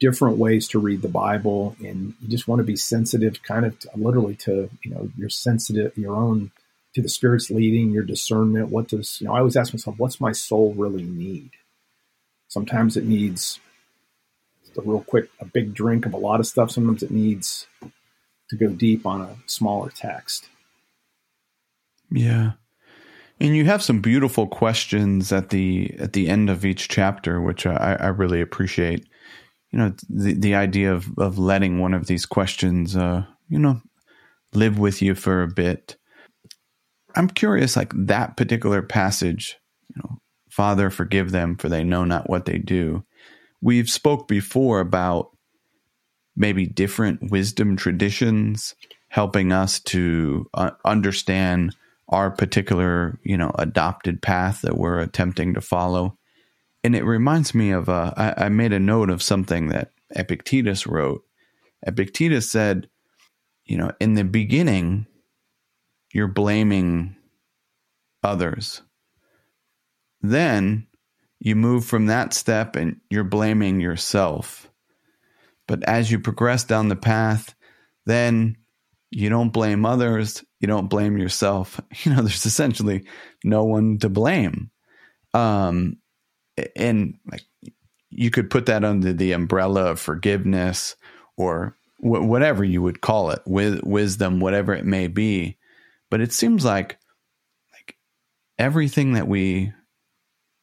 different 0.00 0.38
ways 0.38 0.66
to 0.68 0.78
read 0.78 1.02
the 1.02 1.08
Bible, 1.08 1.76
and 1.84 2.14
you 2.20 2.28
just 2.28 2.48
want 2.48 2.58
to 2.58 2.64
be 2.64 2.76
sensitive, 2.76 3.42
kind 3.42 3.66
of 3.66 3.78
to, 3.80 3.90
literally 3.94 4.34
to 4.36 4.70
you 4.82 4.90
know 4.90 5.08
your 5.16 5.28
sensitive, 5.28 5.96
your 5.96 6.16
own 6.16 6.50
to 6.94 7.02
the 7.02 7.08
Spirit's 7.08 7.50
leading, 7.50 7.90
your 7.90 8.02
discernment. 8.02 8.70
What 8.70 8.88
does 8.88 9.20
you 9.20 9.26
know? 9.26 9.34
I 9.34 9.38
always 9.38 9.56
ask 9.56 9.72
myself, 9.72 9.96
what's 9.98 10.20
my 10.20 10.32
soul 10.32 10.74
really 10.74 11.04
need? 11.04 11.50
Sometimes 12.48 12.96
it 12.96 13.04
needs 13.04 13.60
a 14.76 14.80
real 14.82 15.02
quick, 15.02 15.30
a 15.40 15.44
big 15.44 15.74
drink 15.74 16.06
of 16.06 16.14
a 16.14 16.16
lot 16.16 16.40
of 16.40 16.46
stuff. 16.46 16.70
Sometimes 16.70 17.02
it 17.02 17.10
needs 17.10 17.66
to 18.48 18.56
go 18.56 18.68
deep 18.68 19.06
on 19.06 19.20
a 19.20 19.36
smaller 19.46 19.90
text. 19.90 20.48
Yeah. 22.10 22.52
And 23.38 23.56
you 23.56 23.64
have 23.64 23.82
some 23.82 24.00
beautiful 24.00 24.46
questions 24.46 25.32
at 25.32 25.48
the 25.50 25.94
at 25.98 26.12
the 26.12 26.28
end 26.28 26.50
of 26.50 26.64
each 26.64 26.88
chapter, 26.88 27.40
which 27.40 27.66
I, 27.66 27.96
I 27.98 28.08
really 28.08 28.40
appreciate 28.40 29.06
you 29.70 29.78
know 29.78 29.94
the 30.08 30.34
the 30.34 30.54
idea 30.54 30.92
of 30.92 31.06
of 31.18 31.38
letting 31.38 31.78
one 31.78 31.94
of 31.94 32.06
these 32.06 32.26
questions 32.26 32.96
uh 32.96 33.24
you 33.48 33.58
know 33.58 33.80
live 34.52 34.78
with 34.78 35.00
you 35.00 35.14
for 35.14 35.42
a 35.42 35.48
bit. 35.48 35.96
I'm 37.14 37.28
curious 37.28 37.76
like 37.76 37.92
that 37.94 38.36
particular 38.36 38.82
passage 38.82 39.58
you 39.94 40.02
know 40.02 40.18
father 40.50 40.90
forgive 40.90 41.30
them 41.30 41.56
for 41.56 41.68
they 41.68 41.84
know 41.84 42.04
not 42.04 42.28
what 42.28 42.46
they 42.46 42.58
do. 42.58 43.04
We've 43.60 43.90
spoke 43.90 44.26
before 44.26 44.80
about 44.80 45.30
maybe 46.36 46.66
different 46.66 47.30
wisdom 47.30 47.76
traditions 47.76 48.74
helping 49.08 49.52
us 49.52 49.80
to 49.80 50.48
uh, 50.54 50.70
understand 50.84 51.74
our 52.08 52.30
particular 52.30 53.18
you 53.22 53.36
know 53.36 53.52
adopted 53.58 54.20
path 54.20 54.62
that 54.62 54.76
we're 54.76 54.98
attempting 54.98 55.54
to 55.54 55.60
follow 55.60 56.16
and 56.82 56.96
it 56.96 57.04
reminds 57.04 57.54
me 57.54 57.70
of 57.70 57.88
uh, 57.88 58.12
I, 58.16 58.46
I 58.46 58.48
made 58.48 58.72
a 58.72 58.80
note 58.80 59.10
of 59.10 59.22
something 59.22 59.68
that 59.68 59.90
Epictetus 60.10 60.86
wrote. 60.86 61.22
Epictetus 61.86 62.50
said, 62.50 62.88
you 63.64 63.76
know, 63.76 63.92
in 64.00 64.14
the 64.14 64.24
beginning, 64.24 65.06
you're 66.12 66.28
blaming 66.28 67.16
others. 68.22 68.82
Then 70.22 70.86
you 71.38 71.56
move 71.56 71.84
from 71.84 72.06
that 72.06 72.34
step 72.34 72.76
and 72.76 73.00
you're 73.08 73.24
blaming 73.24 73.80
yourself. 73.80 74.70
But 75.66 75.84
as 75.84 76.10
you 76.10 76.18
progress 76.18 76.64
down 76.64 76.88
the 76.88 76.96
path, 76.96 77.54
then 78.06 78.56
you 79.10 79.28
don't 79.28 79.52
blame 79.52 79.86
others, 79.86 80.44
you 80.60 80.66
don't 80.66 80.88
blame 80.88 81.16
yourself. 81.16 81.80
You 82.04 82.14
know, 82.14 82.22
there's 82.22 82.46
essentially 82.46 83.04
no 83.44 83.64
one 83.64 83.98
to 83.98 84.08
blame. 84.08 84.70
Um, 85.32 85.99
and 86.76 87.14
like 87.30 87.42
you 88.10 88.30
could 88.30 88.50
put 88.50 88.66
that 88.66 88.84
under 88.84 89.12
the 89.12 89.32
umbrella 89.32 89.86
of 89.86 90.00
forgiveness 90.00 90.96
or 91.36 91.76
wh- 91.98 92.26
whatever 92.26 92.64
you 92.64 92.82
would 92.82 93.00
call 93.00 93.30
it 93.30 93.40
with 93.46 93.82
wisdom 93.84 94.40
whatever 94.40 94.74
it 94.74 94.84
may 94.84 95.06
be. 95.06 95.58
But 96.10 96.20
it 96.20 96.32
seems 96.32 96.64
like 96.64 96.98
like 97.72 97.96
everything 98.58 99.12
that 99.14 99.28
we 99.28 99.72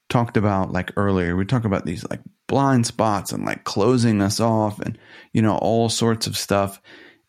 talked 0.10 0.38
about 0.38 0.72
like 0.72 0.91
earlier 0.95 1.36
we 1.36 1.43
talked 1.45 1.66
about 1.66 1.86
these 1.86 2.06
like 2.10 2.22
blind 2.48 2.86
spots 2.86 3.34
and 3.34 3.45
like 3.45 3.66
closing 3.66 4.22
us 4.22 4.39
off 4.39 4.80
and 4.80 4.98
you 5.34 5.41
know 5.41 5.58
all 5.58 5.89
sorts 5.89 6.28
of 6.28 6.38
stuff 6.38 6.82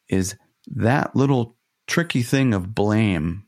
is 0.08 0.36
that 0.68 1.16
little 1.16 1.56
tricky 1.88 2.22
thing 2.22 2.54
of 2.54 2.74
blame 2.74 3.44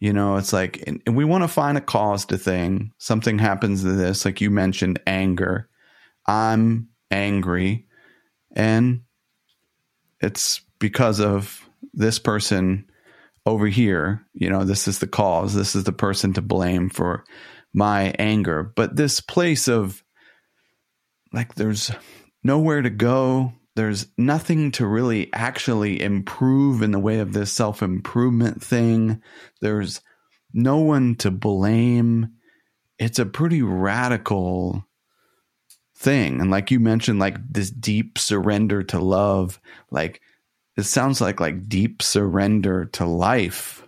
you 0.00 0.14
know, 0.14 0.36
it's 0.36 0.52
like, 0.52 0.82
and, 0.86 1.02
we 1.14 1.26
want 1.26 1.44
to 1.44 1.48
find 1.48 1.76
a 1.76 1.82
cause 1.82 2.24
to 2.26 2.38
thing. 2.38 2.92
Something 2.98 3.38
happens 3.38 3.82
to 3.82 3.92
this, 3.92 4.24
like 4.24 4.40
you 4.40 4.50
mentioned, 4.50 4.98
anger. 5.06 5.68
I'm 6.26 6.88
angry, 7.10 7.86
and 8.56 9.02
it's 10.20 10.62
because 10.78 11.20
of 11.20 11.68
this 11.92 12.18
person 12.18 12.86
over 13.44 13.66
here. 13.66 14.26
You 14.32 14.48
know, 14.48 14.64
this 14.64 14.88
is 14.88 15.00
the 15.00 15.06
cause. 15.06 15.54
This 15.54 15.76
is 15.76 15.84
the 15.84 15.92
person 15.92 16.32
to 16.34 16.42
blame 16.42 16.88
for 16.88 17.24
my 17.74 18.14
anger. 18.18 18.72
But 18.74 18.96
this 18.96 19.20
place 19.20 19.68
of 19.68 20.02
like, 21.32 21.54
there's 21.54 21.90
nowhere 22.42 22.82
to 22.82 22.90
go 22.90 23.52
there's 23.76 24.06
nothing 24.18 24.72
to 24.72 24.86
really 24.86 25.32
actually 25.32 26.02
improve 26.02 26.82
in 26.82 26.90
the 26.90 26.98
way 26.98 27.20
of 27.20 27.32
this 27.32 27.52
self 27.52 27.82
improvement 27.82 28.62
thing. 28.62 29.22
There's 29.60 30.00
no 30.52 30.78
one 30.78 31.14
to 31.16 31.30
blame. 31.30 32.30
It's 32.98 33.18
a 33.18 33.26
pretty 33.26 33.62
radical 33.62 34.84
thing. 35.96 36.40
And 36.40 36.50
like 36.50 36.70
you 36.70 36.80
mentioned, 36.80 37.20
like 37.20 37.36
this 37.48 37.70
deep 37.70 38.18
surrender 38.18 38.82
to 38.84 38.98
love, 38.98 39.60
like 39.90 40.20
it 40.76 40.82
sounds 40.84 41.20
like 41.20 41.40
like 41.40 41.68
deep 41.68 42.02
surrender 42.02 42.86
to 42.86 43.06
life, 43.06 43.86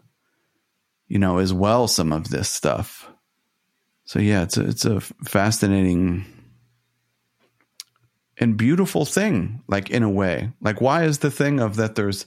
you 1.08 1.18
know, 1.18 1.38
as 1.38 1.52
well, 1.52 1.88
some 1.88 2.12
of 2.12 2.28
this 2.28 2.48
stuff. 2.48 3.10
So 4.04 4.18
yeah, 4.18 4.42
it's 4.42 4.56
a, 4.56 4.68
it's 4.68 4.84
a 4.84 5.00
fascinating 5.00 6.26
and 8.42 8.56
beautiful 8.56 9.04
thing, 9.04 9.62
like 9.68 9.88
in 9.88 10.02
a 10.02 10.10
way. 10.10 10.50
Like, 10.60 10.80
why 10.80 11.04
is 11.04 11.20
the 11.20 11.30
thing 11.30 11.60
of 11.60 11.76
that 11.76 11.94
there's 11.94 12.26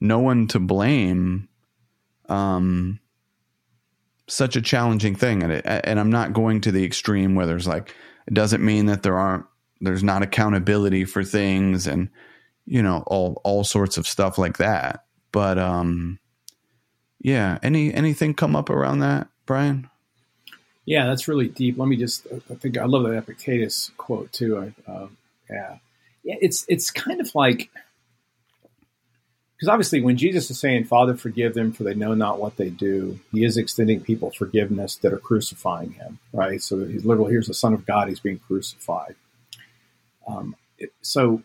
no 0.00 0.18
one 0.18 0.48
to 0.48 0.58
blame 0.58 1.48
um, 2.28 2.98
such 4.26 4.56
a 4.56 4.60
challenging 4.60 5.14
thing? 5.14 5.44
And, 5.44 5.52
it, 5.52 5.64
and 5.64 6.00
I'm 6.00 6.10
not 6.10 6.32
going 6.32 6.62
to 6.62 6.72
the 6.72 6.84
extreme 6.84 7.36
where 7.36 7.46
there's 7.46 7.68
like, 7.68 7.94
it 8.26 8.34
doesn't 8.34 8.64
mean 8.64 8.86
that 8.86 9.04
there 9.04 9.16
aren't, 9.16 9.46
there's 9.80 10.02
not 10.02 10.22
accountability 10.22 11.04
for 11.04 11.22
things 11.22 11.86
and, 11.86 12.08
you 12.66 12.82
know, 12.82 13.04
all, 13.06 13.40
all 13.44 13.62
sorts 13.62 13.96
of 13.96 14.08
stuff 14.08 14.38
like 14.38 14.56
that. 14.58 15.04
But, 15.30 15.60
um, 15.60 16.18
yeah, 17.20 17.58
any, 17.62 17.94
anything 17.94 18.34
come 18.34 18.56
up 18.56 18.68
around 18.68 18.98
that, 18.98 19.28
Brian? 19.46 19.88
Yeah, 20.86 21.06
that's 21.06 21.28
really 21.28 21.46
deep. 21.46 21.78
Let 21.78 21.86
me 21.86 21.96
just, 21.96 22.26
I 22.50 22.56
think 22.56 22.78
I 22.78 22.86
love 22.86 23.04
that 23.04 23.16
Epictetus 23.16 23.92
quote 23.96 24.32
too. 24.32 24.58
I, 24.58 24.90
uh, 24.90 25.06
yeah, 25.50 25.78
yeah. 26.24 26.36
It's 26.40 26.64
it's 26.68 26.90
kind 26.90 27.20
of 27.20 27.34
like 27.34 27.70
because 29.56 29.68
obviously 29.68 30.00
when 30.00 30.16
Jesus 30.16 30.50
is 30.50 30.58
saying, 30.58 30.84
"Father, 30.84 31.16
forgive 31.16 31.54
them, 31.54 31.72
for 31.72 31.84
they 31.84 31.94
know 31.94 32.14
not 32.14 32.40
what 32.40 32.56
they 32.56 32.70
do," 32.70 33.20
he 33.30 33.44
is 33.44 33.56
extending 33.56 34.00
people 34.00 34.30
forgiveness 34.30 34.96
that 34.96 35.12
are 35.12 35.18
crucifying 35.18 35.92
him, 35.92 36.18
right? 36.32 36.60
So 36.60 36.84
he's 36.84 37.04
literally 37.04 37.32
here's 37.32 37.48
the 37.48 37.54
Son 37.54 37.74
of 37.74 37.86
God; 37.86 38.08
he's 38.08 38.20
being 38.20 38.40
crucified. 38.40 39.14
Um, 40.26 40.56
it, 40.78 40.92
so 41.02 41.42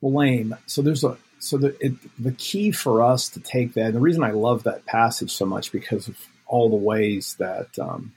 blame. 0.00 0.56
So 0.66 0.82
there's 0.82 1.04
a 1.04 1.18
so 1.38 1.58
the 1.58 1.76
it, 1.84 1.94
the 2.18 2.32
key 2.32 2.70
for 2.70 3.02
us 3.02 3.28
to 3.30 3.40
take 3.40 3.74
that. 3.74 3.86
And 3.86 3.94
the 3.94 4.00
reason 4.00 4.24
I 4.24 4.30
love 4.30 4.62
that 4.64 4.86
passage 4.86 5.32
so 5.32 5.46
much 5.46 5.72
because 5.72 6.08
of 6.08 6.16
all 6.46 6.70
the 6.70 6.76
ways 6.76 7.36
that 7.38 7.78
um, 7.78 8.14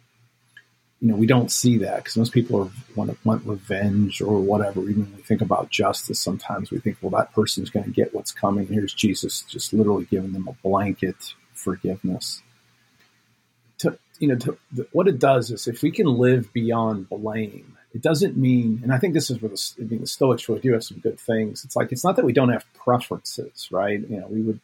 you 1.02 1.08
know, 1.08 1.16
we 1.16 1.28
don't 1.28 1.52
see 1.52 1.78
that 1.78 1.97
because 1.97 2.18
most 2.18 2.34
people 2.34 2.62
are, 2.62 2.70
want, 2.95 3.18
want 3.26 3.45
revenge 3.45 4.22
or 4.22 4.39
whatever. 4.39 4.82
Even 4.82 5.04
when 5.04 5.16
we 5.16 5.22
think 5.22 5.41
about 5.41 5.70
justice, 5.70 6.20
sometimes 6.20 6.72
we 6.72 6.80
think, 6.80 6.97
well, 7.02 7.12
that 7.12 7.32
person's 7.32 7.70
going 7.70 7.86
to 7.86 7.91
get 7.91 8.14
what's 8.14 8.34
coming. 8.34 8.68
Here's 8.68 8.93
Jesus 8.93 9.41
just 9.43 9.72
literally 9.72 10.06
giving 10.06 10.34
them 10.34 10.47
a 10.47 10.54
blanket 10.68 11.34
forgiveness. 11.54 12.41
To, 13.80 13.97
you 14.20 14.28
know, 14.28 14.36
to, 14.36 14.58
what 14.91 15.08
it 15.08 15.20
does 15.20 15.52
is 15.52 15.68
if 15.68 15.82
we 15.82 15.91
can 15.91 16.06
live 16.06 16.52
beyond 16.52 17.08
blame, 17.08 17.78
it 17.93 18.02
doesn't 18.02 18.36
mean, 18.36 18.82
and 18.84 18.93
I 18.93 18.97
think 18.97 19.14
this 19.14 19.30
is 19.30 19.41
where 19.41 19.50
the, 19.50 19.74
I 19.80 19.84
mean, 19.84 20.02
the 20.02 20.08
Stoics 20.08 20.50
really 20.50 20.62
do 20.62 20.74
have 20.74 20.84
some 20.84 21.00
good 21.00 21.20
things. 21.20 21.64
It's 21.64 21.78
like, 21.78 21.93
it's 21.93 22.04
not 22.04 22.18
that 22.18 22.26
we 22.26 22.34
don't 22.34 22.50
have 22.50 22.66
preferences, 22.74 23.70
right? 23.72 24.02
You 24.02 24.20
know, 24.20 24.28
we 24.28 24.41
would 24.41 24.60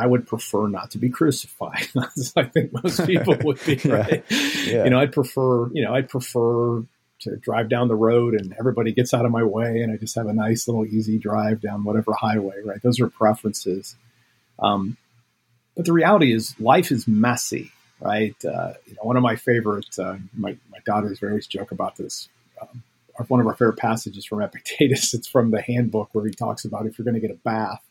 I 0.00 0.06
would 0.06 0.26
prefer 0.26 0.66
not 0.66 0.92
to 0.92 0.98
be 0.98 1.10
crucified. 1.10 1.88
I 2.36 2.44
think 2.44 2.72
most 2.82 3.06
people 3.06 3.36
would 3.44 3.62
be, 3.64 3.76
right? 3.84 4.24
yeah. 4.30 4.84
You 4.84 4.90
know, 4.90 4.98
I'd 4.98 5.12
prefer, 5.12 5.70
you 5.72 5.84
know, 5.84 5.94
I'd 5.94 6.08
prefer 6.08 6.82
to 7.20 7.36
drive 7.36 7.68
down 7.68 7.88
the 7.88 7.94
road 7.94 8.32
and 8.32 8.54
everybody 8.58 8.92
gets 8.92 9.12
out 9.12 9.26
of 9.26 9.30
my 9.30 9.42
way 9.42 9.82
and 9.82 9.92
I 9.92 9.98
just 9.98 10.14
have 10.14 10.26
a 10.26 10.32
nice 10.32 10.66
little 10.66 10.86
easy 10.86 11.18
drive 11.18 11.60
down 11.60 11.84
whatever 11.84 12.14
highway, 12.14 12.56
right? 12.64 12.80
Those 12.82 12.98
are 12.98 13.08
preferences. 13.08 13.94
Um, 14.58 14.96
but 15.76 15.84
the 15.84 15.92
reality 15.92 16.32
is 16.32 16.58
life 16.58 16.90
is 16.90 17.06
messy, 17.06 17.72
right? 18.00 18.34
Uh, 18.42 18.72
you 18.86 18.94
know, 18.94 19.02
one 19.02 19.18
of 19.18 19.22
my 19.22 19.36
favorite, 19.36 19.98
uh, 19.98 20.16
my, 20.34 20.56
my 20.72 20.78
daughters 20.86 21.18
very 21.18 21.42
joke 21.42 21.72
about 21.72 21.96
this. 21.96 22.30
Um, 22.60 22.82
one 23.28 23.40
of 23.40 23.46
our 23.46 23.54
favorite 23.54 23.76
passages 23.76 24.24
from 24.24 24.40
Epictetus. 24.40 25.12
It's 25.20 25.28
from 25.28 25.50
the 25.50 25.60
handbook 25.60 26.08
where 26.12 26.24
he 26.24 26.32
talks 26.32 26.64
about 26.64 26.86
if 26.86 26.98
you're 26.98 27.04
going 27.04 27.20
to 27.20 27.20
get 27.20 27.30
a 27.30 27.38
bath, 27.44 27.82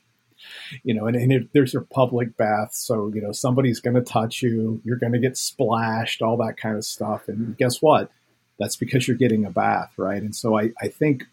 you 0.83 0.93
know, 0.93 1.07
and, 1.07 1.15
and 1.15 1.31
it, 1.31 1.49
there's 1.53 1.75
a 1.75 1.81
public 1.81 2.37
bath. 2.37 2.73
So, 2.73 3.11
you 3.13 3.21
know, 3.21 3.31
somebody's 3.31 3.79
going 3.79 3.95
to 3.95 4.01
touch 4.01 4.41
you, 4.41 4.81
you're 4.83 4.97
going 4.97 5.13
to 5.13 5.19
get 5.19 5.37
splashed, 5.37 6.21
all 6.21 6.37
that 6.37 6.57
kind 6.57 6.77
of 6.77 6.85
stuff. 6.85 7.27
And 7.27 7.57
guess 7.57 7.81
what? 7.81 8.11
That's 8.59 8.75
because 8.75 9.07
you're 9.07 9.17
getting 9.17 9.45
a 9.45 9.51
bath, 9.51 9.93
right? 9.97 10.21
And 10.21 10.35
so 10.35 10.59
I, 10.59 10.71
I 10.81 10.89
think 10.89 11.25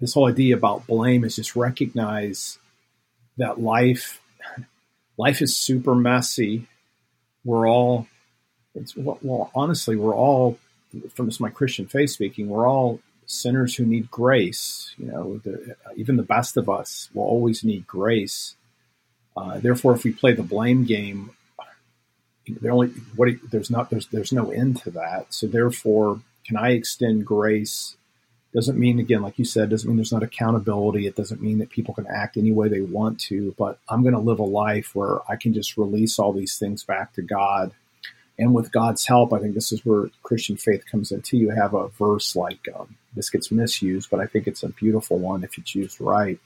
this 0.00 0.14
whole 0.14 0.28
idea 0.28 0.56
about 0.56 0.86
blame 0.86 1.24
is 1.24 1.36
just 1.36 1.54
recognize 1.54 2.58
that 3.38 3.60
life 3.60 4.20
life 5.16 5.40
is 5.40 5.56
super 5.56 5.94
messy. 5.94 6.66
We're 7.44 7.68
all 7.68 8.08
it's 8.74 8.96
well 8.96 9.50
honestly 9.54 9.96
we're 9.96 10.14
all 10.14 10.58
from 11.14 11.26
this 11.26 11.38
my 11.38 11.50
Christian 11.50 11.86
faith 11.86 12.10
speaking, 12.10 12.48
we're 12.48 12.68
all 12.68 13.00
sinners 13.32 13.76
who 13.76 13.84
need 13.84 14.10
grace. 14.10 14.94
You 14.98 15.06
know, 15.06 15.40
the, 15.44 15.76
even 15.96 16.16
the 16.16 16.22
best 16.22 16.56
of 16.56 16.68
us 16.68 17.08
will 17.14 17.24
always 17.24 17.64
need 17.64 17.86
grace. 17.86 18.56
Uh, 19.36 19.58
therefore, 19.58 19.94
if 19.94 20.04
we 20.04 20.12
play 20.12 20.32
the 20.32 20.42
blame 20.42 20.84
game, 20.84 21.30
there 22.46 22.72
only 22.72 22.88
what 23.16 23.28
there's 23.50 23.70
not 23.70 23.90
there's 23.90 24.06
there's 24.08 24.32
no 24.32 24.50
end 24.50 24.78
to 24.82 24.90
that. 24.90 25.32
So 25.32 25.46
therefore, 25.46 26.20
can 26.46 26.56
I 26.56 26.72
extend 26.72 27.26
grace? 27.26 27.96
Doesn't 28.52 28.78
mean 28.78 28.98
again, 28.98 29.22
like 29.22 29.38
you 29.38 29.46
said, 29.46 29.70
doesn't 29.70 29.88
mean 29.88 29.96
there's 29.96 30.12
not 30.12 30.22
accountability. 30.22 31.06
It 31.06 31.16
doesn't 31.16 31.40
mean 31.40 31.58
that 31.58 31.70
people 31.70 31.94
can 31.94 32.06
act 32.06 32.36
any 32.36 32.52
way 32.52 32.68
they 32.68 32.82
want 32.82 33.18
to. 33.20 33.54
But 33.56 33.78
I'm 33.88 34.02
going 34.02 34.12
to 34.12 34.20
live 34.20 34.40
a 34.40 34.44
life 34.44 34.94
where 34.94 35.20
I 35.30 35.36
can 35.36 35.54
just 35.54 35.78
release 35.78 36.18
all 36.18 36.34
these 36.34 36.58
things 36.58 36.84
back 36.84 37.14
to 37.14 37.22
God 37.22 37.72
and 38.38 38.54
with 38.54 38.72
God's 38.72 39.06
help, 39.06 39.32
I 39.32 39.38
think 39.38 39.54
this 39.54 39.72
is 39.72 39.84
where 39.84 40.10
Christian 40.22 40.56
faith 40.56 40.84
comes 40.90 41.12
into. 41.12 41.36
You 41.36 41.50
have 41.50 41.74
a 41.74 41.88
verse 41.88 42.34
like 42.34 42.68
um, 42.74 42.96
this 43.14 43.30
gets 43.30 43.50
misused, 43.50 44.10
but 44.10 44.20
I 44.20 44.26
think 44.26 44.46
it's 44.46 44.62
a 44.62 44.68
beautiful 44.68 45.18
one 45.18 45.44
if 45.44 45.58
it's 45.58 45.74
used 45.74 46.00
right. 46.00 46.38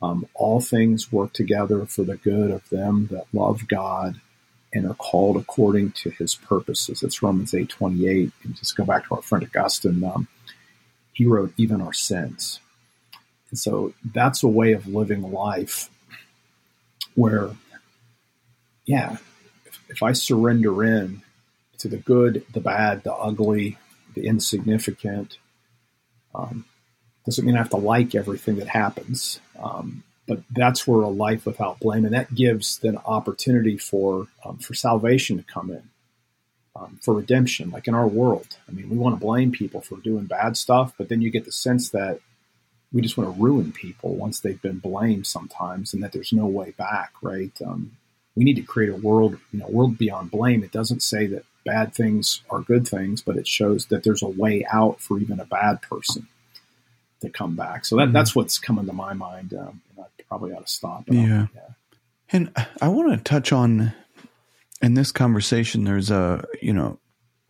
Um, 0.00 0.26
all 0.34 0.60
things 0.60 1.12
work 1.12 1.32
together 1.32 1.84
for 1.86 2.04
the 2.04 2.16
good 2.16 2.50
of 2.50 2.68
them 2.70 3.08
that 3.10 3.26
love 3.32 3.66
God 3.68 4.20
and 4.72 4.86
are 4.86 4.94
called 4.94 5.36
according 5.36 5.92
to 5.92 6.10
His 6.10 6.34
purposes. 6.34 7.02
It's 7.02 7.22
Romans 7.22 7.54
eight 7.54 7.68
twenty 7.68 8.06
eight. 8.06 8.32
And 8.44 8.54
just 8.54 8.76
go 8.76 8.84
back 8.84 9.06
to 9.06 9.16
our 9.16 9.22
friend 9.22 9.44
Augustine. 9.44 10.04
Um, 10.04 10.28
he 11.12 11.26
wrote 11.26 11.52
even 11.56 11.80
our 11.80 11.92
sins, 11.92 12.60
and 13.50 13.58
so 13.58 13.92
that's 14.04 14.42
a 14.42 14.48
way 14.48 14.72
of 14.72 14.86
living 14.86 15.32
life 15.32 15.90
where, 17.14 17.50
yeah, 18.86 19.16
if 19.88 20.02
I 20.02 20.12
surrender 20.12 20.84
in 20.84 21.22
to 21.78 21.88
the 21.88 21.96
good, 21.96 22.44
the 22.52 22.60
bad, 22.60 23.02
the 23.02 23.14
ugly, 23.14 23.78
the 24.14 24.26
insignificant, 24.26 25.38
um, 26.38 26.64
doesn't 27.26 27.44
mean 27.44 27.56
I 27.56 27.58
have 27.58 27.70
to 27.70 27.76
like 27.76 28.14
everything 28.14 28.56
that 28.56 28.68
happens. 28.68 29.40
Um, 29.58 30.04
but 30.26 30.40
that's 30.50 30.86
where 30.86 31.00
a 31.00 31.08
life 31.08 31.46
without 31.46 31.80
blame, 31.80 32.04
and 32.04 32.14
that 32.14 32.34
gives 32.34 32.78
then 32.78 32.98
opportunity 33.06 33.78
for 33.78 34.28
um, 34.44 34.58
for 34.58 34.74
salvation 34.74 35.38
to 35.38 35.42
come 35.42 35.70
in, 35.70 35.82
um, 36.76 36.98
for 37.02 37.14
redemption. 37.14 37.70
Like 37.70 37.88
in 37.88 37.94
our 37.94 38.06
world, 38.06 38.58
I 38.68 38.72
mean, 38.72 38.90
we 38.90 38.98
want 38.98 39.18
to 39.18 39.24
blame 39.24 39.52
people 39.52 39.80
for 39.80 39.96
doing 39.96 40.26
bad 40.26 40.56
stuff, 40.56 40.92
but 40.98 41.08
then 41.08 41.22
you 41.22 41.30
get 41.30 41.46
the 41.46 41.52
sense 41.52 41.88
that 41.90 42.20
we 42.92 43.00
just 43.00 43.16
want 43.16 43.34
to 43.34 43.42
ruin 43.42 43.72
people 43.72 44.14
once 44.14 44.40
they've 44.40 44.60
been 44.60 44.78
blamed 44.78 45.26
sometimes, 45.26 45.94
and 45.94 46.02
that 46.02 46.12
there's 46.12 46.32
no 46.32 46.46
way 46.46 46.72
back. 46.72 47.12
Right? 47.22 47.52
Um, 47.66 47.96
we 48.36 48.44
need 48.44 48.56
to 48.56 48.62
create 48.62 48.90
a 48.90 48.96
world, 48.96 49.38
you 49.50 49.60
know, 49.60 49.68
world 49.68 49.96
beyond 49.96 50.30
blame. 50.30 50.62
It 50.62 50.72
doesn't 50.72 51.02
say 51.02 51.26
that 51.28 51.44
bad 51.68 51.94
things 51.94 52.40
are 52.48 52.60
good 52.60 52.88
things, 52.88 53.20
but 53.20 53.36
it 53.36 53.46
shows 53.46 53.86
that 53.86 54.02
there's 54.04 54.22
a 54.22 54.28
way 54.28 54.64
out 54.72 55.02
for 55.02 55.18
even 55.18 55.38
a 55.38 55.44
bad 55.44 55.82
person 55.82 56.26
to 57.20 57.28
come 57.28 57.56
back. 57.56 57.84
So 57.84 57.96
that, 57.96 58.04
mm-hmm. 58.04 58.12
that's 58.14 58.34
what's 58.34 58.58
coming 58.58 58.86
to 58.86 58.92
my 58.94 59.12
mind. 59.12 59.52
Um, 59.52 59.82
I 59.98 60.04
probably 60.28 60.52
ought 60.52 60.66
to 60.66 60.72
stop. 60.72 61.04
Yeah. 61.08 61.48
yeah. 61.54 61.60
And 62.32 62.50
I 62.80 62.88
want 62.88 63.12
to 63.12 63.22
touch 63.22 63.52
on 63.52 63.92
in 64.80 64.94
this 64.94 65.12
conversation. 65.12 65.84
There's 65.84 66.10
a 66.10 66.44
you 66.62 66.72
know 66.72 66.98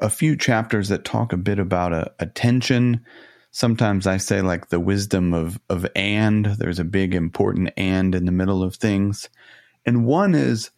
a 0.01 0.11
few 0.11 0.37
chapters 0.37 0.89
that 0.89 1.05
talk 1.05 1.33
a 1.33 1.37
bit 1.37 1.59
about 1.59 1.93
a, 1.93 2.12
attention. 2.19 3.05
Sometimes 3.51 4.07
I 4.07 4.16
say 4.16 4.43
like 4.43 4.69
the 4.69 4.81
wisdom 4.81 5.33
of 5.33 5.61
of 5.69 5.87
and. 5.95 6.47
There's 6.47 6.79
a 6.81 6.85
big 6.85 7.14
important 7.14 7.71
and 7.77 8.14
in 8.14 8.25
the 8.25 8.33
middle 8.33 8.62
of 8.62 8.77
things, 8.77 9.29
and 9.87 10.07
one 10.07 10.35
is 10.35 10.71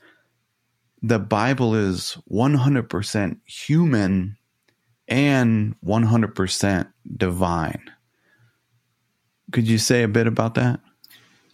the 1.03 1.19
Bible 1.19 1.75
is 1.75 2.19
100% 2.31 3.37
human 3.47 4.37
and 5.09 5.75
100% 5.85 6.93
divine. 7.17 7.91
Could 9.53 9.67
you 9.67 9.79
say 9.79 10.03
a 10.03 10.09
bit 10.09 10.27
about 10.27 10.55
that? 10.55 10.81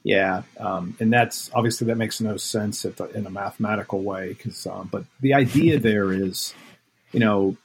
Yeah, 0.03 0.43
um, 0.61 0.97
and 1.01 1.13
that's 1.13 1.51
obviously 1.53 1.89
that 1.89 1.97
makes 1.97 2.21
no 2.21 2.37
sense 2.37 2.83
the, 2.83 3.11
in 3.15 3.27
a 3.27 3.31
mathematical 3.31 4.03
way. 4.03 4.29
Because, 4.29 4.65
um, 4.67 4.89
but 4.93 5.05
the 5.21 5.35
idea 5.35 5.79
there 5.81 6.13
is, 6.13 6.55
you 7.13 7.21
know, 7.21 7.57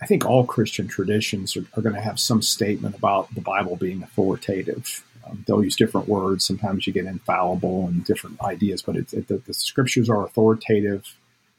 I 0.00 0.06
think 0.06 0.24
all 0.26 0.44
Christian 0.44 0.88
traditions 0.88 1.56
are, 1.56 1.64
are 1.76 1.82
going 1.82 1.94
to 1.94 2.00
have 2.00 2.18
some 2.18 2.42
statement 2.42 2.96
about 2.96 3.32
the 3.34 3.40
Bible 3.40 3.76
being 3.76 4.02
authoritative. 4.02 5.04
They'll 5.46 5.64
use 5.64 5.76
different 5.76 6.08
words. 6.08 6.44
Sometimes 6.44 6.86
you 6.86 6.92
get 6.92 7.06
infallible 7.06 7.86
and 7.86 8.04
different 8.04 8.40
ideas, 8.40 8.82
but 8.82 8.96
it, 8.96 9.08
the, 9.08 9.42
the 9.46 9.54
scriptures 9.54 10.08
are 10.08 10.24
authoritative 10.24 11.16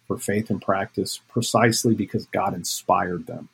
for 0.07 0.17
faith 0.17 0.49
and 0.49 0.61
practice 0.61 1.21
precisely 1.29 1.95
because 1.95 2.25
God 2.27 2.53
inspired 2.53 3.27
them. 3.27 3.49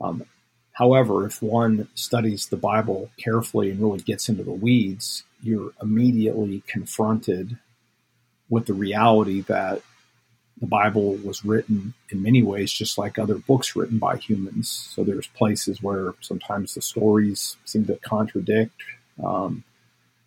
Um, 0.00 0.24
however, 0.72 1.26
if 1.26 1.42
one 1.42 1.88
studies 1.94 2.46
the 2.46 2.56
Bible 2.56 3.10
carefully 3.16 3.70
and 3.70 3.80
really 3.80 4.00
gets 4.00 4.28
into 4.28 4.42
the 4.42 4.52
weeds, 4.52 5.24
you're 5.42 5.72
immediately 5.80 6.62
confronted 6.66 7.58
with 8.48 8.66
the 8.66 8.74
reality 8.74 9.40
that 9.42 9.82
the 10.60 10.66
Bible 10.66 11.16
was 11.16 11.44
written 11.44 11.94
in 12.10 12.22
many 12.22 12.42
ways 12.42 12.72
just 12.72 12.96
like 12.96 13.18
other 13.18 13.36
books 13.36 13.74
written 13.74 13.98
by 13.98 14.16
humans. 14.16 14.68
So 14.94 15.02
there's 15.02 15.26
places 15.26 15.82
where 15.82 16.14
sometimes 16.20 16.74
the 16.74 16.82
stories 16.82 17.56
seem 17.64 17.86
to 17.86 17.96
contradict. 17.96 18.72
Um, 19.22 19.64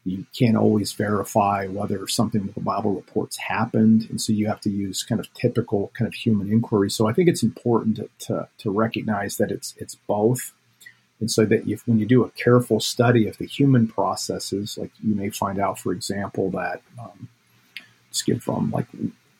you 0.03 0.25
can't 0.37 0.55
always 0.55 0.93
verify 0.93 1.67
whether 1.67 2.07
something 2.07 2.45
that 2.45 2.55
the 2.55 2.61
Bible 2.61 2.93
reports 2.93 3.37
happened, 3.37 4.07
and 4.09 4.21
so 4.21 4.31
you 4.31 4.47
have 4.47 4.61
to 4.61 4.69
use 4.69 5.03
kind 5.03 5.19
of 5.19 5.33
typical 5.33 5.91
kind 5.97 6.07
of 6.07 6.13
human 6.13 6.49
inquiry. 6.49 6.89
So 6.89 7.07
I 7.07 7.13
think 7.13 7.27
it's 7.27 7.43
important 7.43 7.97
to, 7.97 8.09
to, 8.27 8.47
to 8.59 8.71
recognize 8.71 9.35
that 9.37 9.51
it's 9.51 9.75
it's 9.77 9.95
both, 9.95 10.53
and 11.19 11.29
so 11.29 11.45
that 11.45 11.67
if, 11.67 11.85
when 11.85 11.99
you 11.99 12.05
do 12.05 12.23
a 12.23 12.29
careful 12.31 12.79
study 12.79 13.27
of 13.27 13.37
the 13.37 13.45
human 13.45 13.87
processes, 13.87 14.77
like 14.77 14.91
you 15.03 15.13
may 15.13 15.29
find 15.29 15.59
out, 15.59 15.77
for 15.77 15.91
example, 15.91 16.51
that 16.51 16.81
um, 16.97 17.27
let's 18.07 18.21
give 18.21 18.41
from 18.41 18.71
like 18.71 18.87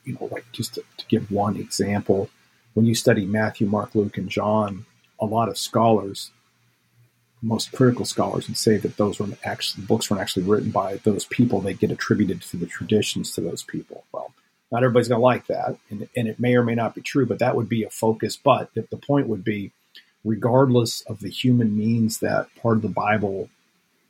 you 0.08 0.18
know, 0.20 0.30
like 0.32 0.46
just 0.52 0.76
to, 0.76 0.84
to 0.98 1.06
give 1.08 1.30
one 1.30 1.58
example, 1.58 2.30
when 2.74 2.86
you 2.86 2.96
study 2.96 3.26
Matthew, 3.26 3.68
Mark, 3.68 3.94
Luke, 3.94 4.18
and 4.18 4.30
John, 4.30 4.86
a 5.20 5.26
lot 5.26 5.50
of 5.50 5.58
scholars, 5.58 6.32
most 7.42 7.72
critical 7.72 8.06
scholars, 8.06 8.48
would 8.48 8.58
say 8.58 8.78
that 8.78 8.98
those 8.98 9.20
were 9.20 9.28
actually 9.44 9.86
books 9.86 10.10
weren't 10.10 10.22
actually 10.22 10.44
written 10.44 10.72
by 10.72 10.98
those 10.98 11.26
people. 11.26 11.60
They 11.60 11.74
get 11.74 11.92
attributed 11.92 12.42
to 12.44 12.58
the 12.58 12.66
traditions 12.66 13.34
to 13.34 13.42
those 13.42 13.64
people. 13.64 14.06
Well, 14.12 14.34
not 14.72 14.84
everybody's 14.84 15.08
going 15.08 15.20
to 15.20 15.24
like 15.24 15.48
that, 15.48 15.78
and, 15.90 16.08
and 16.16 16.28
it 16.28 16.40
may 16.40 16.56
or 16.56 16.64
may 16.64 16.76
not 16.76 16.94
be 16.94 17.02
true, 17.02 17.26
but 17.26 17.40
that 17.40 17.56
would 17.56 17.70
be 17.70 17.84
a 17.84 17.90
focus. 17.90 18.38
But 18.38 18.74
the, 18.74 18.88
the 18.90 18.98
point 18.98 19.28
would 19.28 19.44
be, 19.44 19.72
regardless 20.24 21.02
of 21.02 21.20
the 21.20 21.30
human 21.30 21.78
means 21.78 22.20
that 22.20 22.48
part 22.62 22.78
of 22.78 22.82
the 22.82 22.90
Bible, 22.90 23.50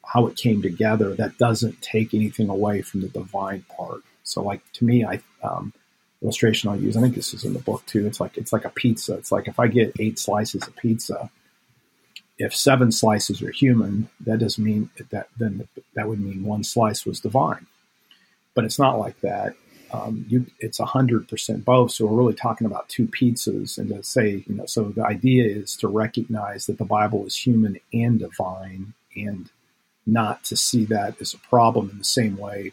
how 0.03 0.27
it 0.27 0.35
came 0.35 0.61
together, 0.61 1.13
that 1.15 1.37
doesn't 1.37 1.81
take 1.81 2.13
anything 2.13 2.49
away 2.49 2.81
from 2.81 3.01
the 3.01 3.09
divine 3.09 3.65
part. 3.75 4.01
So, 4.23 4.41
like 4.41 4.61
to 4.73 4.85
me, 4.85 5.05
I 5.05 5.21
um, 5.43 5.73
illustration 6.21 6.69
I'll 6.69 6.79
use. 6.79 6.97
I 6.97 7.01
think 7.01 7.15
this 7.15 7.33
is 7.33 7.43
in 7.43 7.53
the 7.53 7.59
book 7.59 7.85
too. 7.85 8.07
It's 8.07 8.19
like 8.19 8.37
it's 8.37 8.53
like 8.53 8.65
a 8.65 8.69
pizza. 8.69 9.13
It's 9.15 9.31
like 9.31 9.47
if 9.47 9.59
I 9.59 9.67
get 9.67 9.93
eight 9.99 10.19
slices 10.19 10.67
of 10.67 10.75
pizza, 10.75 11.29
if 12.37 12.55
seven 12.55 12.91
slices 12.91 13.41
are 13.41 13.51
human, 13.51 14.09
that 14.21 14.39
doesn't 14.39 14.63
mean 14.63 14.89
that 15.11 15.27
then 15.37 15.67
that 15.95 16.07
would 16.07 16.19
mean 16.19 16.43
one 16.43 16.63
slice 16.63 17.05
was 17.05 17.19
divine. 17.19 17.67
But 18.53 18.65
it's 18.65 18.79
not 18.79 18.99
like 18.99 19.19
that. 19.21 19.53
Um, 19.91 20.25
you, 20.27 20.45
it's 20.59 20.79
hundred 20.79 21.27
percent 21.29 21.63
both. 21.63 21.91
So 21.91 22.05
we're 22.05 22.17
really 22.17 22.33
talking 22.33 22.67
about 22.67 22.89
two 22.89 23.07
pizzas, 23.07 23.77
and 23.77 23.89
to 23.89 24.03
say, 24.03 24.43
you 24.47 24.55
know, 24.55 24.65
so 24.65 24.85
the 24.85 25.05
idea 25.05 25.45
is 25.45 25.75
to 25.77 25.87
recognize 25.87 26.65
that 26.65 26.77
the 26.77 26.85
Bible 26.85 27.25
is 27.25 27.37
human 27.37 27.79
and 27.93 28.19
divine, 28.19 28.93
and 29.15 29.49
not 30.07 30.43
to 30.45 30.55
see 30.55 30.85
that 30.85 31.21
as 31.21 31.33
a 31.33 31.37
problem 31.49 31.89
in 31.89 31.97
the 31.97 32.03
same 32.03 32.37
way 32.37 32.71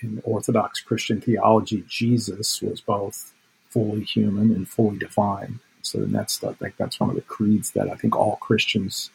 in 0.00 0.20
Orthodox 0.24 0.80
Christian 0.80 1.20
theology, 1.20 1.84
Jesus 1.88 2.60
was 2.60 2.80
both 2.80 3.32
fully 3.70 4.04
human 4.04 4.50
and 4.54 4.68
fully 4.68 4.98
divine. 4.98 5.60
So 5.82 6.04
that's 6.04 6.42
like 6.42 6.76
that's 6.76 7.00
one 7.00 7.08
of 7.08 7.16
the 7.16 7.22
creeds 7.22 7.70
that 7.70 7.90
I 7.90 7.94
think 7.94 8.14
all 8.14 8.36
Christians 8.36 9.10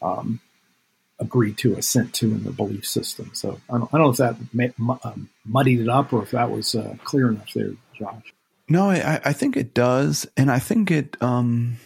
um, 0.00 0.40
agree 1.20 1.52
to, 1.52 1.74
assent 1.76 2.14
to 2.14 2.26
in 2.26 2.44
the 2.44 2.52
belief 2.52 2.86
system. 2.86 3.30
So 3.34 3.60
I 3.68 3.78
don't, 3.78 3.90
I 3.92 3.98
don't 3.98 4.18
know 4.18 4.26
if 4.26 4.52
that 4.56 4.74
um, 5.04 5.28
muddied 5.44 5.80
it 5.80 5.88
up 5.88 6.12
or 6.12 6.22
if 6.22 6.30
that 6.30 6.50
was 6.50 6.74
uh, 6.74 6.96
clear 7.04 7.28
enough 7.28 7.52
there, 7.54 7.72
Josh. 7.98 8.32
No, 8.68 8.90
I, 8.90 9.20
I 9.24 9.32
think 9.32 9.56
it 9.56 9.74
does, 9.74 10.26
and 10.36 10.50
I 10.50 10.58
think 10.58 10.90
it, 10.90 11.16
um, 11.22 11.76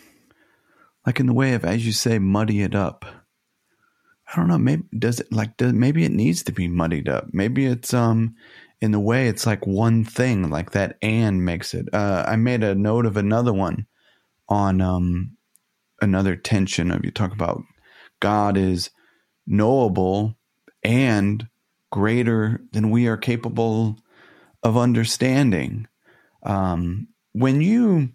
like 1.06 1.20
in 1.20 1.26
the 1.26 1.32
way 1.32 1.54
of, 1.54 1.64
as 1.64 1.86
you 1.86 1.92
say, 1.92 2.18
muddy 2.18 2.62
it 2.62 2.74
up. 2.74 3.04
I 4.32 4.36
don't 4.36 4.48
know. 4.48 4.58
Maybe 4.58 4.84
does 4.98 5.20
it 5.20 5.32
like 5.32 5.56
does 5.56 5.72
maybe 5.72 6.04
it 6.04 6.12
needs 6.12 6.42
to 6.44 6.52
be 6.52 6.68
muddied 6.68 7.08
up. 7.08 7.28
Maybe 7.32 7.66
it's 7.66 7.92
um 7.92 8.34
in 8.80 8.92
the 8.92 9.00
way 9.00 9.28
it's 9.28 9.46
like 9.46 9.66
one 9.66 10.04
thing 10.04 10.50
like 10.50 10.72
that 10.72 10.96
and 11.02 11.44
makes 11.44 11.74
it. 11.74 11.88
Uh, 11.92 12.24
I 12.26 12.36
made 12.36 12.64
a 12.64 12.74
note 12.74 13.06
of 13.06 13.16
another 13.16 13.52
one 13.52 13.86
on 14.48 14.80
um 14.80 15.36
another 16.00 16.34
tension 16.36 16.90
of 16.90 17.04
you 17.04 17.10
talk 17.10 17.32
about 17.32 17.62
God 18.20 18.56
is 18.56 18.90
knowable 19.46 20.36
and 20.82 21.46
greater 21.90 22.60
than 22.72 22.90
we 22.90 23.06
are 23.06 23.16
capable 23.16 23.98
of 24.62 24.76
understanding. 24.76 25.86
Um, 26.44 27.08
when 27.32 27.60
you 27.60 28.10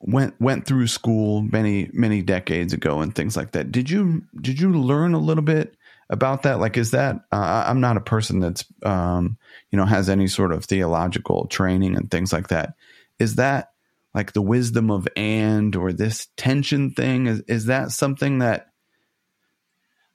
went 0.00 0.40
went 0.40 0.66
through 0.66 0.86
school 0.86 1.42
many 1.42 1.90
many 1.92 2.22
decades 2.22 2.72
ago 2.72 3.00
and 3.00 3.14
things 3.14 3.36
like 3.36 3.52
that, 3.52 3.72
did 3.72 3.90
you 3.90 4.22
did 4.40 4.60
you 4.60 4.72
learn 4.72 5.14
a 5.14 5.18
little 5.18 5.42
bit 5.42 5.74
about 6.10 6.44
that? 6.44 6.58
Like, 6.58 6.76
is 6.76 6.92
that 6.92 7.16
uh, 7.32 7.64
I'm 7.66 7.80
not 7.80 7.96
a 7.96 8.00
person 8.00 8.40
that's 8.40 8.64
um, 8.82 9.36
you 9.70 9.76
know 9.76 9.84
has 9.84 10.08
any 10.08 10.28
sort 10.28 10.52
of 10.52 10.64
theological 10.64 11.46
training 11.46 11.96
and 11.96 12.10
things 12.10 12.32
like 12.32 12.48
that. 12.48 12.74
Is 13.18 13.36
that 13.36 13.72
like 14.14 14.32
the 14.32 14.42
wisdom 14.42 14.90
of 14.90 15.06
and 15.16 15.74
or 15.76 15.92
this 15.92 16.28
tension 16.36 16.92
thing? 16.92 17.26
Is 17.26 17.40
is 17.48 17.66
that 17.66 17.90
something 17.90 18.38
that 18.38 18.68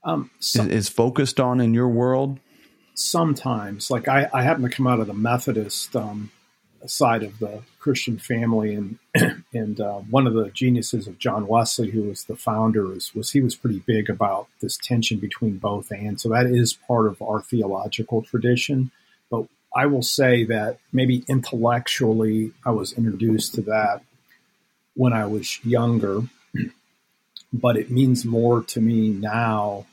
um, 0.03 0.31
some, 0.39 0.69
is, 0.69 0.87
is, 0.87 0.89
focused 0.89 1.39
on 1.39 1.61
in 1.61 1.73
your 1.73 1.87
world? 1.87 2.39
Sometimes, 2.95 3.89
like 3.89 4.07
I, 4.07 4.29
I 4.33 4.43
happen 4.43 4.63
to 4.63 4.69
come 4.69 4.87
out 4.87 4.99
of 4.99 5.07
the 5.07 5.13
Methodist 5.13 5.95
um, 5.95 6.31
side 6.87 7.23
of 7.23 7.39
the 7.39 7.61
Christian 7.79 8.17
family, 8.17 8.73
and 8.73 8.99
and 9.53 9.79
uh, 9.79 9.99
one 10.09 10.27
of 10.27 10.33
the 10.33 10.49
geniuses 10.49 11.07
of 11.07 11.19
John 11.19 11.47
Wesley, 11.47 11.91
who 11.91 12.03
was 12.03 12.25
the 12.25 12.35
founder, 12.35 12.87
was, 12.87 13.13
was 13.15 13.31
he 13.31 13.41
was 13.41 13.55
pretty 13.55 13.79
big 13.85 14.09
about 14.09 14.47
this 14.61 14.77
tension 14.77 15.19
between 15.19 15.57
both 15.57 15.91
and. 15.91 16.19
So 16.19 16.29
that 16.29 16.45
is 16.45 16.73
part 16.73 17.07
of 17.07 17.21
our 17.21 17.41
theological 17.41 18.21
tradition. 18.21 18.91
But 19.29 19.45
I 19.75 19.85
will 19.85 20.03
say 20.03 20.43
that 20.45 20.79
maybe 20.91 21.23
intellectually, 21.27 22.51
I 22.65 22.71
was 22.71 22.93
introduced 22.93 23.55
to 23.55 23.61
that 23.63 24.01
when 24.95 25.13
I 25.13 25.25
was 25.25 25.63
younger, 25.65 26.23
but 27.53 27.77
it 27.77 27.89
means 27.91 28.25
more 28.25 28.61
to 28.63 28.81
me 28.81 29.09
now 29.09 29.85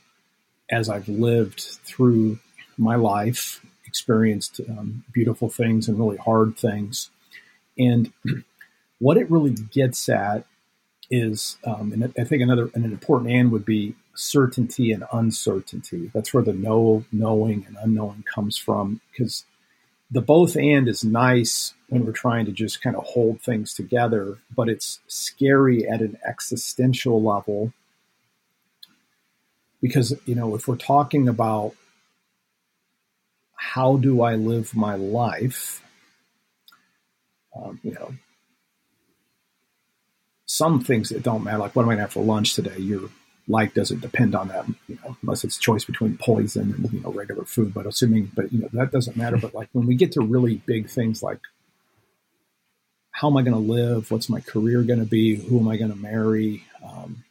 as 0.70 0.88
I've 0.88 1.09
lived 1.09 1.61
through 1.61 2.38
my 2.78 2.95
life, 2.95 3.64
experienced 3.91 4.61
um, 4.70 5.03
beautiful 5.12 5.49
things 5.49 5.88
and 5.88 5.99
really 5.99 6.16
hard 6.16 6.57
things. 6.57 7.11
And 7.76 8.12
what 9.01 9.16
it 9.16 9.28
really 9.28 9.51
gets 9.72 10.09
at 10.09 10.47
is, 11.11 11.59
um, 11.64 11.93
and 11.93 12.14
I 12.16 12.24
think 12.24 12.41
another 12.41 12.70
an 12.74 12.84
important 12.84 13.32
and 13.32 13.51
would 13.51 13.64
be 13.64 13.97
certainty 14.14 14.93
and 14.93 15.03
uncertainty. 15.12 16.09
That's 16.14 16.32
where 16.32 16.45
the 16.45 16.53
know, 16.53 17.05
knowing 17.11 17.64
and 17.66 17.76
unknowing 17.82 18.22
comes 18.32 18.57
from. 18.57 19.01
Because 19.11 19.45
the 20.09 20.22
both 20.22 20.57
and 20.57 20.86
is 20.86 21.03
nice 21.03 21.74
when 21.88 22.07
we're 22.07 22.12
trying 22.12 22.47
to 22.47 22.53
just 22.53 22.80
kind 22.80 22.95
of 22.95 23.03
hold 23.05 23.41
things 23.41 23.74
together, 23.74 24.38
but 24.55 24.68
it's 24.68 25.01
scary 25.09 25.88
at 25.88 26.01
an 26.01 26.16
existential 26.24 27.20
level 27.20 27.72
because 29.80 30.14
you 30.26 30.34
know 30.34 30.55
if 30.55 30.68
we're 30.68 30.76
talking 30.76 31.28
about 31.28 31.74
how 33.61 33.98
do 33.98 34.22
I 34.22 34.36
live 34.36 34.74
my 34.74 34.94
life, 34.94 35.82
um, 37.54 37.78
you 37.82 37.92
know, 37.92 38.14
some 40.46 40.82
things 40.82 41.11
that 41.11 41.22
don't 41.22 41.44
matter, 41.44 41.58
like 41.58 41.76
what 41.76 41.82
am 41.82 41.90
I 41.90 41.92
going 41.92 41.98
to 41.98 42.04
have 42.04 42.12
for 42.12 42.24
lunch 42.24 42.54
today? 42.54 42.78
Your 42.78 43.11
life 43.46 43.74
doesn't 43.74 44.00
depend 44.00 44.34
on 44.34 44.48
that, 44.48 44.66
you 44.88 44.98
know, 45.04 45.14
unless 45.20 45.44
it's 45.44 45.58
choice 45.58 45.84
between 45.84 46.16
poison 46.16 46.72
and 46.74 46.90
you 46.90 47.00
know 47.00 47.12
regular 47.12 47.44
food. 47.44 47.74
But 47.74 47.84
assuming, 47.84 48.30
but 48.34 48.50
you 48.50 48.61
know 48.61 48.70
that 48.72 48.92
doesn't 48.92 49.18
matter. 49.18 49.36
But 49.36 49.54
like 49.54 49.68
when 49.72 49.86
we 49.86 49.94
get 49.94 50.12
to 50.12 50.22
really 50.22 50.56
big 50.64 50.88
things 50.88 51.22
like 51.22 51.40
how 53.11 53.28
am 53.28 53.36
I 53.36 53.42
going 53.42 53.52
to 53.52 53.72
live? 53.72 54.11
What's 54.11 54.30
my 54.30 54.40
career 54.40 54.82
going 54.82 55.00
to 55.00 55.04
be? 55.04 55.36
Who 55.36 55.61
am 55.61 55.68
I 55.68 55.76
going 55.76 55.90
to 55.90 55.96
marry? 55.98 56.64
Um, 56.82 57.24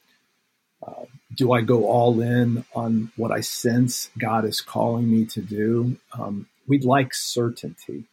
uh, 0.85 1.05
do 1.35 1.51
I 1.51 1.61
go 1.61 1.85
all 1.85 2.19
in 2.21 2.65
on 2.73 3.11
what 3.15 3.31
I 3.31 3.41
sense 3.41 4.09
God 4.17 4.45
is 4.45 4.61
calling 4.61 5.11
me 5.11 5.25
to 5.25 5.41
do? 5.41 5.97
Um, 6.17 6.47
we'd 6.67 6.83
like 6.83 7.13
certainty. 7.13 8.05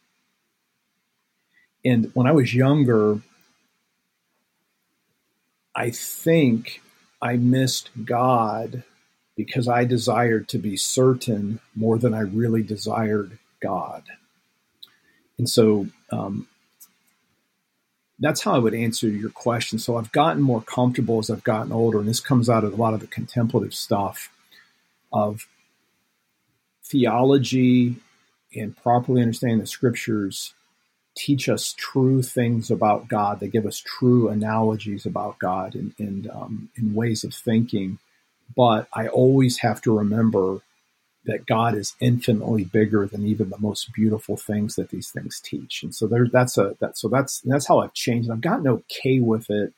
And 1.83 2.11
when 2.13 2.27
I 2.27 2.31
was 2.31 2.53
younger, 2.53 3.21
I 5.75 5.89
think 5.89 6.81
I 7.21 7.37
missed 7.37 7.89
God 8.03 8.83
because 9.35 9.67
I 9.67 9.85
desired 9.85 10.47
to 10.49 10.57
be 10.57 10.75
certain 10.75 11.59
more 11.75 11.97
than 11.97 12.13
I 12.13 12.21
really 12.21 12.63
desired 12.63 13.37
God. 13.61 14.03
And 15.37 15.47
so 15.49 15.87
um, 16.11 16.47
that's 18.19 18.43
how 18.43 18.55
I 18.55 18.59
would 18.59 18.73
answer 18.73 19.07
your 19.07 19.29
question. 19.29 19.79
So 19.79 19.97
I've 19.97 20.11
gotten 20.11 20.41
more 20.41 20.61
comfortable 20.61 21.19
as 21.19 21.29
I've 21.29 21.43
gotten 21.43 21.71
older, 21.71 21.99
and 21.99 22.07
this 22.07 22.19
comes 22.19 22.49
out 22.49 22.63
of 22.63 22.73
a 22.73 22.75
lot 22.75 22.93
of 22.93 22.99
the 22.99 23.07
contemplative 23.07 23.73
stuff 23.73 24.29
of 25.13 25.47
theology 26.83 27.97
and 28.55 28.75
properly 28.77 29.21
understanding 29.21 29.59
the 29.59 29.67
scriptures 29.67 30.53
teach 31.15 31.49
us 31.49 31.73
true 31.77 32.21
things 32.21 32.69
about 32.71 33.07
God. 33.07 33.39
They 33.39 33.47
give 33.47 33.65
us 33.65 33.79
true 33.79 34.29
analogies 34.29 35.05
about 35.05 35.39
God 35.39 35.75
and, 35.75 35.93
and 35.97 36.29
um, 36.29 36.69
in 36.75 36.93
ways 36.93 37.23
of 37.23 37.33
thinking. 37.33 37.97
But 38.55 38.87
I 38.93 39.07
always 39.07 39.59
have 39.59 39.81
to 39.81 39.97
remember 39.97 40.61
that 41.27 41.45
God 41.45 41.75
is 41.75 41.93
infinitely 41.99 42.63
bigger 42.63 43.05
than 43.05 43.27
even 43.27 43.49
the 43.49 43.59
most 43.59 43.93
beautiful 43.93 44.37
things 44.37 44.75
that 44.75 44.89
these 44.89 45.11
things 45.11 45.41
teach. 45.41 45.83
And 45.83 45.93
so 45.93 46.07
there, 46.07 46.27
that's 46.27 46.57
a 46.57 46.75
that 46.79 46.97
so 46.97 47.09
that's 47.09 47.41
that's 47.41 47.67
how 47.67 47.79
I've 47.79 47.93
changed. 47.93 48.31
I've 48.31 48.41
gotten 48.41 48.67
okay 48.67 49.19
with 49.19 49.49
it, 49.49 49.73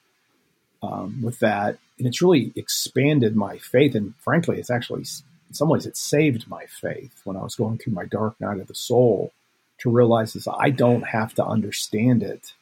um, 0.81 1.21
with 1.21 1.39
that, 1.39 1.77
and 1.97 2.07
it's 2.07 2.21
really 2.21 2.53
expanded 2.55 3.35
my 3.35 3.57
faith. 3.57 3.95
And 3.95 4.13
frankly, 4.19 4.59
it's 4.59 4.69
actually 4.69 5.01
in 5.01 5.53
some 5.53 5.69
ways 5.69 5.85
it 5.85 5.97
saved 5.97 6.47
my 6.47 6.65
faith 6.65 7.19
when 7.23 7.35
I 7.35 7.41
was 7.41 7.55
going 7.55 7.79
through 7.79 7.93
my 7.93 8.05
dark 8.05 8.39
night 8.39 8.59
of 8.59 8.67
the 8.67 8.75
soul 8.75 9.33
to 9.79 9.89
realize 9.89 10.35
is 10.35 10.47
I 10.47 10.69
don't 10.69 11.07
have 11.07 11.33
to 11.35 11.45
understand 11.45 12.21
it 12.21 12.53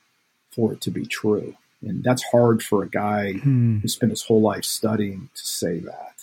for 0.51 0.73
it 0.73 0.81
to 0.81 0.91
be 0.91 1.05
true. 1.05 1.55
And 1.81 2.03
that's 2.03 2.23
hard 2.23 2.63
for 2.63 2.83
a 2.83 2.89
guy 2.89 3.33
hmm. 3.33 3.79
who 3.79 3.87
spent 3.87 4.11
his 4.11 4.23
whole 4.23 4.41
life 4.41 4.63
studying 4.63 5.29
to 5.35 5.45
say 5.45 5.79
that. 5.79 6.16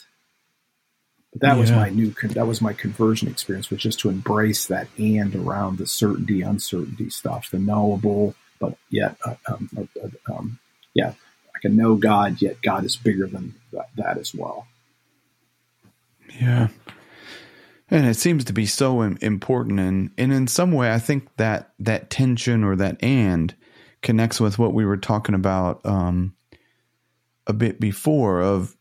But 1.34 1.40
that 1.40 1.54
yeah. 1.54 1.60
was 1.60 1.72
my 1.72 1.88
new 1.90 2.14
that 2.22 2.46
was 2.46 2.62
my 2.62 2.72
conversion 2.72 3.28
experience 3.28 3.68
was 3.68 3.82
just 3.82 3.98
to 4.00 4.08
embrace 4.08 4.66
that 4.66 4.86
and 4.96 5.34
around 5.34 5.78
the 5.78 5.86
certainty 5.86 6.42
uncertainty 6.42 7.10
stuff, 7.10 7.50
the 7.50 7.58
knowable, 7.58 8.36
but 8.60 8.76
yet 8.88 9.16
uh, 9.24 9.34
um, 9.48 9.68
uh, 9.76 9.82
uh, 10.02 10.32
um, 10.32 10.60
yeah, 10.94 11.12
I 11.54 11.58
can 11.60 11.74
know 11.74 11.96
God, 11.96 12.40
yet 12.40 12.62
God 12.62 12.84
is 12.84 12.96
bigger 12.96 13.26
than 13.26 13.54
that, 13.72 13.88
that 13.96 14.16
as 14.16 14.32
well. 14.32 14.68
Yeah. 16.40 16.68
And 17.90 18.06
it 18.06 18.14
seems 18.14 18.44
to 18.44 18.52
be 18.52 18.66
so 18.66 19.02
important, 19.02 19.78
and 19.78 20.10
and 20.16 20.32
in 20.32 20.46
some 20.46 20.72
way, 20.72 20.92
I 20.92 20.98
think 20.98 21.28
that 21.36 21.72
that 21.80 22.10
tension 22.10 22.64
or 22.64 22.76
that 22.76 23.02
and 23.02 23.54
connects 24.02 24.40
with 24.40 24.58
what 24.58 24.72
we 24.72 24.84
were 24.84 24.96
talking 24.96 25.34
about 25.34 25.84
um, 25.84 26.34
a 27.46 27.52
bit 27.52 27.80
before 27.80 28.40
of 28.40 28.76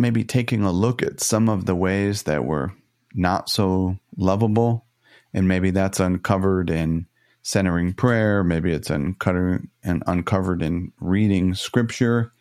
maybe 0.00 0.24
taking 0.24 0.62
a 0.62 0.72
look 0.72 1.02
at 1.02 1.20
some 1.20 1.48
of 1.48 1.66
the 1.66 1.74
ways 1.74 2.24
that 2.24 2.44
were 2.44 2.72
not 3.14 3.48
so 3.48 3.98
lovable. 4.16 4.86
And 5.32 5.46
maybe 5.46 5.70
that's 5.70 6.00
uncovered 6.00 6.70
in 6.70 7.06
centering 7.42 7.92
prayer. 7.92 8.42
Maybe 8.42 8.72
it's 8.72 8.90
uncovered 8.90 9.68
and 9.82 10.02
uncovered 10.06 10.62
in 10.62 10.92
reading 11.00 11.54
scripture. 11.54 12.32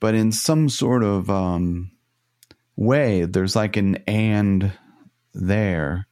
But 0.00 0.14
in 0.14 0.32
some 0.32 0.68
sort 0.68 1.02
of 1.02 1.30
um, 1.30 1.90
way, 2.76 3.24
there's 3.24 3.56
like 3.56 3.76
an 3.76 3.96
and 4.06 4.72
there 5.34 6.06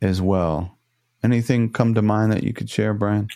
as 0.00 0.20
well. 0.20 0.78
Anything 1.22 1.72
come 1.72 1.94
to 1.94 2.02
mind 2.02 2.32
that 2.32 2.44
you 2.44 2.52
could 2.52 2.70
share, 2.70 2.94
Brian? 2.94 3.28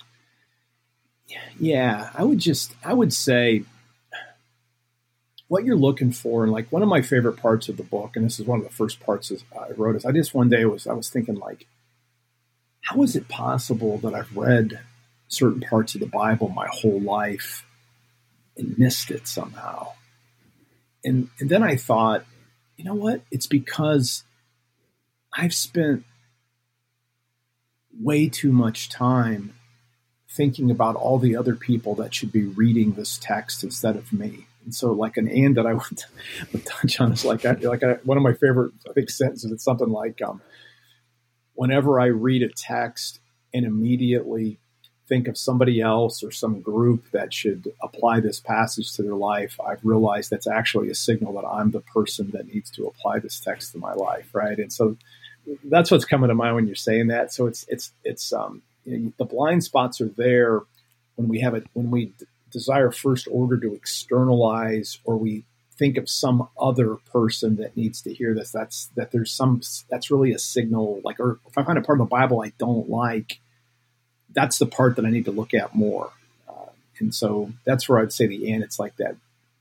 Yeah, 1.58 2.10
I 2.14 2.24
would 2.24 2.38
just, 2.38 2.74
I 2.84 2.92
would 2.92 3.12
say 3.12 3.62
what 5.50 5.64
you're 5.64 5.74
looking 5.74 6.12
for. 6.12 6.44
And 6.44 6.52
like 6.52 6.70
one 6.70 6.82
of 6.82 6.88
my 6.88 7.02
favorite 7.02 7.36
parts 7.36 7.68
of 7.68 7.76
the 7.76 7.82
book, 7.82 8.14
and 8.14 8.24
this 8.24 8.38
is 8.38 8.46
one 8.46 8.60
of 8.60 8.64
the 8.64 8.72
first 8.72 9.00
parts 9.00 9.32
I 9.52 9.72
wrote, 9.76 9.96
is 9.96 10.04
I 10.04 10.12
just 10.12 10.32
one 10.32 10.48
day 10.48 10.64
was 10.64 10.86
I 10.86 10.92
was 10.92 11.10
thinking 11.10 11.34
like, 11.34 11.66
how 12.82 13.02
is 13.02 13.16
it 13.16 13.26
possible 13.26 13.98
that 13.98 14.14
I've 14.14 14.36
read 14.36 14.78
certain 15.26 15.60
parts 15.60 15.94
of 15.94 16.00
the 16.00 16.06
Bible 16.06 16.50
my 16.50 16.68
whole 16.70 17.00
life 17.00 17.64
and 18.56 18.78
missed 18.78 19.10
it 19.10 19.26
somehow. 19.26 19.88
And 21.02 21.30
and 21.40 21.50
then 21.50 21.64
I 21.64 21.74
thought, 21.74 22.24
you 22.76 22.84
know 22.84 22.94
what? 22.94 23.22
It's 23.32 23.48
because 23.48 24.22
I've 25.36 25.54
spent 25.54 26.04
way 27.98 28.28
too 28.28 28.52
much 28.52 28.88
time 28.88 29.54
thinking 30.28 30.70
about 30.70 30.94
all 30.94 31.18
the 31.18 31.36
other 31.36 31.56
people 31.56 31.96
that 31.96 32.14
should 32.14 32.30
be 32.30 32.44
reading 32.44 32.92
this 32.92 33.18
text 33.18 33.64
instead 33.64 33.96
of 33.96 34.12
me. 34.12 34.46
And 34.64 34.74
so, 34.74 34.92
like 34.92 35.16
an 35.16 35.28
and 35.28 35.56
that 35.56 35.66
I 35.66 35.74
would, 35.74 36.02
would 36.52 36.66
touch 36.66 37.00
on 37.00 37.12
is 37.12 37.24
like 37.24 37.44
I, 37.44 37.52
like 37.52 37.82
I, 37.82 37.94
one 38.04 38.16
of 38.16 38.22
my 38.22 38.34
favorite 38.34 38.72
I 38.88 38.92
think 38.92 39.10
sentences. 39.10 39.50
It's 39.52 39.64
something 39.64 39.88
like, 39.88 40.20
um, 40.22 40.40
"Whenever 41.54 42.00
I 42.00 42.06
read 42.06 42.42
a 42.42 42.48
text 42.48 43.20
and 43.52 43.64
immediately 43.64 44.58
think 45.10 45.26
of 45.26 45.36
somebody 45.36 45.80
else 45.80 46.22
or 46.22 46.30
some 46.30 46.60
group 46.60 47.10
that 47.10 47.34
should 47.34 47.72
apply 47.82 48.20
this 48.20 48.38
passage 48.38 48.92
to 48.92 49.02
their 49.02 49.16
life, 49.16 49.58
I've 49.60 49.84
realized 49.84 50.30
that's 50.30 50.46
actually 50.46 50.88
a 50.88 50.94
signal 50.94 51.32
that 51.34 51.46
I'm 51.46 51.72
the 51.72 51.80
person 51.80 52.30
that 52.30 52.46
needs 52.46 52.70
to 52.72 52.86
apply 52.86 53.18
this 53.18 53.40
text 53.40 53.72
to 53.72 53.78
my 53.78 53.92
life, 53.92 54.30
right? 54.32 54.56
And 54.56 54.72
so 54.72 54.96
that's 55.64 55.90
what's 55.90 56.04
coming 56.04 56.28
to 56.28 56.34
mind 56.34 56.54
when 56.54 56.66
you're 56.66 56.76
saying 56.76 57.08
that. 57.08 57.32
So 57.32 57.46
it's 57.46 57.66
it's 57.68 57.92
it's 58.04 58.32
um, 58.32 58.62
you 58.84 58.98
know, 58.98 59.12
the 59.18 59.24
blind 59.24 59.64
spots 59.64 60.00
are 60.00 60.08
there 60.08 60.60
when 61.16 61.28
we 61.28 61.40
have 61.40 61.54
it 61.54 61.66
when 61.72 61.90
we 61.90 62.12
desire 62.50 62.90
first 62.90 63.28
order 63.30 63.56
to 63.58 63.74
externalize 63.74 64.98
or 65.04 65.16
we 65.16 65.44
think 65.76 65.96
of 65.96 66.10
some 66.10 66.48
other 66.60 66.96
person 67.10 67.56
that 67.56 67.76
needs 67.76 68.02
to 68.02 68.12
hear 68.12 68.34
this. 68.34 68.50
That's 68.50 68.86
that 68.96 69.12
there's 69.12 69.32
some 69.32 69.62
that's 69.88 70.10
really 70.10 70.32
a 70.32 70.38
signal. 70.38 71.00
Like, 71.04 71.18
or 71.20 71.38
if 71.48 71.56
I 71.56 71.62
find 71.62 71.78
a 71.78 71.82
part 71.82 72.00
of 72.00 72.06
the 72.06 72.10
Bible 72.10 72.42
I 72.42 72.52
don't 72.58 72.88
like 72.88 73.40
that's 74.32 74.58
the 74.58 74.66
part 74.66 74.96
that 74.96 75.04
I 75.04 75.10
need 75.10 75.24
to 75.24 75.32
look 75.32 75.54
at 75.54 75.74
more. 75.74 76.10
Uh, 76.48 76.70
and 76.98 77.14
so 77.14 77.52
that's 77.64 77.88
where 77.88 77.98
I'd 77.98 78.12
say 78.12 78.26
the 78.26 78.52
and 78.52 78.62
it's 78.62 78.78
like 78.78 78.96
that. 78.96 79.16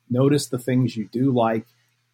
Notice 0.09 0.47
the 0.47 0.59
things 0.59 0.95
you 0.95 1.05
do 1.11 1.31
like 1.31 1.65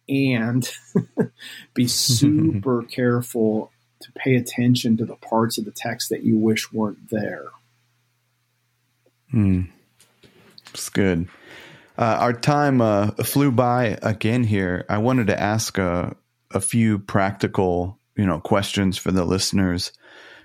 and 0.08 0.70
be 1.74 1.86
super 1.88 2.82
careful 2.82 3.70
to 4.00 4.12
pay 4.12 4.36
attention 4.36 4.96
to 4.98 5.04
the 5.04 5.16
parts 5.16 5.58
of 5.58 5.64
the 5.64 5.70
text 5.70 6.10
that 6.10 6.22
you 6.22 6.38
wish 6.38 6.72
weren't 6.72 7.10
there. 7.10 7.46
Hmm. 9.30 9.62
It's 10.76 10.90
good. 10.90 11.28
Uh, 11.98 12.18
our 12.20 12.32
time 12.32 12.80
uh, 12.80 13.12
flew 13.24 13.50
by 13.50 13.98
again 14.02 14.44
here. 14.44 14.84
I 14.88 14.98
wanted 14.98 15.28
to 15.28 15.40
ask 15.40 15.78
a, 15.78 16.14
a 16.50 16.60
few 16.60 16.98
practical, 16.98 17.98
you 18.16 18.26
know, 18.26 18.38
questions 18.38 18.98
for 18.98 19.10
the 19.10 19.24
listeners. 19.24 19.92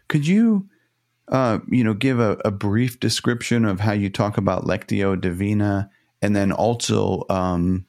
Could 0.08 0.26
you 0.26 0.70
uh, 1.28 1.60
you 1.70 1.84
know, 1.84 1.94
give 1.94 2.20
a, 2.20 2.38
a, 2.44 2.52
brief 2.52 3.00
description 3.00 3.64
of 3.64 3.80
how 3.80 3.94
you 3.94 4.10
talk 4.10 4.38
about 4.38 4.66
Lectio 4.66 5.20
Divina 5.20 5.90
and 6.22 6.36
then 6.36 6.52
also 6.52 7.24
um, 7.30 7.86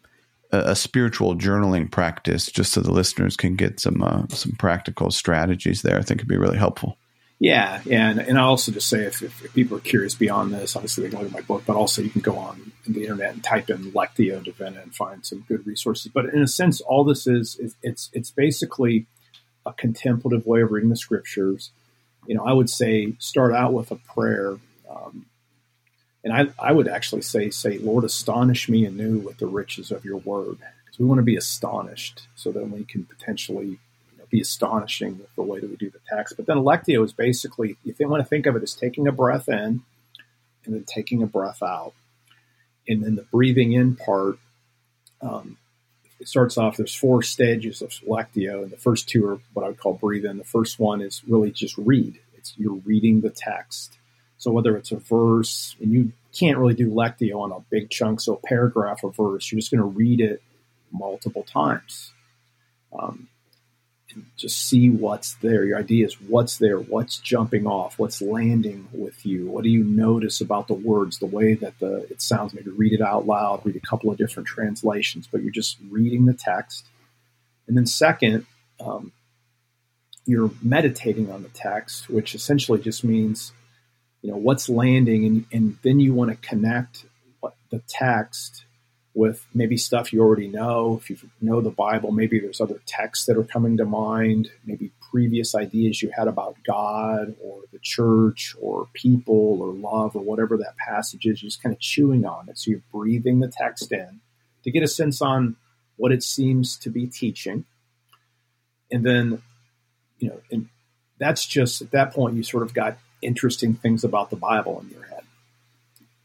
a, 0.53 0.59
a, 0.59 0.76
spiritual 0.76 1.34
journaling 1.34 1.90
practice, 1.90 2.47
just 2.47 2.72
so 2.72 2.80
the 2.80 2.93
listeners 2.93 3.36
can 3.36 3.57
get 3.57 3.80
some 3.80 4.01
uh, 4.01 4.28
some 4.28 4.53
practical 4.53 5.11
strategies 5.11 5.82
there. 5.82 5.99
I 5.99 6.03
think 6.03 6.20
it'd 6.20 6.28
be 6.28 6.36
really 6.36 6.57
helpful. 6.57 6.97
Yeah, 7.43 7.80
and 7.90 8.20
and 8.20 8.38
I 8.38 8.43
also 8.43 8.70
just 8.70 8.88
say 8.88 9.01
if, 9.05 9.20
if, 9.20 9.45
if, 9.45 9.53
people 9.53 9.76
are 9.76 9.80
curious 9.80 10.14
beyond 10.14 10.53
this, 10.55 10.76
obviously 10.76 11.05
they 11.05 11.11
can 11.11 11.18
look 11.18 11.28
at 11.28 11.34
my 11.34 11.40
book, 11.40 11.64
but 11.66 11.74
also 11.74 12.01
you 12.01 12.11
can 12.11 12.20
go 12.20 12.36
on 12.36 12.70
the 12.86 13.03
internet 13.03 13.32
and 13.32 13.43
type 13.43 13.68
in 13.68 13.90
Lectio 13.90 14.45
Divina 14.45 14.80
and 14.80 14.95
find 14.95 15.26
some 15.26 15.45
good 15.49 15.66
resources. 15.66 16.12
But 16.14 16.26
in 16.26 16.40
a 16.40 16.47
sense, 16.47 16.80
all 16.80 17.03
this 17.03 17.26
is, 17.26 17.59
it's 17.82 18.11
it's 18.12 18.30
basically 18.30 19.07
a 19.66 19.72
contemplative 19.72 20.47
way 20.47 20.61
of 20.62 20.70
reading 20.70 20.90
the 20.90 20.97
scriptures 20.97 21.72
you 22.26 22.34
know, 22.34 22.45
I 22.45 22.53
would 22.53 22.70
say 22.70 23.14
start 23.18 23.55
out 23.55 23.72
with 23.72 23.90
a 23.90 23.97
prayer. 23.97 24.59
Um, 24.88 25.26
and 26.24 26.32
I, 26.32 26.47
I 26.59 26.72
would 26.72 26.88
actually 26.88 27.22
say, 27.22 27.51
say, 27.51 27.78
Lord, 27.78 28.05
astonish 28.05 28.68
me 28.68 28.84
anew 28.84 29.18
with 29.18 29.38
the 29.38 29.47
riches 29.47 29.90
of 29.90 30.05
your 30.05 30.18
word. 30.18 30.59
Because 30.84 30.99
we 30.99 31.07
want 31.07 31.18
to 31.18 31.24
be 31.24 31.36
astonished 31.36 32.28
so 32.34 32.53
that 32.53 32.68
we 32.70 32.84
can 32.84 33.05
potentially 33.05 33.78
be 34.33 34.41
astonishing 34.41 35.18
with 35.18 35.33
the 35.37 35.43
way 35.43 35.61
that 35.61 35.70
we 35.70 35.76
do 35.76 35.91
the 35.91 36.01
text. 36.09 36.37
But 36.37 36.47
then 36.47 36.57
Lectio 36.57 37.05
is 37.05 37.12
basically, 37.12 37.76
if 37.85 38.01
you 38.01 38.09
want 38.09 38.22
to 38.22 38.28
think 38.28 38.47
of 38.47 38.57
it 38.57 38.62
as 38.62 38.74
taking 38.74 39.07
a 39.07 39.12
breath 39.12 39.49
in 39.49 39.83
and 40.64 40.74
then 40.74 40.85
taking 40.85 41.22
a 41.22 41.26
breath 41.26 41.62
out. 41.62 41.93
And 42.89 43.05
then 43.05 43.14
the 43.14 43.26
breathing 43.30 43.72
in 43.72 43.95
part, 43.95 44.39
um, 45.20 45.59
it 46.18 46.28
starts 46.28 46.57
off, 46.57 46.78
there's 46.78 46.95
four 46.95 47.22
stages 47.22 47.83
of 47.83 47.91
Lectio, 48.09 48.62
and 48.62 48.70
the 48.70 48.76
first 48.78 49.09
two 49.09 49.26
are 49.26 49.39
what 49.53 49.64
I 49.64 49.68
would 49.68 49.78
call 49.78 49.95
breathe 49.95 50.24
in. 50.24 50.39
The 50.39 50.45
first 50.45 50.78
one 50.78 51.03
is 51.03 51.22
really 51.28 51.51
just 51.51 51.76
read. 51.76 52.18
It's 52.35 52.55
you're 52.57 52.80
reading 52.87 53.20
the 53.20 53.30
text. 53.30 53.99
So 54.39 54.51
whether 54.51 54.76
it's 54.76 54.93
a 54.93 54.97
verse, 54.97 55.76
and 55.80 55.93
you 55.93 56.12
can't 56.37 56.59
really 56.59 56.74
do 56.74 56.91
Lectio 56.91 57.41
on 57.41 57.53
a 57.53 57.61
big 57.70 57.91
chunk, 57.91 58.20
so 58.20 58.35
a 58.35 58.47
paragraph 58.47 59.01
or 59.05 59.12
verse, 59.12 59.53
you're 59.53 59.61
just 59.61 59.70
going 59.70 59.83
to 59.83 59.87
read 59.87 60.20
it 60.20 60.43
multiple 60.91 61.43
times. 61.43 62.12
Um, 62.99 63.28
just 64.37 64.69
see 64.69 64.91
what's 64.91 65.35
there. 65.37 65.65
Your 65.65 65.79
idea 65.79 66.07
is 66.07 66.15
what's 66.21 66.59
there, 66.59 66.79
what's 66.79 67.19
jumping 67.19 67.67
off, 67.67 67.99
what's 67.99 68.23
landing 68.23 68.89
with 68.93 69.25
you. 69.25 69.47
What 69.47 69.65
do 69.65 69.71
you 69.71 69.85
notice 69.85 70.41
about 70.41 70.69
the 70.69 70.75
words, 70.75 71.19
the 71.19 71.27
way 71.27 71.55
that 71.55 71.79
the 71.79 72.07
it 72.11 72.23
sounds? 72.23 72.55
Maybe 72.55 72.71
read 72.71 72.93
it 72.93 73.01
out 73.01 73.27
loud, 73.27 73.65
read 73.65 73.77
a 73.77 73.81
couple 73.81 74.11
of 74.11 74.19
different 74.19 74.49
translations, 74.49 75.29
but 75.31 75.43
you're 75.43 75.51
just 75.51 75.79
reading 75.91 76.27
the 76.27 76.35
text. 76.35 76.87
And 77.67 77.77
then 77.77 77.87
second, 77.87 78.47
um, 78.81 79.13
you're 80.27 80.51
meditating 80.63 81.31
on 81.31 81.43
the 81.43 81.49
text, 81.49 82.09
which 82.09 82.35
essentially 82.35 82.81
just 82.81 83.05
means, 83.05 83.53
you 84.23 84.31
know, 84.31 84.37
what's 84.37 84.69
landing, 84.69 85.25
and, 85.27 85.47
and 85.53 85.79
then 85.83 86.01
you 86.01 86.15
want 86.15 86.31
to 86.31 86.49
connect 86.49 87.07
what 87.41 87.55
the 87.71 87.83
text 87.89 88.65
with 89.15 89.47
maybe 89.53 89.77
stuff 89.77 90.13
you 90.13 90.21
already 90.21 90.49
know. 90.49 91.01
If 91.03 91.11
you 91.11 91.19
know 91.41 91.61
the 91.61 91.71
Bible, 91.71 92.13
maybe 92.13 92.41
there's 92.41 92.61
other 92.61 92.81
texts 92.87 93.27
that 93.27 93.37
are 93.37 93.45
coming 93.45 93.77
to 93.77 93.85
mind, 93.85 94.51
maybe 94.65 94.91
previous 95.11 95.55
ideas 95.55 96.03
you 96.03 96.11
had 96.17 96.29
about 96.29 96.57
God 96.65 97.37
or 97.43 97.61
the 97.73 97.79
church 97.79 98.57
or 98.61 98.89
people 98.95 99.61
or 99.61 99.73
love 99.73 100.17
or 100.17 100.23
whatever 100.23 100.57
that 100.57 100.77
passage 100.77 101.27
is. 101.27 101.43
You're 101.43 101.49
just 101.49 101.63
kind 101.63 101.75
of 101.75 101.81
chewing 101.81 102.25
on 102.25 102.49
it. 102.49 102.59
So 102.59 102.71
you're 102.71 102.83
breathing 102.93 103.41
the 103.41 103.49
text 103.49 103.93
in 103.93 104.21
to 104.65 104.71
get 104.71 104.83
a 104.83 104.89
sense 104.89 105.21
on 105.21 105.57
what 105.97 106.13
it 106.13 106.23
seems 106.23 106.77
to 106.79 106.91
be 106.91 107.07
teaching. 107.07 107.67
And 108.91 109.05
then, 109.05 109.43
you 110.19 110.29
know, 110.29 110.41
and 110.51 110.69
that's 111.19 111.47
just 111.47 111.83
at 111.83 111.91
that 111.91 112.13
point, 112.15 112.37
you 112.37 112.43
sort 112.43 112.63
of 112.63 112.73
got 112.73 112.97
interesting 113.21 113.75
things 113.75 114.05
about 114.05 114.31
the 114.31 114.37
Bible 114.37 114.81
in 114.81 114.91
your 114.91 115.05
head. 115.05 115.23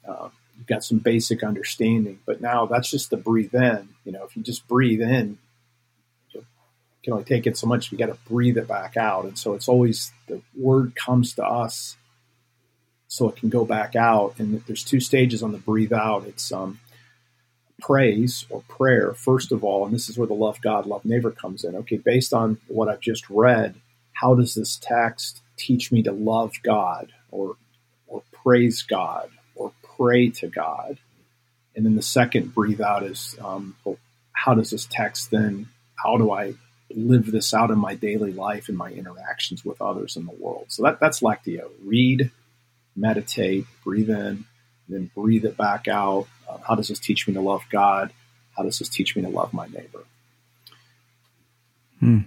Um, 0.08 0.32
you've 0.58 0.68
got 0.68 0.84
some 0.84 0.97
basic 0.97 1.43
understanding. 1.43 2.20
But 2.26 2.41
now 2.41 2.66
that's 2.66 2.89
just 2.89 3.10
the 3.10 3.18
breathe 3.18 3.53
in. 3.53 3.89
You 4.03 4.12
know, 4.12 4.24
if 4.24 4.36
you 4.36 4.43
just 4.43 4.68
breathe 4.68 5.01
in, 5.01 5.38
you 6.34 6.43
can 7.03 7.14
only 7.14 7.26
take 7.26 7.47
it 7.47 7.58
so 7.58 7.68
much. 7.68 7.91
You 7.91 7.97
got 7.97 8.08
to 8.08 8.18
breathe 8.28 8.58
it 8.58 8.68
back 8.68 8.97
out. 8.97 9.26
And 9.26 9.38
so 9.38 9.53
it's 9.53 9.68
always 9.68 10.12
the 10.28 10.41
word 10.55 10.95
comes 10.95 11.34
to 11.36 11.45
us 11.45 11.95
so 13.08 13.30
it 13.30 13.38
can 13.38 13.49
go 13.49 13.66
back 13.66 13.95
out. 13.95 14.36
And 14.39 14.62
there's 14.66 14.84
two 14.84 14.99
stages 14.99 15.41
on 15.41 15.51
the 15.51 15.58
breathe 15.58 15.93
out. 15.93 16.26
It's 16.26 16.51
um, 16.51 16.80
praise 17.82 18.45
or 18.49 18.64
prayer, 18.68 19.14
first 19.14 19.51
of 19.51 19.64
all, 19.64 19.86
and 19.86 19.93
this 19.93 20.10
is 20.10 20.18
where 20.18 20.28
the 20.28 20.34
love 20.34 20.62
God, 20.62 20.86
love 20.86 21.05
neighbor 21.05 21.32
comes 21.32 21.64
in. 21.64 21.76
Okay, 21.76 21.97
based 21.97 22.34
on 22.34 22.58
what 22.68 22.89
I've 22.89 22.99
just 22.99 23.30
read, 23.30 23.76
how 24.14 24.36
does 24.36 24.55
this 24.55 24.78
text 24.82 25.41
teach 25.55 25.91
me 25.91 26.03
to 26.03 26.12
love 26.12 26.53
God 26.64 27.14
or 27.32 27.55
or 28.08 28.24
praise 28.32 28.82
God 28.82 29.30
pray 29.98 30.30
to 30.30 30.48
God. 30.48 30.98
And 31.76 31.86
then 31.86 31.95
the 31.95 32.02
second 32.02 32.54
breathe 32.54 32.82
out 32.82 33.04
is 33.04 33.36
um, 33.41 33.76
well, 33.84 33.98
how 34.32 34.54
does 34.54 34.72
this 34.72 34.88
text 34.89 35.32
then, 35.32 35.68
how 35.95 36.18
do 36.18 36.32
I 36.32 36.54
live 36.89 37.32
this 37.32 37.54
out 37.54 37.72
in 37.72 37.78
my 37.78 37.95
daily 37.95 38.32
life 38.32 38.70
and 38.70 38.78
my 38.78 38.91
interactions 38.91 39.66
with 39.66 39.82
others 39.82 40.16
in 40.16 40.26
the 40.26 40.32
world? 40.32 40.66
So 40.70 40.84
that, 40.84 41.00
that's 41.00 41.22
Lectio. 41.22 41.70
Read, 41.84 42.32
meditate, 42.95 43.66
breathe 43.84 44.10
in, 44.10 44.45
then 44.88 45.12
breathe 45.16 45.45
it 45.45 45.58
back 45.58 45.88
out. 45.88 46.28
Uh, 46.48 46.58
how 46.68 46.76
does 46.76 46.88
this 46.88 47.00
teach 47.00 47.28
me 47.28 47.34
to 47.34 47.41
love 47.41 47.64
God? 47.70 48.12
How 48.56 48.64
does 48.64 48.80
this 48.80 48.89
teach 48.89 49.16
me 49.16 49.22
to 49.22 49.30
love 49.30 49.54
my 49.54 49.68
neighbor? 49.68 50.04
Hmm. 52.00 52.20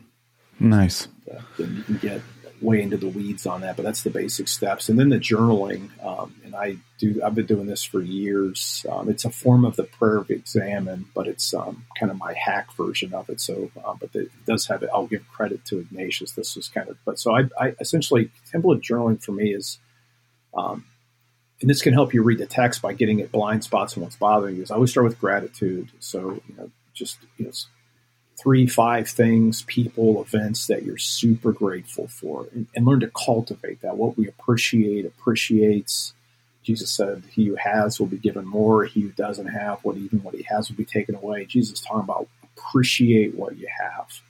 Nice. 0.59 1.09
Uh, 1.31 1.41
then 1.57 1.77
you 1.77 1.83
can 1.83 1.97
get 1.97 2.21
way 2.61 2.83
into 2.83 2.97
the 2.97 3.09
weeds 3.09 3.47
on 3.47 3.63
that, 3.63 3.77
but 3.77 3.85
that's 3.85 4.03
the 4.03 4.11
basic 4.11 4.49
steps. 4.49 4.89
And 4.89 4.99
then 4.99 5.09
the 5.09 5.19
journaling, 5.19 5.89
um, 6.05 6.35
and 6.45 6.55
I 6.55 6.77
do. 6.99 7.21
I've 7.25 7.35
been 7.35 7.47
doing 7.47 7.67
this 7.67 7.83
for 7.83 8.01
years. 8.01 8.85
Um, 8.91 9.09
it's 9.09 9.25
a 9.25 9.31
form 9.31 9.65
of 9.65 9.77
the 9.77 9.85
prayer 9.85 10.19
of 10.19 10.31
examen, 10.31 11.07
but 11.15 11.27
it's 11.27 11.55
um, 11.55 11.87
kind 11.99 12.11
of 12.11 12.19
my 12.19 12.35
hack 12.35 12.73
version 12.75 13.15
of 13.15 13.29
it. 13.31 13.41
So, 13.41 13.71
uh, 13.85 13.95
but 13.99 14.15
it 14.15 14.31
does 14.47 14.67
have 14.67 14.83
it. 14.83 14.91
I'll 14.93 15.07
give 15.07 15.29
credit 15.29 15.65
to 15.67 15.79
Ignatius. 15.79 16.33
This 16.33 16.57
was 16.57 16.69
kind 16.69 16.89
of, 16.89 16.99
but 17.05 17.19
so 17.19 17.35
I, 17.35 17.45
I 17.59 17.75
essentially 17.81 18.31
template 18.53 18.83
journaling 18.83 19.23
for 19.23 19.33
me 19.33 19.55
is, 19.55 19.79
um, 20.55 20.85
and 21.61 21.69
this 21.69 21.83
can 21.83 21.93
help 21.93 22.15
you 22.15 22.23
read 22.23 22.39
the 22.39 22.47
text 22.47 22.83
by 22.83 22.93
getting 22.93 23.21
at 23.21 23.33
blind 23.33 23.65
spots 23.65 23.95
and 23.95 24.03
what's 24.03 24.17
bothering 24.17 24.57
you. 24.57 24.63
Is 24.63 24.71
I 24.71 24.75
always 24.75 24.91
start 24.91 25.05
with 25.05 25.19
gratitude. 25.19 25.91
So 26.01 26.41
you 26.49 26.55
know, 26.57 26.71
just 26.95 27.19
you 27.37 27.47
know 27.47 27.53
three, 28.41 28.66
five 28.66 29.09
things, 29.09 29.62
people, 29.62 30.22
events 30.22 30.66
that 30.66 30.82
you're 30.82 30.99
super 30.99 31.53
grateful 31.53 32.09
for, 32.09 32.47
and, 32.53 32.66
and, 32.74 32.86
learn 32.86 33.01
to 33.01 33.11
cultivate 33.11 33.82
that. 33.82 33.97
What 33.97 34.16
we 34.16 34.28
appreciate 34.28 35.05
appreciates. 35.05 36.14
Jesus 36.62 36.91
said, 36.91 37.24
"He 37.30 37.47
who 37.47 37.57
has 37.57 37.99
will 37.99 38.07
be 38.07 38.18
given 38.18 38.47
more; 38.47 38.84
he 38.84 39.01
who 39.03 39.11
doesn't 39.11 39.49
have, 39.49 39.80
what 39.82 39.97
even 39.97 40.22
what 40.22 40.34
he 40.34 40.43
has 40.45 40.68
will 40.68 40.76
be 40.76 40.84
taken 40.84 41.14
away." 41.14 41.45
Jesus 41.45 41.80
talking 41.80 42.01
about 42.01 42.28
appreciate 42.57 43.34
what 43.34 43.59
you 43.59 43.68
have. 43.80 44.20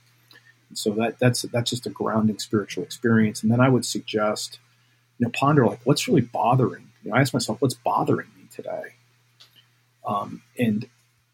And 0.69 0.77
so 0.77 0.91
that 0.91 1.19
that's 1.19 1.41
that's 1.43 1.69
just 1.69 1.85
a 1.85 1.89
grounding 1.89 2.39
spiritual 2.39 2.83
experience. 2.83 3.43
And 3.43 3.51
then 3.51 3.59
I 3.59 3.69
would 3.69 3.85
suggest, 3.85 4.59
you 5.19 5.25
know, 5.25 5.31
ponder 5.33 5.67
like 5.67 5.81
what's 5.83 6.07
really 6.07 6.21
bothering. 6.21 6.87
You 7.03 7.11
know, 7.11 7.17
I 7.17 7.21
ask 7.21 7.33
myself, 7.33 7.61
what's 7.61 7.73
bothering 7.73 8.27
me 8.37 8.47
today, 8.49 8.95
um, 10.05 10.41
and 10.57 10.87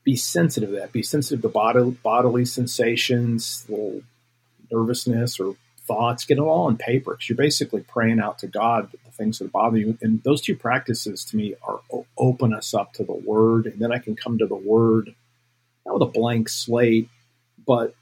be 0.07 0.15
sensitive 0.15 0.69
to 0.69 0.75
that. 0.77 0.93
Be 0.93 1.03
sensitive 1.03 1.41
to 1.41 1.49
bodily, 1.49 1.91
bodily 1.91 2.45
sensations, 2.45 3.65
little 3.67 4.03
nervousness 4.71 5.37
or 5.37 5.57
thoughts. 5.81 6.23
Get 6.23 6.37
it 6.37 6.41
all 6.41 6.67
on 6.67 6.77
paper 6.77 7.11
because 7.11 7.27
you're 7.27 7.35
basically 7.35 7.81
praying 7.81 8.21
out 8.21 8.39
to 8.39 8.47
God 8.47 8.89
the 8.89 9.11
things 9.11 9.39
that 9.39 9.51
bother 9.51 9.77
you. 9.77 9.97
And 10.01 10.23
those 10.23 10.41
two 10.41 10.55
practices 10.55 11.25
to 11.25 11.35
me 11.35 11.55
are 11.61 11.81
open 12.17 12.53
us 12.53 12.73
up 12.73 12.93
to 12.93 13.03
the 13.03 13.11
Word, 13.11 13.65
and 13.65 13.81
then 13.81 13.91
I 13.91 13.97
can 13.97 14.15
come 14.15 14.37
to 14.37 14.47
the 14.47 14.55
Word 14.55 15.13
not 15.85 15.99
with 15.99 16.03
a 16.03 16.17
blank 16.17 16.47
slate, 16.47 17.09
but 17.65 17.93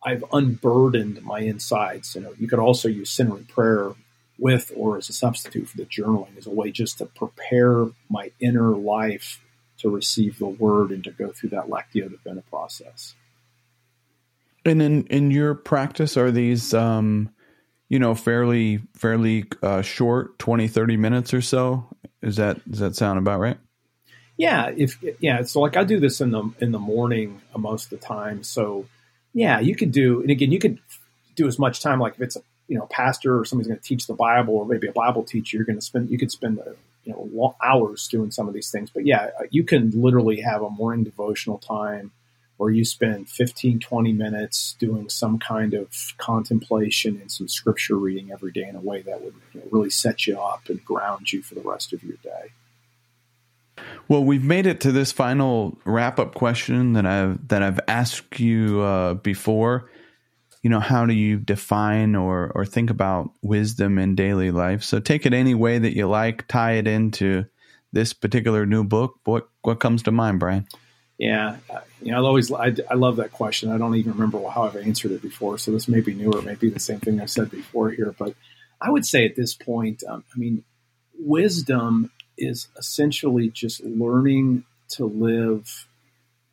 I've 0.00 0.24
unburdened 0.32 1.24
my 1.24 1.40
insides. 1.40 2.14
You 2.14 2.20
know, 2.20 2.34
you 2.38 2.46
could 2.46 2.60
also 2.60 2.86
use 2.86 3.10
centering 3.10 3.46
prayer 3.46 3.94
with 4.38 4.70
or 4.76 4.96
as 4.96 5.08
a 5.08 5.12
substitute 5.12 5.68
for 5.68 5.76
the 5.76 5.86
journaling 5.86 6.38
as 6.38 6.46
a 6.46 6.50
way 6.50 6.70
just 6.70 6.98
to 6.98 7.06
prepare 7.06 7.86
my 8.08 8.30
inner 8.38 8.70
life 8.76 9.40
to 9.82 9.90
receive 9.90 10.38
the 10.38 10.46
word 10.46 10.90
and 10.90 11.04
to 11.04 11.10
go 11.10 11.30
through 11.30 11.50
that 11.50 11.68
lectio 11.68 12.10
divina 12.10 12.42
process. 12.42 13.14
And 14.64 14.80
in 14.80 15.06
in 15.06 15.30
your 15.30 15.54
practice, 15.54 16.16
are 16.16 16.30
these 16.30 16.72
um, 16.72 17.30
you 17.88 17.98
know 17.98 18.14
fairly 18.14 18.80
fairly 18.94 19.44
uh, 19.62 19.82
short, 19.82 20.38
20, 20.38 20.68
30 20.68 20.96
minutes 20.96 21.34
or 21.34 21.42
so? 21.42 21.86
Is 22.22 22.36
that 22.36 22.68
does 22.70 22.80
that 22.80 22.96
sound 22.96 23.18
about 23.18 23.40
right? 23.40 23.58
Yeah, 24.36 24.72
if 24.76 24.98
yeah, 25.20 25.42
so 25.42 25.60
like 25.60 25.76
I 25.76 25.84
do 25.84 26.00
this 26.00 26.20
in 26.20 26.30
the 26.30 26.50
in 26.60 26.72
the 26.72 26.78
morning 26.78 27.40
most 27.56 27.92
of 27.92 28.00
the 28.00 28.06
time. 28.06 28.42
So 28.42 28.86
yeah, 29.34 29.60
you 29.60 29.74
could 29.74 29.92
do, 29.92 30.20
and 30.20 30.30
again, 30.30 30.52
you 30.52 30.58
could 30.58 30.78
do 31.34 31.46
as 31.46 31.58
much 31.58 31.80
time 31.80 31.98
like 31.98 32.14
if 32.14 32.20
it's 32.20 32.36
a 32.36 32.42
you 32.68 32.78
know 32.78 32.86
pastor 32.86 33.38
or 33.38 33.44
somebody's 33.44 33.68
going 33.68 33.80
to 33.80 33.84
teach 33.84 34.06
the 34.06 34.14
Bible 34.14 34.54
or 34.54 34.66
maybe 34.66 34.86
a 34.86 34.92
Bible 34.92 35.22
teacher, 35.22 35.56
you're 35.56 35.66
going 35.66 35.78
to 35.78 35.84
spend 35.84 36.10
you 36.10 36.18
could 36.18 36.30
spend 36.30 36.58
you 37.04 37.12
know 37.12 37.56
hours 37.62 38.08
doing 38.08 38.30
some 38.30 38.48
of 38.48 38.54
these 38.54 38.70
things. 38.70 38.90
But 38.90 39.06
yeah, 39.06 39.30
uh, 39.38 39.44
you 39.50 39.64
can 39.64 39.90
literally 39.90 40.40
have 40.40 40.62
a 40.62 40.70
morning 40.70 41.04
devotional 41.04 41.58
time 41.58 42.12
where 42.56 42.70
you 42.70 42.84
spend 42.84 43.28
15, 43.28 43.80
20 43.80 44.12
minutes 44.12 44.76
doing 44.78 45.08
some 45.08 45.38
kind 45.38 45.74
of 45.74 46.14
contemplation 46.18 47.18
and 47.20 47.30
some 47.30 47.48
scripture 47.48 47.96
reading 47.96 48.30
every 48.30 48.52
day 48.52 48.68
in 48.68 48.76
a 48.76 48.80
way 48.80 49.02
that 49.02 49.20
would 49.20 49.34
you 49.52 49.60
know, 49.60 49.66
really 49.70 49.90
set 49.90 50.26
you 50.26 50.38
up 50.38 50.68
and 50.68 50.84
ground 50.84 51.32
you 51.32 51.42
for 51.42 51.54
the 51.54 51.60
rest 51.60 51.92
of 51.92 52.04
your 52.04 52.16
day. 52.22 52.52
Well, 54.06 54.22
we've 54.22 54.44
made 54.44 54.66
it 54.66 54.80
to 54.82 54.92
this 54.92 55.10
final 55.10 55.78
wrap 55.84 56.18
up 56.18 56.34
question 56.34 56.92
that 56.92 57.06
I've 57.06 57.48
that 57.48 57.62
I've 57.62 57.80
asked 57.88 58.38
you 58.38 58.80
uh, 58.80 59.14
before. 59.14 59.90
You 60.62 60.70
know, 60.70 60.80
how 60.80 61.06
do 61.06 61.14
you 61.14 61.38
define 61.38 62.14
or 62.14 62.52
or 62.54 62.64
think 62.64 62.90
about 62.90 63.30
wisdom 63.42 63.98
in 63.98 64.14
daily 64.14 64.50
life? 64.50 64.82
So 64.82 65.00
take 65.00 65.26
it 65.26 65.34
any 65.34 65.54
way 65.54 65.78
that 65.78 65.96
you 65.96 66.06
like. 66.08 66.46
Tie 66.48 66.72
it 66.72 66.86
into 66.86 67.46
this 67.92 68.12
particular 68.12 68.64
new 68.64 68.84
book. 68.84 69.16
What 69.24 69.48
what 69.62 69.80
comes 69.80 70.02
to 70.04 70.12
mind, 70.12 70.40
Brian? 70.40 70.66
Yeah, 71.18 71.58
you 72.00 72.10
know, 72.10 72.18
I 72.18 72.26
always 72.26 72.52
I, 72.52 72.74
I 72.90 72.94
love 72.94 73.16
that 73.16 73.32
question. 73.32 73.70
I 73.70 73.78
don't 73.78 73.94
even 73.94 74.12
remember 74.12 74.42
how 74.48 74.64
I've 74.64 74.76
answered 74.76 75.12
it 75.12 75.22
before, 75.22 75.58
so 75.58 75.70
this 75.70 75.88
may 75.88 76.00
be 76.00 76.14
new 76.14 76.30
newer, 76.30 76.42
maybe 76.42 76.68
the 76.68 76.80
same 76.80 77.00
thing 77.00 77.20
I 77.20 77.26
said 77.26 77.50
before 77.50 77.90
here. 77.90 78.14
But 78.18 78.34
I 78.80 78.90
would 78.90 79.06
say 79.06 79.24
at 79.24 79.36
this 79.36 79.54
point, 79.54 80.02
um, 80.08 80.24
I 80.34 80.38
mean, 80.38 80.64
wisdom 81.16 82.10
is 82.36 82.68
essentially 82.76 83.50
just 83.50 83.84
learning 83.84 84.64
to 84.88 85.04
live 85.04 85.86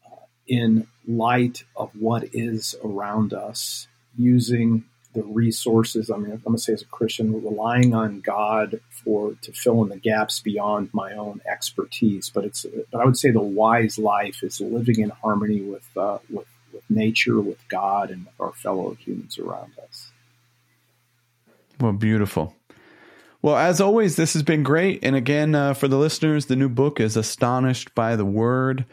uh, 0.05 0.17
in 0.45 0.87
light 1.07 1.63
of 1.75 1.91
what 1.97 2.25
is 2.33 2.75
around 2.83 3.33
us, 3.33 3.87
using 4.19 4.83
the 5.13 5.23
resources. 5.23 6.11
I 6.11 6.17
mean, 6.17 6.31
I'm 6.31 6.39
going 6.39 6.55
to 6.55 6.61
say 6.61 6.73
as 6.73 6.83
a 6.83 6.85
Christian, 6.85 7.33
relying 7.33 7.95
on 7.95 8.19
God 8.19 8.79
for 8.91 9.33
to 9.41 9.51
fill 9.51 9.81
in 9.83 9.89
the 9.89 9.97
gaps 9.97 10.39
beyond 10.39 10.89
my 10.93 11.13
own 11.13 11.41
expertise. 11.51 12.29
But 12.29 12.45
it's, 12.45 12.65
but 12.91 13.01
I 13.01 13.05
would 13.05 13.17
say 13.17 13.31
the 13.31 13.39
wise 13.39 13.97
life 13.97 14.43
is 14.43 14.61
living 14.61 14.99
in 14.99 15.09
harmony 15.09 15.61
with 15.61 15.87
uh, 15.97 16.19
with, 16.29 16.47
with 16.71 16.83
nature, 16.89 17.39
with 17.41 17.67
God, 17.69 18.11
and 18.11 18.27
our 18.39 18.51
fellow 18.51 18.93
humans 18.93 19.39
around 19.39 19.71
us. 19.87 20.11
Well, 21.79 21.93
beautiful. 21.93 22.55
Well, 23.41 23.55
as 23.55 23.79
always, 23.79 24.17
this 24.17 24.33
has 24.33 24.43
been 24.43 24.63
great. 24.63 24.99
And 25.01 25.15
again, 25.15 25.55
uh, 25.55 25.73
for 25.73 25.87
the 25.87 25.97
listeners, 25.97 26.47
the 26.47 26.57
new 26.57 26.67
book 26.67 26.99
is 26.99 27.15
Astonished 27.15 27.95
by 27.95 28.17
the 28.17 28.25
Word. 28.25 28.85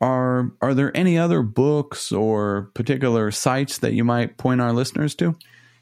Are 0.00 0.52
are 0.60 0.74
there 0.74 0.96
any 0.96 1.18
other 1.18 1.42
books 1.42 2.12
or 2.12 2.70
particular 2.74 3.30
sites 3.30 3.78
that 3.78 3.94
you 3.94 4.04
might 4.04 4.36
point 4.36 4.60
our 4.60 4.72
listeners 4.72 5.14
to? 5.16 5.34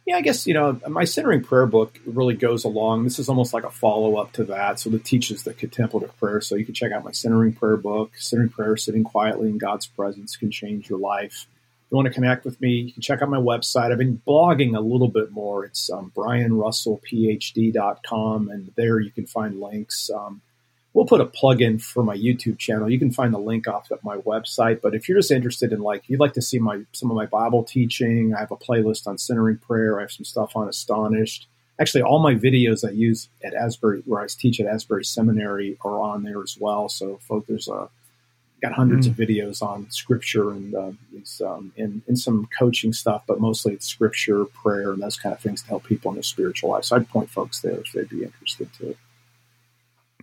Yeah, 0.07 0.17
I 0.17 0.21
guess 0.21 0.47
you 0.47 0.55
know 0.55 0.81
my 0.89 1.05
centering 1.05 1.43
prayer 1.43 1.67
book 1.67 1.99
really 2.07 2.35
goes 2.35 2.65
along. 2.65 3.05
This 3.05 3.19
is 3.19 3.29
almost 3.29 3.53
like 3.53 3.65
a 3.65 3.71
follow 3.71 4.17
up 4.17 4.31
to 4.33 4.45
that, 4.45 4.79
so 4.79 4.89
it 4.91 5.05
teaches 5.05 5.43
the 5.43 5.53
contemplative 5.53 6.17
prayer. 6.17 6.41
So 6.41 6.55
you 6.55 6.65
can 6.65 6.75
check 6.75 6.93
out 6.93 7.03
my 7.05 7.11
centering 7.11 7.53
prayer 7.53 7.77
book. 7.77 8.13
Centering 8.17 8.51
prayer, 8.51 8.77
sitting 8.77 9.03
quietly 9.03 9.49
in 9.49 9.59
God's 9.59 9.89
presence, 9.89 10.37
can 10.37 10.53
change 10.53 10.89
your 10.89 11.01
life 11.01 11.49
If 11.87 11.91
you 11.91 11.97
want 11.97 12.07
to 12.07 12.15
connect 12.15 12.45
with 12.45 12.61
me, 12.61 12.83
you 12.83 12.93
can 12.93 13.03
check 13.03 13.21
out 13.21 13.29
my 13.29 13.37
website. 13.37 13.91
I've 13.91 13.99
been 13.99 14.23
blogging 14.27 14.77
a 14.77 14.81
little 14.81 15.09
bit 15.09 15.33
more. 15.33 15.65
It's 15.65 15.91
um, 15.91 16.13
brianrussellphd.com, 16.15 18.49
and 18.49 18.73
there 18.77 19.01
you 19.01 19.11
can 19.11 19.27
find 19.27 19.61
links. 19.61 20.09
Um, 20.09 20.41
we'll 20.97 21.05
put 21.05 21.21
a 21.21 21.27
plug 21.27 21.61
in 21.61 21.79
for 21.79 22.03
my 22.03 22.17
YouTube 22.17 22.59
channel. 22.59 22.91
You 22.91 22.99
can 22.99 23.13
find 23.13 23.35
the 23.35 23.39
link 23.39 23.69
off 23.69 23.93
at 23.93 24.03
my 24.03 24.17
website. 24.17 24.81
But 24.81 24.95
if 24.95 25.07
you're 25.07 25.19
just 25.19 25.31
interested 25.31 25.71
in 25.71 25.81
like, 25.81 26.09
you'd 26.09 26.21
like 26.21 26.33
to 26.33 26.43
see 26.43 26.59
my 26.59 26.81
some 26.93 27.11
of 27.11 27.17
my 27.17 27.27
Bible 27.27 27.63
teaching, 27.63 28.35
I 28.35 28.41
have 28.41 28.51
a 28.51 28.57
playlist 28.57 29.07
on 29.07 29.19
centering 29.19 29.59
prayer. 29.59 29.99
I 29.99 30.03
have 30.03 30.11
some 30.11 30.25
stuff 30.25 30.57
on 30.57 30.69
Astonished. 30.69 31.49
Actually, 31.79 32.01
all 32.01 32.19
my 32.19 32.35
videos 32.35 32.83
I 32.83 32.93
use 32.93 33.29
at 33.45 33.53
Asbury, 33.53 34.03
where 34.07 34.23
I 34.23 34.27
teach 34.27 34.59
at 34.59 34.67
Asbury 34.67 35.05
Seminary, 35.05 35.77
are 35.85 36.01
on 36.01 36.23
there 36.23 36.43
as 36.43 36.57
well. 36.59 36.89
So, 36.89 37.19
folks, 37.29 37.47
there's 37.47 37.69
a 37.69 37.91
got 38.63 38.73
hundreds 38.73 39.07
mm. 39.07 39.11
of 39.11 39.17
videos 39.19 39.61
on 39.61 39.91
scripture 39.91 40.51
and 40.51 40.75
uh, 40.75 40.93
um, 41.45 41.75
and, 41.77 42.01
and 42.09 42.19
some 42.19 42.49
coaching 42.59 42.95
stuff, 42.95 43.23
but 43.29 43.39
mostly 43.39 43.75
it's 43.75 43.87
scripture, 43.87 44.47
prayer, 44.47 44.93
and 44.93 45.03
those 45.03 45.19
kind 45.19 45.35
of 45.35 45.43
things 45.43 45.61
to 45.61 45.69
help 45.69 45.85
people 45.85 46.11
in 46.11 46.15
their 46.15 46.23
spiritual 46.23 46.71
life. 46.71 46.85
So 46.85 46.97
I'd 46.97 47.07
point 47.07 47.29
folks 47.29 47.61
there 47.61 47.79
if 47.81 47.93
they'd 47.93 48.09
be 48.09 48.25
interested 48.25 48.73
too. 48.73 48.97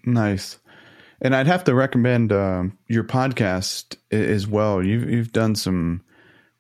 Nice. 0.06 0.58
And 1.24 1.36
I'd 1.36 1.48
have 1.48 1.64
to 1.64 1.74
recommend 1.74 2.32
uh, 2.32 2.66
your 2.88 3.06
podcast 3.06 3.96
as 4.12 4.46
well. 4.46 4.84
You've 4.84 5.10
you've 5.10 5.32
done 5.32 5.56
some 5.56 6.04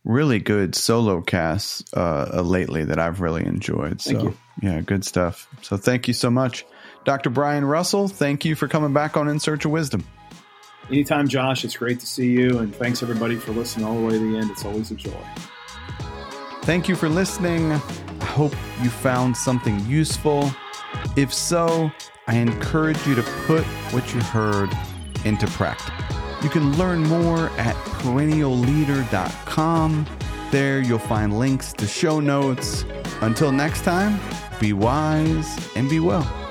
really 0.05 0.39
good 0.39 0.75
solo 0.75 1.21
casts 1.21 1.83
uh, 1.93 2.41
lately 2.41 2.85
that 2.85 2.97
I've 2.97 3.21
really 3.21 3.45
enjoyed. 3.45 4.01
So 4.01 4.33
yeah, 4.61 4.81
good 4.81 5.05
stuff. 5.05 5.47
So 5.61 5.77
thank 5.77 6.07
you 6.07 6.13
so 6.13 6.29
much, 6.29 6.65
Dr. 7.03 7.29
Brian 7.29 7.65
Russell. 7.65 8.07
Thank 8.07 8.45
you 8.45 8.55
for 8.55 8.67
coming 8.67 8.93
back 8.93 9.17
on 9.17 9.27
In 9.27 9.39
Search 9.39 9.65
of 9.65 9.71
Wisdom. 9.71 10.05
Anytime, 10.89 11.27
Josh. 11.27 11.63
It's 11.63 11.77
great 11.77 11.99
to 12.01 12.05
see 12.05 12.29
you. 12.29 12.59
And 12.59 12.75
thanks, 12.75 13.01
everybody, 13.03 13.35
for 13.37 13.51
listening 13.51 13.85
all 13.85 13.95
the 13.95 14.05
way 14.05 14.13
to 14.13 14.19
the 14.19 14.37
end. 14.37 14.51
It's 14.51 14.65
always 14.65 14.91
a 14.91 14.95
joy. 14.95 15.11
Thank 16.63 16.87
you 16.87 16.95
for 16.95 17.09
listening. 17.09 17.71
I 17.71 18.25
hope 18.25 18.53
you 18.81 18.89
found 18.89 19.35
something 19.35 19.79
useful. 19.85 20.51
If 21.15 21.33
so, 21.33 21.91
I 22.27 22.35
encourage 22.35 23.05
you 23.05 23.15
to 23.15 23.23
put 23.45 23.65
what 23.91 24.13
you 24.13 24.21
heard 24.21 24.69
into 25.25 25.45
practice. 25.47 25.89
You 26.41 26.49
can 26.49 26.77
learn 26.77 27.03
more 27.03 27.49
at 27.57 27.75
perennialleader.com. 27.75 30.05
There 30.51 30.81
you'll 30.81 30.99
find 30.99 31.37
links 31.39 31.73
to 31.73 31.87
show 31.87 32.19
notes. 32.19 32.85
Until 33.21 33.51
next 33.51 33.83
time, 33.83 34.19
be 34.59 34.73
wise 34.73 35.69
and 35.75 35.89
be 35.89 35.99
well. 35.99 36.42